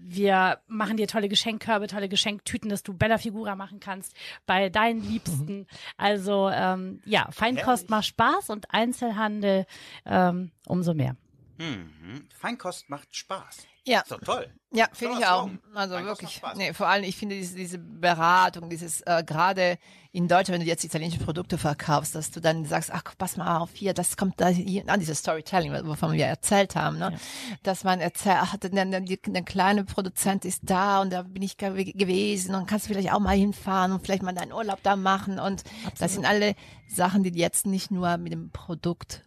wir 0.04 0.58
machen 0.66 0.96
dir 0.96 1.06
tolle 1.08 1.28
Geschenkkörbe, 1.28 1.86
tolle 1.86 2.08
Geschenktüten, 2.08 2.68
dass 2.68 2.82
du 2.82 2.92
Bella 2.92 3.18
Figura 3.18 3.54
machen 3.56 3.80
kannst 3.80 4.14
bei 4.46 4.68
deinen 4.68 5.02
Liebsten. 5.02 5.66
Also 5.96 6.50
ähm, 6.52 7.00
ja, 7.06 7.28
Feinkost 7.30 7.66
Herrlich. 7.66 7.88
macht 7.88 8.04
Spaß 8.06 8.50
und 8.50 8.66
Einzelhandel 8.74 9.64
ähm, 10.04 10.50
umso 10.66 10.92
mehr. 10.92 11.16
Mhm. 11.62 12.28
Feinkost 12.36 12.90
macht 12.90 13.14
Spaß. 13.14 13.58
Ja. 13.84 14.02
Doch 14.08 14.20
toll. 14.20 14.48
Ja, 14.72 14.86
finde 14.92 15.18
ich 15.18 15.26
auch. 15.26 15.48
Also 15.74 15.94
Feinkost 15.94 16.22
wirklich. 16.22 16.42
Nee, 16.56 16.72
vor 16.72 16.86
allem, 16.88 17.04
ich 17.04 17.16
finde 17.16 17.36
diese, 17.36 17.56
diese 17.56 17.78
Beratung, 17.78 18.68
dieses 18.70 19.00
äh, 19.02 19.22
gerade 19.26 19.78
in 20.12 20.28
Deutschland, 20.28 20.58
wenn 20.58 20.60
du 20.60 20.66
jetzt 20.66 20.84
italienische 20.84 21.20
Produkte 21.20 21.58
verkaufst, 21.58 22.14
dass 22.14 22.30
du 22.30 22.40
dann 22.40 22.64
sagst, 22.64 22.90
ach, 22.92 23.02
pass 23.16 23.36
mal 23.36 23.58
auf, 23.58 23.70
hier, 23.74 23.92
das 23.94 24.16
kommt 24.16 24.40
da 24.40 24.48
hier, 24.48 24.84
an 24.88 25.00
dieses 25.00 25.18
Storytelling, 25.18 25.72
wovon 25.86 26.12
wir 26.12 26.26
erzählt 26.26 26.76
haben, 26.76 26.98
ne? 26.98 27.18
Dass 27.62 27.82
man 27.82 28.00
erzählt, 28.00 28.38
ach, 28.40 28.56
der, 28.58 28.70
der, 28.70 29.00
der, 29.00 29.42
kleine 29.42 29.84
Produzent 29.84 30.44
ist 30.44 30.60
da 30.64 31.00
und 31.00 31.10
da 31.12 31.22
bin 31.22 31.42
ich 31.42 31.56
ge- 31.56 31.92
gewesen 31.92 32.54
und 32.54 32.66
kannst 32.66 32.86
du 32.86 32.92
vielleicht 32.92 33.12
auch 33.12 33.20
mal 33.20 33.36
hinfahren 33.36 33.92
und 33.92 34.02
vielleicht 34.04 34.22
mal 34.22 34.32
deinen 34.32 34.52
Urlaub 34.52 34.80
da 34.82 34.96
machen 34.96 35.38
und 35.38 35.64
das 35.98 36.14
sind 36.14 36.24
alle 36.24 36.54
Sachen, 36.88 37.22
die 37.24 37.30
jetzt 37.38 37.66
nicht 37.66 37.90
nur 37.90 38.16
mit 38.18 38.32
dem 38.32 38.50
Produkt, 38.50 39.24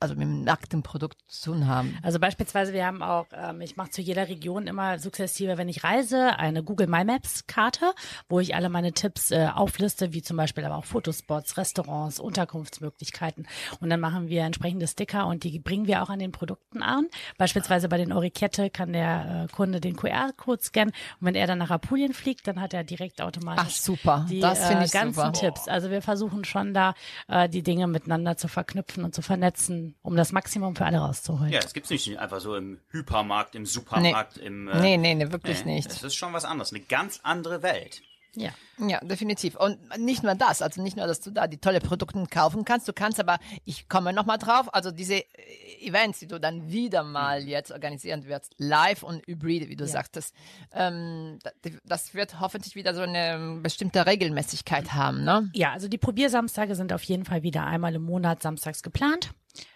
also 0.00 0.14
mit 0.14 0.22
dem 0.22 0.42
nackten 0.42 0.82
Produkt 0.82 1.18
zu 1.26 1.52
tun 1.52 1.66
haben. 1.66 1.98
Also 2.02 2.18
beispielsweise, 2.18 2.72
wir 2.72 2.86
haben 2.86 3.02
auch, 3.02 3.26
ähm, 3.32 3.60
ich 3.60 3.76
mache 3.76 3.90
zu 3.90 4.02
jeder 4.02 4.28
Region 4.28 4.66
immer 4.66 4.98
sukzessive, 4.98 5.58
wenn 5.58 5.68
ich 5.68 5.84
reise, 5.84 6.38
eine 6.38 6.62
Google 6.62 6.86
My 6.86 7.04
Maps 7.04 7.46
Karte, 7.46 7.92
wo 8.28 8.40
ich 8.40 8.54
alle 8.54 8.68
meine 8.68 8.92
Tipps 8.92 9.30
äh, 9.30 9.48
aufliste, 9.52 10.12
wie 10.12 10.22
zum 10.22 10.36
Beispiel 10.36 10.64
aber 10.64 10.76
auch 10.76 10.84
Fotospots, 10.84 11.56
Restaurants, 11.56 12.20
Unterkunftsmöglichkeiten. 12.20 13.46
Und 13.80 13.90
dann 13.90 14.00
machen 14.00 14.28
wir 14.28 14.42
entsprechende 14.42 14.86
Sticker 14.86 15.26
und 15.26 15.44
die 15.44 15.58
bringen 15.58 15.86
wir 15.86 16.02
auch 16.02 16.10
an 16.10 16.18
den 16.18 16.32
Produkten 16.32 16.82
an. 16.82 17.08
Beispielsweise 17.38 17.88
bei 17.88 17.98
den 17.98 18.12
Orikette 18.12 18.70
kann 18.70 18.92
der 18.92 19.46
äh, 19.48 19.52
Kunde 19.52 19.80
den 19.80 19.96
QR-Code 19.96 20.62
scannen 20.62 20.94
und 21.20 21.26
wenn 21.26 21.34
er 21.34 21.46
dann 21.46 21.58
nach 21.58 21.70
Apulien 21.70 22.12
fliegt, 22.12 22.46
dann 22.46 22.60
hat 22.60 22.74
er 22.74 22.84
direkt 22.84 23.20
automatisch 23.20 23.64
Ach, 23.66 23.70
super. 23.70 24.26
die 24.28 24.40
Das 24.40 24.70
äh, 24.70 24.74
ganzen 24.74 25.14
super. 25.14 25.32
Tipps. 25.32 25.68
Also 25.68 25.90
wir 25.90 26.02
versuchen 26.02 26.44
schon 26.44 26.74
da 26.74 26.94
äh, 27.28 27.48
die 27.48 27.62
Dinge 27.62 27.86
miteinander 27.86 28.36
zu 28.36 28.48
verknüpfen 28.48 29.04
und 29.04 29.14
zu 29.14 29.22
vernetzen, 29.22 29.63
um 30.02 30.16
das 30.16 30.32
Maximum 30.32 30.74
für 30.76 30.84
alle 30.84 30.98
rauszuholen. 30.98 31.52
Ja, 31.52 31.60
das 31.60 31.72
gibt's 31.74 31.90
nicht 31.90 32.18
einfach 32.18 32.40
so 32.40 32.56
im 32.56 32.80
Hypermarkt, 32.90 33.54
im 33.54 33.66
Supermarkt, 33.66 34.38
im. 34.38 34.68
Äh, 34.68 34.80
Nee, 34.80 34.96
nee, 34.96 35.14
nee, 35.14 35.30
wirklich 35.32 35.64
nee, 35.64 35.76
nicht. 35.76 35.90
Das 35.90 36.02
ist 36.02 36.14
schon 36.14 36.32
was 36.32 36.44
anderes, 36.44 36.72
eine 36.72 36.80
ganz 36.82 37.20
andere 37.22 37.62
Welt. 37.62 38.02
Ja. 38.36 38.50
Ja, 38.84 38.98
definitiv. 38.98 39.54
Und 39.54 39.78
nicht 39.96 40.24
nur 40.24 40.34
das, 40.34 40.60
also 40.60 40.82
nicht 40.82 40.96
nur, 40.96 41.06
dass 41.06 41.20
du 41.20 41.30
da 41.30 41.46
die 41.46 41.58
tolle 41.58 41.78
Produkte 41.78 42.24
kaufen 42.28 42.64
kannst, 42.64 42.88
du 42.88 42.92
kannst 42.92 43.20
aber, 43.20 43.38
ich 43.64 43.88
komme 43.88 44.12
nochmal 44.12 44.38
drauf, 44.38 44.74
also 44.74 44.90
diese 44.90 45.18
äh, 45.18 45.86
Events, 45.86 46.18
die 46.18 46.26
du 46.26 46.40
dann 46.40 46.68
wieder 46.68 47.04
mal 47.04 47.44
jetzt 47.44 47.70
organisieren 47.70 48.24
wirst, 48.26 48.52
live 48.58 49.04
und 49.04 49.24
hybride, 49.28 49.68
wie 49.68 49.76
du 49.76 49.86
sagtest, 49.86 50.34
ähm, 50.72 51.38
da- 51.44 51.52
das 51.84 52.14
wird 52.14 52.40
hoffentlich 52.40 52.74
wieder 52.74 52.92
so 52.96 53.02
eine 53.02 53.60
bestimmte 53.62 54.04
Regelmäßigkeit 54.04 54.94
haben, 54.94 55.22
ne? 55.22 55.48
Ja, 55.54 55.70
also 55.72 55.86
die 55.86 55.98
Probiersamstage 55.98 56.74
sind 56.74 56.92
auf 56.92 57.04
jeden 57.04 57.24
Fall 57.24 57.44
wieder 57.44 57.64
einmal 57.64 57.94
im 57.94 58.02
Monat 58.02 58.42
samstags 58.42 58.82
geplant. 58.82 59.30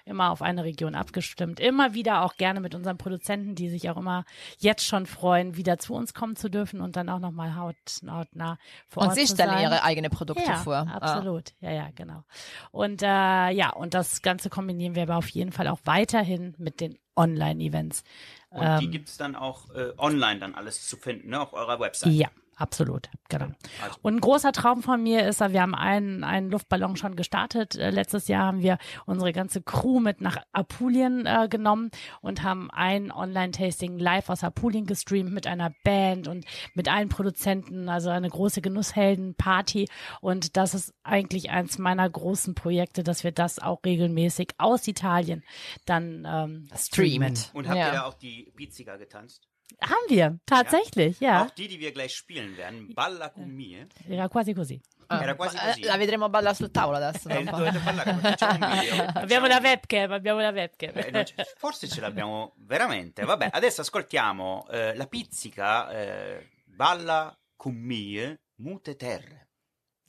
Immer 0.05 0.31
auf 0.31 0.43
eine 0.43 0.65
Region 0.65 0.95
abgestimmt. 0.95 1.61
Immer 1.61 1.95
wieder 1.95 2.23
auch 2.23 2.37
gerne 2.37 2.61
mit 2.61 2.75
unseren 2.75 2.99
Produzenten, 2.99 3.55
die 3.55 3.69
sich 3.69 3.91
auch 3.91 3.97
immer 3.97 4.25
jetzt 4.59 4.85
schon 4.85 5.07
freuen, 5.07 5.57
wieder 5.57 5.79
zu 5.79 5.95
uns 5.95 6.15
kommen 6.15 6.35
zu 6.37 6.49
dürfen 6.49 6.81
und 6.81 6.97
dann 6.97 7.09
auch 7.09 7.19
nochmal 7.19 7.55
haut, 7.57 7.77
hautnah 8.09 8.59
vor 8.89 9.03
Und 9.03 9.09
Ort 9.11 9.19
sie 9.19 9.27
zu 9.27 9.35
stellen 9.35 9.51
sein. 9.51 9.63
ihre 9.63 9.83
eigenen 9.83 10.11
Produkte 10.11 10.43
ja, 10.43 10.57
vor. 10.57 10.87
Ah. 10.89 10.99
Absolut, 10.99 11.53
ja, 11.61 11.71
ja, 11.71 11.89
genau. 11.95 12.25
Und 12.71 13.03
äh, 13.03 13.07
ja, 13.07 13.71
und 13.71 13.95
das 13.95 14.23
Ganze 14.23 14.51
kombinieren 14.51 14.95
wir 14.95 15.03
aber 15.03 15.17
auf 15.17 15.29
jeden 15.29 15.53
Fall 15.53 15.69
auch 15.69 15.81
weiterhin 15.85 16.55
mit 16.59 16.81
den 16.81 16.99
Online-Events. 17.17 18.03
Und 18.51 18.61
die 18.81 18.85
Ähm, 18.87 18.91
gibt 18.91 19.09
es 19.09 19.17
dann 19.17 19.37
auch 19.37 19.71
äh, 19.75 19.93
online 19.99 20.41
dann 20.41 20.55
alles 20.55 20.89
zu 20.89 20.97
finden, 20.97 21.31
ne, 21.31 21.41
auf 21.41 21.53
eurer 21.53 21.79
Website. 21.81 22.13
Ja, 22.13 22.29
absolut, 22.59 23.09
genau. 23.29 23.47
Also, 23.83 23.97
Und 24.03 24.17
ein 24.17 24.21
großer 24.21 24.53
Traum 24.53 24.83
von 24.83 25.03
mir 25.03 25.27
ist, 25.27 25.41
wir 25.41 25.63
haben 25.63 25.75
einen, 25.75 26.25
einen 26.25 26.51
Luftballon 26.51 26.97
schon 26.97 27.17
gestartet. 27.17 27.77
Äh, 27.77 27.91
letztes 27.91 28.29
Jahr 28.29 28.45
haben 28.47 28.63
wir 28.63 28.79
unsere 29.07 29.33
ganze 29.33 29.63
Crew 29.63 30.01
mit 30.01 30.21
nach 30.21 30.37
Apulien 30.53 31.25
äh, 31.27 31.49
genommen 31.49 31.91
und 32.21 32.43
haben 32.43 32.71
ein 32.71 33.11
Online-Tasting 33.13 33.99
live 33.99 34.29
aus 34.29 34.45
Apulien 34.45 34.87
gestreamt 34.87 35.33
mit 35.33 35.47
einer 35.47 35.73
Band 35.85 36.29
und 36.29 36.45
mit 36.75 36.89
allen 36.89 37.09
Produzenten, 37.09 37.89
also 37.89 38.11
eine 38.11 38.29
große 38.29 38.61
Genusshelden-Party. 38.61 39.89
Und 40.21 40.57
das 40.57 40.75
ist 40.75 40.93
eigentlich 41.03 41.51
eins 41.51 41.79
meiner 41.79 42.09
großen 42.09 42.55
Projekte, 42.55 43.03
dass 43.03 43.25
wir 43.25 43.33
das 43.33 43.59
auch 43.59 43.81
regelmäßig 43.85 44.51
aus 44.59 44.87
Italien 44.89 45.43
dann 45.87 46.27
ähm, 46.27 46.69
streamen. 46.77 47.35
Und 47.55 47.69
habt 47.69 47.79
Ja. 47.79 47.87
ihr 47.87 47.93
da 47.93 48.03
auch 48.05 48.15
die 48.15 48.53
Pizzica 48.57 48.97
getanzt? 48.97 49.49
Haben 49.81 50.09
wir, 50.09 50.39
tatsächlich, 50.45 51.21
ja. 51.21 51.45
Auch 51.45 51.51
die, 51.51 51.69
die 51.69 51.79
wir 51.79 51.93
gleich 51.93 52.15
spielen 52.15 52.57
werden. 52.57 52.93
Balla 52.95 53.29
con 53.31 53.49
me. 53.55 53.87
Era 54.09 54.29
quasi 54.29 54.53
così. 54.55 54.81
Era 55.09 55.35
quasi 55.35 55.57
così. 55.57 55.83
Eh, 55.83 55.87
La 55.87 55.97
vedremo 55.97 56.29
balla 56.29 56.53
sul 56.53 56.71
tavolo 56.71 56.97
adesso. 56.97 57.29
Eh, 57.29 57.45
dovete 57.45 57.79
parlare, 57.79 58.11
come 58.11 58.21
facciamo 58.23 58.67
un 58.67 58.79
video. 58.81 59.05
Abbiamo 59.15 59.47
la 59.47 59.59
webcam, 59.63 60.13
abbiamo 60.13 60.41
la 60.41 60.51
webcam. 60.51 60.93
Eh, 60.97 61.11
non 61.11 61.25
forse 61.57 61.89
ce 61.89 62.01
l'abbiamo 62.01 62.55
veramente. 62.57 63.25
Vabbè, 63.25 63.51
adesso 63.53 63.81
ascoltiamo 63.83 64.67
eh, 64.71 64.95
la 64.97 65.07
pizzica 65.07 65.91
eh, 65.91 66.51
Balla 66.65 67.37
con 67.57 67.75
me, 67.75 68.41
mute 68.57 68.97
terre. 68.97 69.48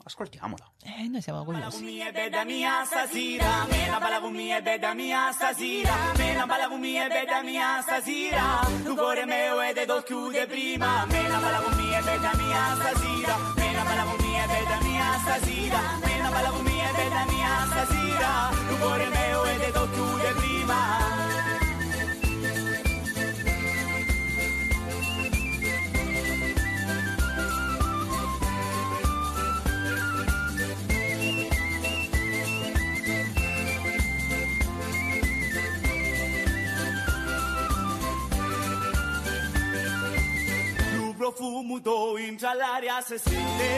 Ascoltiamola. 0.03 0.65
Eh, 0.83 1.07
noi 1.07 1.21
siamo 1.21 1.43
curiosi. 1.43 1.83
mia 1.83 2.11
bella 2.11 2.43
mia 2.43 2.83
stasera 2.85 3.65
Mena 3.69 3.99
balla 3.99 4.19
con 4.19 4.31
mia 4.31 4.61
bella 4.61 4.93
mia 4.93 5.31
stasera 5.31 5.93
Mena 6.17 6.45
balla 6.45 6.67
con 6.67 6.79
mia 6.79 7.07
bella 7.07 7.41
mia 7.41 7.81
stasera 7.81 8.67
Tu 8.83 8.95
cuore 8.95 9.25
mio 9.25 9.61
ed 9.61 9.85
do 9.85 10.01
chiude 10.01 10.47
prima 10.47 11.05
profumo 41.31 41.79
entra 42.17 42.53
l'aria 42.55 43.01
se 43.01 43.19
sente 43.19 43.69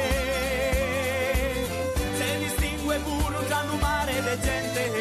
Se 2.17 2.37
distingue 2.39 2.99
già 3.47 3.65
un 3.69 3.79
mare 3.79 4.21
de 4.21 4.39
gente. 4.39 4.91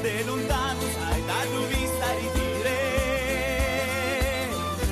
De 0.00 0.22
lontano 0.24 0.80
sai 0.80 1.24
da 1.26 1.40
tu 1.50 1.66
vista 1.66 2.06
ritire 2.14 2.76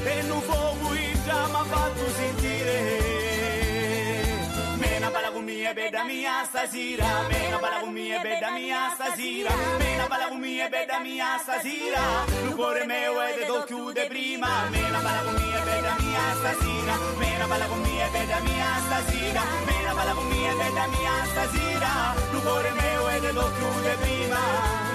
E 0.05 0.23
non 0.23 0.41
fuoco 0.43 0.95
entra 0.95 1.47
ma 1.49 1.65
fatto 1.65 2.11
sentire. 2.11 3.05
Mena 4.77 5.11
balla 5.11 5.31
con 5.31 5.45
mia 5.45 5.73
bella 5.73 6.05
mia 6.05 6.45
stasera. 6.45 7.07
Mena 7.29 7.59
balla 7.59 7.81
con 7.81 7.93
mia 7.93 8.21
bella 8.21 8.51
mia 8.51 8.91
stasera. 8.95 9.51
Mena 9.79 10.07
balla 10.07 10.29
con 10.29 10.39
mia 10.39 10.69
bella 10.69 10.99
mia 11.01 11.39
stasera. 11.39 12.25
Il 12.45 12.55
cuore 12.55 12.85
mio 12.85 13.21
è 13.23 13.35
de 13.37 13.47
do 13.47 13.65
chiude 13.65 14.07
prima. 14.07 14.69
Mena 14.71 14.99
balla 14.99 15.23
con 15.23 15.35
mia 15.35 15.46
stasera. 16.39 16.95
Mena 17.19 17.47
balla 17.47 17.67
con 17.67 17.81
mia 17.81 18.09
bella 18.09 18.41
mia 18.41 18.69
stasera. 18.87 19.43
Mena 19.67 19.95
balla 19.95 20.13
con 20.13 20.27
mia 20.29 20.53
bella 20.55 20.87
mia 20.95 21.15
stasera. 21.33 22.15
Il 22.33 22.41
cuore 22.43 22.71
mio 22.73 23.09
è 23.09 23.21
de 23.21 23.33
do 23.33 23.51
chiude 23.57 23.97
prima 24.01 24.86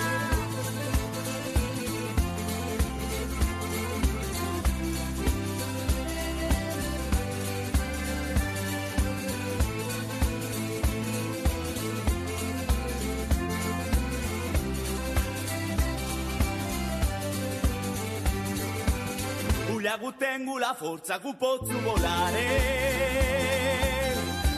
Uliagu 20.02 20.18
tengo 20.18 20.58
la 20.58 20.74
forza 20.76 21.20
che 21.20 21.36
posso 21.38 21.80
volare. 21.82 22.46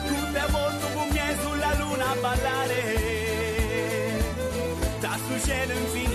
Tutte 0.06 0.38
a 0.38 0.46
volto 0.48 0.86
con 0.94 1.08
me 1.10 1.36
sulla 1.42 1.74
luna 1.78 2.10
a 2.10 2.14
ballare 2.14 2.82
Da 5.00 5.18
sul 5.26 5.42
cielo 5.42 5.72
infinito 5.74 6.13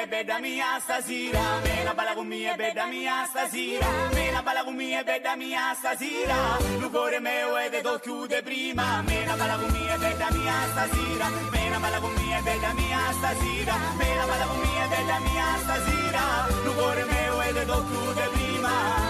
mia 0.00 0.06
bella 0.06 0.38
mia 0.40 0.80
stasera. 0.80 1.60
Mena 1.62 1.92
balla 1.94 2.14
con 2.14 2.26
mia 2.26 2.54
bella 2.56 2.86
mia 2.86 3.26
stasera. 3.26 3.86
Mena 4.12 4.42
balla 4.42 4.64
con 4.64 4.74
mia 4.74 5.02
bella 5.02 5.36
mia 5.36 5.74
stasera. 5.74 6.56
Il 6.78 6.88
cuore 6.90 7.20
mio 7.20 7.56
è 7.56 7.68
de 7.68 7.82
do 7.82 7.98
chiude 7.98 8.42
prima. 8.42 9.02
Mena 9.02 9.34
balla 9.36 9.56
con 9.56 9.70
mia 9.70 9.98
bella 9.98 10.28
mia 10.30 10.54
stasera. 10.70 11.28
Mena 11.50 11.78
balla 11.78 11.98
con 12.00 12.12
mia 12.14 12.40
bella 12.40 12.72
mia 12.72 13.12
stasera. 13.12 13.74
Mena 13.98 14.24
balla 14.24 14.46
con 14.46 14.58
mia 14.58 14.86
bella 14.88 15.18
mia 15.18 15.46
stasera. 15.64 16.22
Il 16.64 17.06
mio 17.06 17.40
è 17.40 17.52
de 17.52 17.64
do 17.66 17.84
chiude 17.88 18.28
prima 18.32 19.09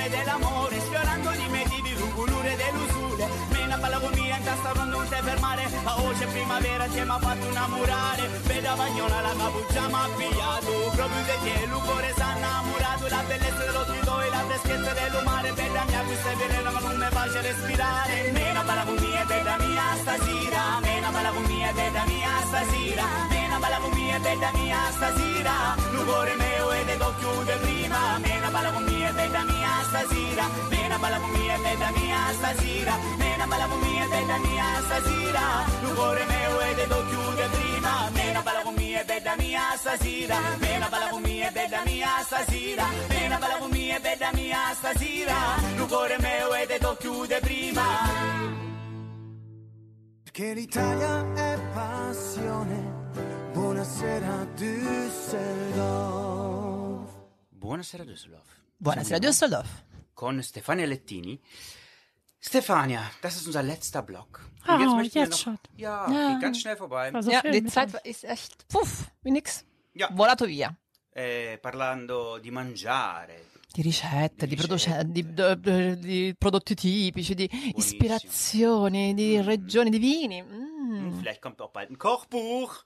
passione 0.00 0.08
dell'amore 0.08 0.80
Sfiorando 0.80 1.30
di 1.30 1.48
me 1.48 1.64
di 1.68 1.94
colore 2.14 2.56
dell'usure. 2.56 3.28
Mena 3.50 3.76
balla 3.76 3.98
con 3.98 4.12
mia 4.14 4.36
in 4.36 4.42
testa 4.42 4.72
non 4.72 4.88
non 4.88 5.08
te 5.08 5.16
fermare 5.16 5.64
A 5.84 6.02
oggi 6.02 6.22
è 6.22 6.26
primavera 6.26 6.88
ci 6.90 7.00
mi 7.00 7.10
ha 7.10 7.18
fatto 7.18 7.46
innamorare. 7.46 8.28
Veda 8.44 8.74
bagnola 8.74 9.20
la 9.20 9.34
cappuccia 9.36 9.86
mi 9.86 9.94
ha 9.94 10.08
pigliato 10.16 10.72
Proprio 10.96 11.22
di 11.22 11.50
te 11.50 11.64
il 11.64 11.70
cuore 11.70 12.08
è 12.08 12.36
innamorato. 12.36 13.08
La 13.08 13.22
bellezza 13.26 13.64
dello 13.64 13.84
tuo 13.84 14.20
e 14.20 14.28
la 14.30 14.42
freschezza 14.48 14.92
del 14.92 15.22
mare 15.24 15.52
Bella 15.52 15.84
mia 15.84 16.02
questa 16.02 16.30
è 16.30 16.36
veleno 16.36 16.70
ma 16.70 16.80
non 16.80 16.96
mi 16.96 17.06
faccia 17.10 17.40
respirare. 17.40 18.30
Mena 18.32 18.62
balla 18.62 18.84
con 18.84 18.94
mia 18.94 19.24
bella 19.24 19.56
mia 19.58 19.82
stasera 20.00 20.62
Mena 20.80 21.10
balla 21.10 21.30
con 21.30 21.44
mia 21.44 21.72
bella 21.72 22.04
mia 22.06 22.30
stasera 22.46 23.39
balla 23.60 23.78
con 23.78 23.92
mia 23.92 24.18
bella 24.18 24.50
mia 24.54 24.78
stasera. 24.90 25.54
Il 25.92 26.04
cuore 26.04 26.34
mio 26.36 26.72
e 26.72 26.96
do 26.96 27.14
chiude 27.18 27.54
prima. 27.56 28.18
Mena 28.18 28.48
balla 28.50 28.70
con 28.72 28.84
mia 28.84 29.12
bella 29.12 29.42
mia 29.44 29.70
stasera. 29.88 30.44
Mena 30.70 30.98
balla 30.98 31.18
con 31.18 31.30
mia 31.30 31.58
bella 31.58 31.90
mia 31.94 32.18
stasera. 32.32 32.94
Mena 33.18 33.46
balla 33.46 33.66
con 33.66 33.78
mia 33.80 34.06
bella 34.08 34.38
mia 34.38 34.64
stasera. 34.86 35.44
Il 35.82 35.94
cuore 35.94 36.24
mio 36.24 36.60
e 36.60 36.86
do 36.86 37.04
chiude 37.08 37.46
prima. 37.54 38.10
Mena 38.10 38.40
balla 38.42 38.62
con 38.62 38.74
mia 38.74 39.04
bella 39.04 39.36
mia 39.36 39.62
stasera. 39.76 40.38
Mena 40.58 40.88
balla 40.88 41.08
con 41.08 41.22
mia 41.22 41.50
bella 41.50 41.82
mia 41.84 42.08
stasera. 42.24 42.86
Mena 43.08 43.38
balla 43.38 43.58
con 43.58 43.70
mia 43.70 44.00
e 44.02 44.30
mia 44.34 44.72
stasera, 44.74 45.34
il 45.74 45.86
cuore 45.86 46.16
mio 46.20 46.54
e 46.54 46.66
te 46.66 46.78
lo 46.80 46.96
chiude 46.96 47.40
prima. 47.40 47.82
Che 50.30 50.52
l'Italia 50.54 51.34
è 51.34 51.58
passione. 51.72 53.29
Buonasera 53.80 54.36
Düsseldorf. 54.60 55.40
Buonasera 57.62 58.04
Düsseldorf. 58.08 58.46
Buonasera 58.78 59.22
Düsseldorf. 59.22 59.68
Con 60.14 60.42
Stefania 60.42 60.86
Lettini. 60.86 61.40
Stefania, 62.40 63.00
das 63.22 63.36
ist 63.36 63.46
unser 63.46 63.62
letzter 63.62 64.02
Block. 64.02 64.40
Oh, 64.68 64.72
möchten 64.72 65.14
wir 65.14 65.22
jetzt 65.24 65.40
schon. 65.40 65.58
Ja, 65.78 66.06
Ja. 66.12 66.32
geht 66.32 66.42
ganz 66.42 66.60
schnell 66.60 66.76
vorbei. 66.76 67.10
War 67.10 67.22
so 67.22 67.30
Ja, 67.30 67.40
die 67.40 67.64
Zeit 67.64 67.94
ist 68.04 68.24
echt, 68.24 68.68
puff, 68.68 69.06
wie 69.22 69.30
nix. 69.30 69.64
Ja. 69.94 70.10
Volato 70.14 70.46
via. 70.46 70.76
Eh, 71.14 71.56
parlando 71.56 72.36
di 72.38 72.50
mangiare. 72.50 73.36
Di 73.72 73.82
ricette, 73.82 74.46
di, 74.46 74.56
Di 74.56 75.34
di- 75.34 75.98
di 75.98 76.34
prodotti 76.36 76.74
tipici, 76.74 77.34
di 77.34 77.48
ispirazioni, 77.76 79.14
di 79.14 79.40
regioni, 79.40 79.90
di 79.90 79.98
vini. 79.98 80.42
Mm. 80.42 80.70
Vielleicht 81.18 81.40
kommt 81.40 81.60
auch 81.60 81.70
bald 81.70 81.90
ein 81.90 81.98
Kochbuch. 81.98 82.84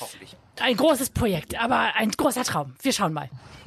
Hoffentlich. 0.00 0.36
Ein 0.60 0.76
großes 0.76 1.10
Projekt, 1.10 1.58
aber 1.58 1.94
ein 1.94 2.10
großer 2.10 2.44
Traum. 2.44 2.74
Wir 2.82 2.92
schauen 2.92 3.12
mal. 3.12 3.30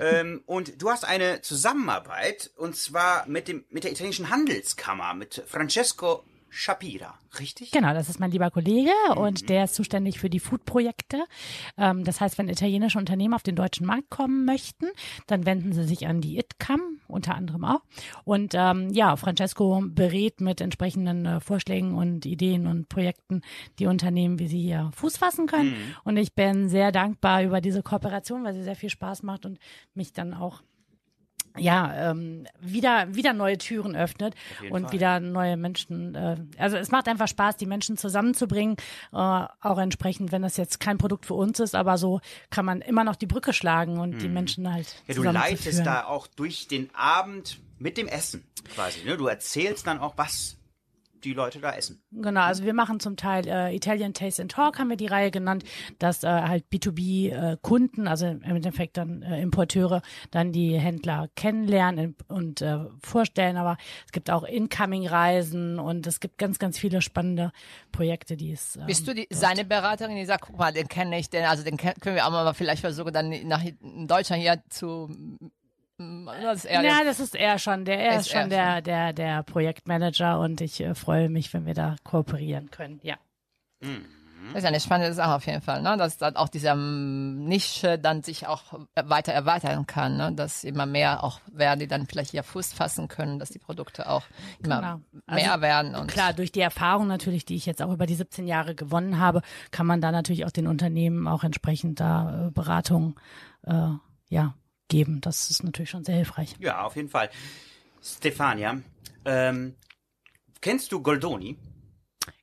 ähm, 0.00 0.42
und 0.46 0.80
du 0.80 0.88
hast 0.88 1.04
eine 1.04 1.40
Zusammenarbeit 1.40 2.50
und 2.56 2.76
zwar 2.76 3.26
mit 3.26 3.48
dem 3.48 3.64
mit 3.70 3.84
der 3.84 3.92
italienischen 3.92 4.30
Handelskammer 4.30 5.14
mit 5.14 5.42
Francesco 5.46 6.24
Shapira, 6.54 7.14
richtig? 7.38 7.70
Genau, 7.70 7.94
das 7.94 8.10
ist 8.10 8.20
mein 8.20 8.30
lieber 8.30 8.50
Kollege 8.50 8.90
Mhm. 9.10 9.16
und 9.16 9.48
der 9.48 9.64
ist 9.64 9.74
zuständig 9.74 10.18
für 10.20 10.28
die 10.28 10.38
Food-Projekte. 10.38 11.24
Ähm, 11.78 12.04
das 12.04 12.20
heißt, 12.20 12.36
wenn 12.36 12.50
italienische 12.50 12.98
Unternehmen 12.98 13.32
auf 13.32 13.42
den 13.42 13.56
deutschen 13.56 13.86
Markt 13.86 14.10
kommen 14.10 14.44
möchten, 14.44 14.84
dann 15.26 15.46
wenden 15.46 15.72
sie 15.72 15.84
sich 15.84 16.06
an 16.06 16.20
die 16.20 16.38
ITCAM, 16.38 17.00
unter 17.08 17.34
anderem 17.36 17.64
auch. 17.64 17.80
Und 18.24 18.52
ähm, 18.54 18.90
ja, 18.92 19.16
Francesco 19.16 19.82
berät 19.86 20.42
mit 20.42 20.60
entsprechenden 20.60 21.24
äh, 21.24 21.40
Vorschlägen 21.40 21.94
und 21.94 22.26
Ideen 22.26 22.66
und 22.66 22.90
Projekten 22.90 23.40
die 23.78 23.86
Unternehmen, 23.86 24.38
wie 24.38 24.48
sie 24.48 24.60
hier 24.60 24.90
Fuß 24.94 25.16
fassen 25.16 25.46
können. 25.46 25.70
Mhm. 25.70 25.94
Und 26.04 26.16
ich 26.18 26.34
bin 26.34 26.68
sehr 26.68 26.92
dankbar 26.92 27.42
über 27.42 27.62
diese 27.62 27.82
Kooperation, 27.82 28.44
weil 28.44 28.52
sie 28.52 28.62
sehr 28.62 28.76
viel 28.76 28.90
Spaß 28.90 29.22
macht 29.22 29.46
und 29.46 29.58
mich 29.94 30.12
dann 30.12 30.34
auch 30.34 30.60
ja, 31.56 32.10
ähm, 32.10 32.46
wieder, 32.60 33.14
wieder 33.14 33.32
neue 33.32 33.58
Türen 33.58 33.96
öffnet 33.96 34.34
und 34.70 34.84
Fall. 34.84 34.92
wieder 34.92 35.20
neue 35.20 35.56
Menschen. 35.56 36.14
Äh, 36.14 36.36
also 36.58 36.76
es 36.76 36.90
macht 36.90 37.08
einfach 37.08 37.28
Spaß, 37.28 37.56
die 37.56 37.66
Menschen 37.66 37.96
zusammenzubringen, 37.96 38.76
äh, 39.12 39.16
auch 39.16 39.78
entsprechend, 39.78 40.32
wenn 40.32 40.42
das 40.42 40.56
jetzt 40.56 40.80
kein 40.80 40.98
Produkt 40.98 41.26
für 41.26 41.34
uns 41.34 41.60
ist, 41.60 41.74
aber 41.74 41.98
so 41.98 42.20
kann 42.50 42.64
man 42.64 42.80
immer 42.80 43.04
noch 43.04 43.16
die 43.16 43.26
Brücke 43.26 43.52
schlagen 43.52 43.98
und 43.98 44.20
die 44.22 44.28
Menschen 44.28 44.72
halt 44.72 44.82
Mhm. 44.82 44.92
Ja, 45.06 45.14
du 45.14 45.22
leitest 45.22 45.86
da 45.86 46.04
auch 46.04 46.26
durch 46.26 46.68
den 46.68 46.94
Abend 46.94 47.60
mit 47.78 47.96
dem 47.96 48.08
Essen 48.08 48.44
quasi. 48.74 49.04
Ne? 49.04 49.16
Du 49.16 49.26
erzählst 49.26 49.86
dann 49.86 49.98
auch, 49.98 50.14
was 50.16 50.56
die 51.24 51.32
Leute 51.32 51.60
da 51.60 51.72
essen. 51.72 52.02
Genau, 52.10 52.42
also 52.42 52.64
wir 52.64 52.74
machen 52.74 53.00
zum 53.00 53.16
Teil 53.16 53.46
äh, 53.46 53.74
Italian 53.74 54.14
Taste 54.14 54.42
and 54.42 54.50
Talk, 54.50 54.78
haben 54.78 54.90
wir 54.90 54.96
die 54.96 55.06
Reihe 55.06 55.30
genannt, 55.30 55.64
dass 55.98 56.24
äh, 56.24 56.28
halt 56.28 56.64
B2B-Kunden, 56.72 58.08
also 58.08 58.26
im 58.26 58.42
Endeffekt 58.42 58.96
dann 58.96 59.22
äh, 59.22 59.40
Importeure, 59.40 60.02
dann 60.30 60.52
die 60.52 60.78
Händler 60.78 61.28
kennenlernen 61.36 62.16
und 62.28 62.62
äh, 62.62 62.78
vorstellen. 63.02 63.56
Aber 63.56 63.76
es 64.06 64.12
gibt 64.12 64.30
auch 64.30 64.44
Incoming-Reisen 64.44 65.78
und 65.78 66.06
es 66.06 66.20
gibt 66.20 66.38
ganz, 66.38 66.58
ganz 66.58 66.78
viele 66.78 67.02
spannende 67.02 67.52
Projekte, 67.92 68.36
die 68.36 68.52
es. 68.52 68.76
Ähm, 68.76 68.86
Bist 68.86 69.06
du 69.06 69.14
die, 69.14 69.26
seine 69.30 69.64
Beraterin, 69.64 70.16
die 70.16 70.24
sagt, 70.24 70.44
guck 70.46 70.58
mal, 70.58 70.72
den 70.72 70.88
kenne 70.88 71.18
ich, 71.18 71.30
den, 71.30 71.44
also 71.44 71.62
den 71.62 71.76
können 71.76 72.16
wir 72.16 72.26
auch 72.26 72.30
mal 72.30 72.52
vielleicht 72.54 72.80
versuchen, 72.80 73.12
dann 73.12 73.30
nach 73.46 73.62
in 73.64 74.06
Deutschland 74.06 74.42
hier 74.42 74.62
zu. 74.68 75.10
Das 75.98 76.64
ja, 76.64 77.04
das 77.04 77.20
ist 77.20 77.34
er 77.36 77.58
schon. 77.58 77.84
Der, 77.84 77.98
er 78.00 78.16
Ist 78.18 78.26
ist, 78.26 78.34
er 78.34 78.40
schon 78.40 78.50
der, 78.50 78.82
der, 78.82 79.12
der 79.12 79.42
Projektmanager 79.42 80.40
und 80.40 80.60
ich 80.60 80.80
äh, 80.80 80.94
freue 80.94 81.28
mich, 81.28 81.52
wenn 81.54 81.66
wir 81.66 81.74
da 81.74 81.96
kooperieren 82.02 82.70
können. 82.70 82.98
Ja. 83.02 83.16
Das 83.80 84.62
ist 84.62 84.64
eine 84.64 84.80
spannende 84.80 85.14
Sache 85.14 85.34
auf 85.36 85.46
jeden 85.46 85.62
Fall, 85.62 85.82
ne? 85.82 85.96
dass 85.96 86.18
dann 86.18 86.34
auch 86.34 86.48
diese 86.48 86.68
ähm, 86.68 87.44
Nische 87.44 87.96
dann 87.98 88.22
sich 88.24 88.48
auch 88.48 88.62
weiter 88.94 89.32
erweitern 89.32 89.86
kann, 89.86 90.16
ne? 90.16 90.32
dass 90.32 90.64
immer 90.64 90.84
mehr 90.84 91.22
auch 91.22 91.40
werden, 91.52 91.78
die 91.78 91.86
dann 91.86 92.06
vielleicht 92.06 92.32
hier 92.32 92.42
Fuß 92.42 92.72
fassen 92.72 93.06
können, 93.06 93.38
dass 93.38 93.50
die 93.50 93.60
Produkte 93.60 94.08
auch 94.08 94.24
immer 94.62 94.76
Genau. 94.80 95.00
mehr 95.36 95.52
Also, 95.52 95.62
werden. 95.62 95.94
Und 95.94 96.08
Klar, 96.10 96.32
durch 96.32 96.50
die 96.50 96.60
Erfahrung 96.60 97.06
natürlich, 97.06 97.44
die 97.44 97.54
ich 97.54 97.66
jetzt 97.66 97.80
auch 97.82 97.92
über 97.92 98.06
die 98.06 98.16
17 98.16 98.48
Jahre 98.48 98.74
gewonnen 98.74 99.18
habe, 99.20 99.42
kann 99.70 99.86
man 99.86 100.00
da 100.00 100.10
natürlich 100.10 100.44
auch 100.44 100.50
den 100.50 100.66
Unternehmen 100.66 101.28
auch 101.28 101.44
entsprechend 101.44 102.00
da 102.00 102.48
äh, 102.48 102.50
Beratung 102.50 103.18
äh, 103.64 103.90
ja, 104.28 104.54
geben. 104.92 105.20
Das 105.22 105.50
ist 105.50 105.64
natürlich 105.64 105.90
schon 105.90 106.04
sehr 106.04 106.16
hilfreich. 106.16 106.54
Ja, 106.60 106.84
auf 106.84 106.96
jeden 106.96 107.08
Fall. 107.08 107.30
Stefania, 108.02 108.80
ähm, 109.24 109.74
kennst 110.60 110.92
du 110.92 111.02
Goldoni? 111.02 111.56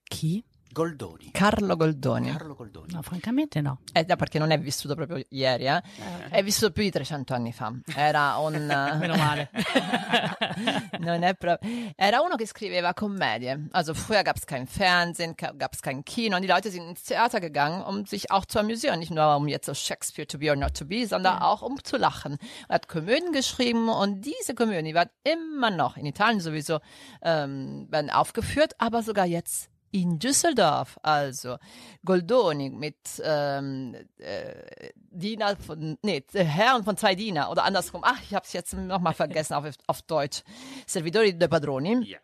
Chi? 0.09 0.43
Goldoni. 0.72 1.32
Carlo 1.32 1.76
Goldoni. 1.76 2.32
Carlo 2.32 2.55
Goldoni. 2.55 2.93
No, 2.93 3.01
francamente 3.01 3.59
no. 3.61 3.80
Eh, 3.91 4.05
no, 4.07 4.15
perché 4.15 4.38
non 4.38 4.51
è 4.51 4.59
vissuto 4.59 4.95
proprio 4.95 5.24
ieri, 5.30 5.65
eh? 5.65 5.82
È 6.30 6.43
vissuto 6.43 6.72
più 6.72 6.84
di 6.84 6.91
300 6.91 7.34
anni 7.34 7.51
fa. 7.51 7.74
Era 7.95 8.38
un... 8.38 8.53
Meno 8.99 9.15
male. 9.15 9.49
non 10.99 11.24
è 11.24 11.34
pro- 11.36 11.57
Era 11.95 12.22
uno 12.22 12.36
che 12.36 12.45
scriveva 12.45 12.93
Komödie. 12.93 13.67
Also 13.72 13.93
früher 13.93 14.22
gab 14.24 14.38
es 14.38 14.45
kein 14.45 14.67
Fernsehen, 14.67 15.36
gab 15.36 15.74
es 15.74 15.82
kein 15.82 16.03
Kino 16.03 16.36
und 16.36 16.43
die 16.43 16.47
Leute 16.47 16.70
sind 16.70 16.88
ins 16.88 17.03
Theater 17.03 17.39
gegangen, 17.39 17.84
um 17.84 18.05
sich 18.05 18.30
auch 18.32 18.45
zu 18.45 18.59
amüsieren. 18.59 18.99
Nicht 18.99 19.11
nur 19.11 19.36
um 19.36 19.47
jetzt 19.47 19.65
so 19.65 19.74
Shakespeare 19.74 20.28
to 20.28 20.38
be 20.38 20.49
or 20.49 20.55
not 20.55 20.76
to 20.76 20.86
be, 20.86 21.07
sondern 21.07 21.39
auch 21.39 21.61
um 21.63 21.84
zu 21.84 21.97
lachen. 21.97 22.38
Er 22.67 22.76
hat 22.76 22.88
Komödien 22.88 23.32
geschrieben 23.32 23.89
und 23.89 24.22
diese 24.22 24.53
Komödien, 24.53 24.86
die 24.86 24.93
werden 24.93 25.09
immer 25.24 25.72
noch 25.72 25.97
in 25.97 26.05
Italien 26.05 26.41
sowieso 26.41 26.80
ähm, 27.24 27.88
werden 27.89 28.09
aufgeführt, 28.11 28.74
aber 28.78 29.01
sogar 29.01 29.26
jetzt 29.26 29.68
in 29.91 30.19
Düsseldorf, 30.19 30.97
also 31.01 31.57
Goldoni 32.05 32.69
mit 32.69 32.97
ähm, 33.23 33.95
äh, 34.17 34.91
Diener 34.95 35.55
von, 35.57 35.97
nee, 36.03 36.23
Herren 36.33 36.83
von 36.83 36.97
zwei 36.97 37.15
Diener 37.15 37.49
oder 37.49 37.63
andersrum. 37.63 38.01
Ach, 38.03 38.21
ich 38.21 38.33
habe 38.33 38.45
es 38.45 38.53
jetzt 38.53 38.73
nochmal 38.73 39.13
vergessen 39.13 39.53
auf, 39.53 39.65
auf 39.87 40.01
Deutsch. 40.03 40.43
Servidori 40.85 41.37
de 41.37 41.47
Padroni. 41.47 42.03
Ja. 42.05 42.19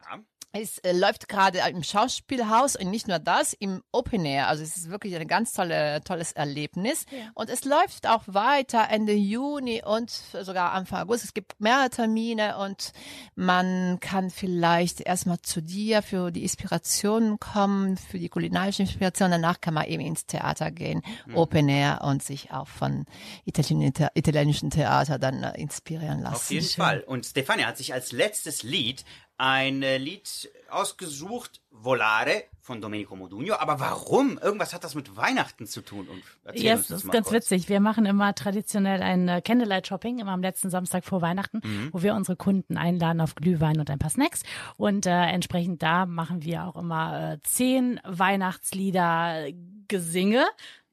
Es 0.58 0.78
äh, 0.80 0.94
läuft 0.94 1.28
gerade 1.28 1.60
im 1.70 1.84
Schauspielhaus 1.84 2.78
und 2.78 2.90
nicht 2.90 3.10
nur 3.10 3.20
das, 3.20 3.52
im 3.52 3.84
Open 3.92 4.24
Air. 4.24 4.48
Also 4.48 4.64
es 4.64 4.78
ist 4.78 4.90
wirklich 4.90 5.14
ein 5.18 5.28
ganz 5.28 5.52
tolle, 5.52 6.02
tolles 6.06 6.32
Erlebnis. 6.32 7.06
Und 7.34 7.50
es 7.50 7.66
läuft 7.66 8.08
auch 8.08 8.24
weiter 8.28 8.88
Ende 8.90 9.12
Juni 9.12 9.84
und 9.84 10.10
sogar 10.10 10.72
Anfang 10.72 11.02
August. 11.02 11.26
Es 11.26 11.34
gibt 11.34 11.60
mehrere 11.60 11.90
Termine 11.90 12.58
und 12.58 12.94
man 13.36 14.00
kann 14.00 14.30
vielleicht 14.30 15.02
erstmal 15.02 15.42
zu 15.42 15.62
dir 15.62 16.02
für 16.02 16.32
die 16.32 16.44
Inspirationen 16.44 17.38
kommen, 17.38 17.98
für 17.98 18.18
die 18.18 18.30
kulinarische 18.30 18.84
Inspiration. 18.84 19.32
Danach 19.32 19.60
kann 19.60 19.74
man 19.74 19.88
eben 19.88 20.06
ins 20.06 20.26
Theater 20.26 20.72
gehen, 20.72 21.02
Open 21.34 21.68
Air 21.68 22.00
und 22.02 22.24
sich 22.24 22.52
auch 22.52 22.70
von 22.70 23.06
italienischen, 23.44 23.94
The 23.98 24.08
italienischen 24.14 24.70
Theater 24.70 25.20
dann 25.20 25.44
äh, 25.44 25.60
inspirieren 25.60 26.22
lassen. 26.22 26.36
Auf 26.36 26.50
jeden 26.50 26.66
Fall. 26.66 27.02
Und 27.02 27.26
Stefania 27.26 27.68
hat 27.68 27.76
sich 27.76 27.94
als 27.94 28.14
letztes 28.14 28.64
Lied 28.64 29.04
ein 29.38 29.84
äh, 29.84 29.98
Lied 29.98 30.50
ausgesucht, 30.70 31.62
Volare 31.72 32.44
von 32.62 32.82
Domenico 32.82 33.16
Modugno. 33.16 33.56
Aber 33.56 33.80
warum? 33.80 34.38
Irgendwas 34.42 34.74
hat 34.74 34.84
das 34.84 34.96
mit 34.96 35.16
Weihnachten 35.18 35.68
zu 35.68 35.82
tun. 35.82 36.08
Und 36.08 36.24
erzähl 36.46 36.64
Ja, 36.64 36.76
uns 36.76 36.88
das 36.88 37.04
ist 37.04 37.12
ganz 37.12 37.28
kurz. 37.28 37.36
witzig. 37.52 37.70
Wir 37.70 37.80
machen 37.80 38.06
immer 38.06 38.34
traditionell 38.34 39.02
ein 39.04 39.28
äh, 39.28 39.42
Candlelight 39.42 39.88
Shopping, 39.88 40.20
immer 40.20 40.32
am 40.32 40.42
letzten 40.42 40.70
Samstag 40.70 41.04
vor 41.06 41.22
Weihnachten, 41.22 41.60
Mhm. 41.64 41.90
wo 41.92 42.02
wir 42.02 42.16
unsere 42.16 42.36
Kunden 42.38 42.78
einladen 42.78 43.20
auf 43.22 43.36
Glühwein 43.36 43.80
und 43.80 43.90
ein 43.90 44.00
paar 44.00 44.10
Snacks. 44.10 44.44
Und 44.78 45.06
äh, 45.06 45.12
entsprechend 45.12 45.84
da 45.84 46.06
machen 46.06 46.44
wir 46.44 46.64
auch 46.66 46.76
immer 46.78 47.34
äh, 47.34 47.38
zehn 47.44 48.00
Weihnachtslieder 48.06 49.48
Gesinge. 49.88 50.46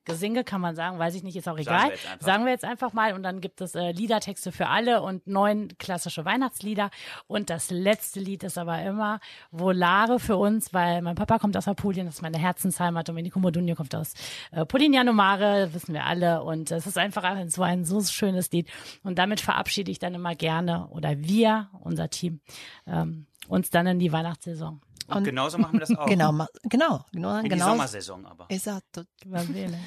Gesinge 0.04 0.44
kann 0.44 0.60
man 0.60 0.74
sagen, 0.74 0.98
weiß 0.98 1.14
ich 1.14 1.22
nicht, 1.22 1.36
ist 1.36 1.48
auch 1.48 1.58
Sagen 1.58 1.60
egal. 1.60 1.84
wir 1.84 1.90
jetzt 1.90 2.10
einfach. 2.10 2.26
Sagen 2.26 2.44
wir 2.44 2.52
jetzt 2.52 2.64
einfach 2.64 2.92
mal 2.92 3.12
und 3.14 3.22
dann 3.22 3.40
gibt 3.40 3.60
es 3.60 3.74
äh, 3.74 3.92
Liedertexte 3.92 4.52
für 4.52 4.68
alle 4.68 5.02
und 5.02 5.26
neun 5.26 5.68
klassische 5.78 6.24
Weihnachtslieder 6.24 6.90
und 7.26 7.50
das 7.50 7.70
letzte 7.70 8.20
Lied 8.20 8.42
ist 8.42 8.58
aber 8.58 8.82
immer 8.82 9.20
Volare 9.50 10.18
für 10.18 10.36
uns, 10.36 10.74
weil 10.74 11.02
mein 11.02 11.14
Papa 11.14 11.38
kommt 11.38 11.56
aus 11.56 11.68
Apulien, 11.68 12.06
das 12.06 12.16
ist 12.16 12.22
meine 12.22 12.38
Herzensheimat, 12.38 13.08
Domenico 13.08 13.38
Modugno 13.38 13.74
kommt 13.74 13.94
aus 13.94 14.14
äh, 14.50 14.64
Polignano 14.66 15.12
Mare, 15.12 15.72
wissen 15.72 15.94
wir 15.94 16.04
alle 16.04 16.42
und 16.42 16.70
es 16.70 16.86
ist 16.86 16.98
einfach 16.98 17.24
ein, 17.24 17.48
so 17.48 17.62
ein 17.62 17.84
so 17.84 18.02
schönes 18.02 18.50
Lied 18.50 18.70
und 19.02 19.18
damit 19.18 19.40
verabschiede 19.40 19.90
ich 19.90 19.98
dann 19.98 20.14
immer 20.14 20.34
gerne 20.34 20.88
oder 20.88 21.18
wir, 21.18 21.70
unser 21.80 22.08
Team, 22.10 22.40
ähm, 22.86 23.26
uns 23.48 23.70
dann 23.70 23.86
in 23.86 23.98
die 23.98 24.12
Weihnachtssaison. 24.12 24.80
Und 25.18 25.24
genauso 25.24 25.58
machen 25.58 25.72
wir 25.74 25.80
das 25.80 25.96
auch. 25.96 26.06
Genau, 26.06 26.32
genau, 26.64 27.04
genau, 27.12 27.36
In 27.38 27.42
die 27.44 27.48
genau. 27.50 27.66
Sommersaison 27.68 28.26
aber. 28.26 28.46
Esatto. 28.48 29.04
Va 29.26 29.42
bene. 29.44 29.78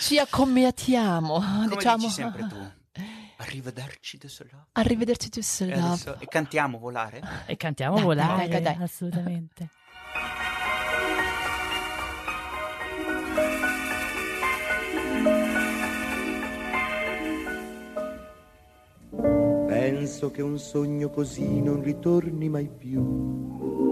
Ci 0.00 0.18
accomiatiamo, 0.18 1.34
Come 1.40 1.68
diciamo. 1.68 1.96
dici 1.98 2.10
sempre 2.10 2.46
tu. 2.48 2.56
Arrivederci 3.38 4.18
Düsseldorf. 4.18 4.66
Arrivederci 4.72 5.26
E, 5.26 5.30
Düsseldorf. 5.30 5.84
adesso- 5.84 6.16
e 6.20 6.26
cantiamo 6.26 6.78
Volare? 6.78 7.20
E 7.46 7.56
cantiamo 7.56 7.94
Dai, 7.96 8.04
volare, 8.04 8.48
dai, 8.48 8.62
dai. 8.62 8.76
assolutamente. 8.80 9.68
penso 19.66 20.30
che 20.30 20.42
un 20.42 20.58
sogno 20.58 21.10
così 21.10 21.60
non 21.60 21.82
ritorni 21.82 22.48
mai 22.48 22.68
più. 22.68 23.91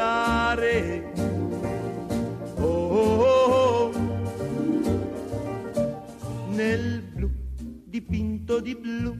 Cantare. 0.00 1.12
Oh, 2.58 2.64
oh, 2.64 3.20
oh. 3.22 3.90
nel 6.48 7.02
blu 7.02 7.30
dipinto 7.84 8.60
di 8.60 8.74
blu, 8.74 9.14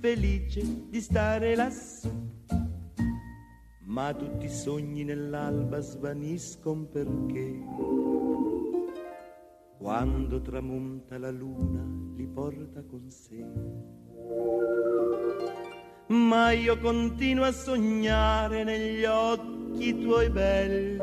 felice 0.00 0.88
di 0.88 1.00
stare 1.00 1.54
lassù. 1.54 2.08
Ma 3.84 4.12
tutti 4.14 4.46
i 4.46 4.50
sogni 4.50 5.04
nell'alba 5.04 5.80
svaniscono 5.80 6.84
perché 6.84 7.58
quando 9.78 10.40
tramonta 10.40 11.18
la 11.18 11.30
luna 11.30 11.84
li 12.14 12.26
porta 12.26 12.82
con 12.84 13.08
sé. 13.10 13.44
Ma 16.10 16.50
io 16.50 16.76
continuo 16.78 17.44
a 17.44 17.52
sognare 17.52 18.64
negli 18.64 19.04
occhi 19.04 20.00
tuoi 20.00 20.28
belli, 20.28 20.98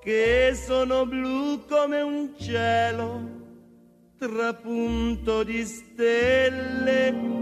che 0.00 0.52
sono 0.54 1.04
blu 1.04 1.66
come 1.68 2.00
un 2.00 2.32
cielo 2.38 3.20
trapunto 4.16 5.42
di 5.42 5.64
stelle. 5.64 7.41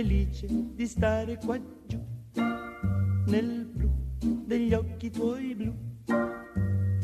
Felice 0.00 0.46
di 0.48 0.86
stare 0.86 1.36
qua 1.36 1.60
giù 1.86 2.02
nel 3.26 3.66
blu 3.66 3.90
degli 4.46 4.72
occhi 4.72 5.10
tuoi 5.10 5.54
blu, 5.54 5.74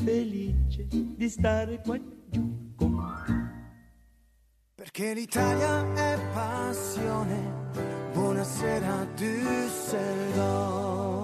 felice 0.03 0.87
di 0.89 1.29
stare 1.29 1.83
qua 1.83 1.99
giù 2.31 2.73
con 2.75 2.93
me. 2.93 3.85
Perché 4.75 5.13
l'Italia 5.13 5.93
è 5.93 6.19
passione. 6.33 7.69
Buonasera 8.15 9.07
Düsseldorf. 9.15 11.16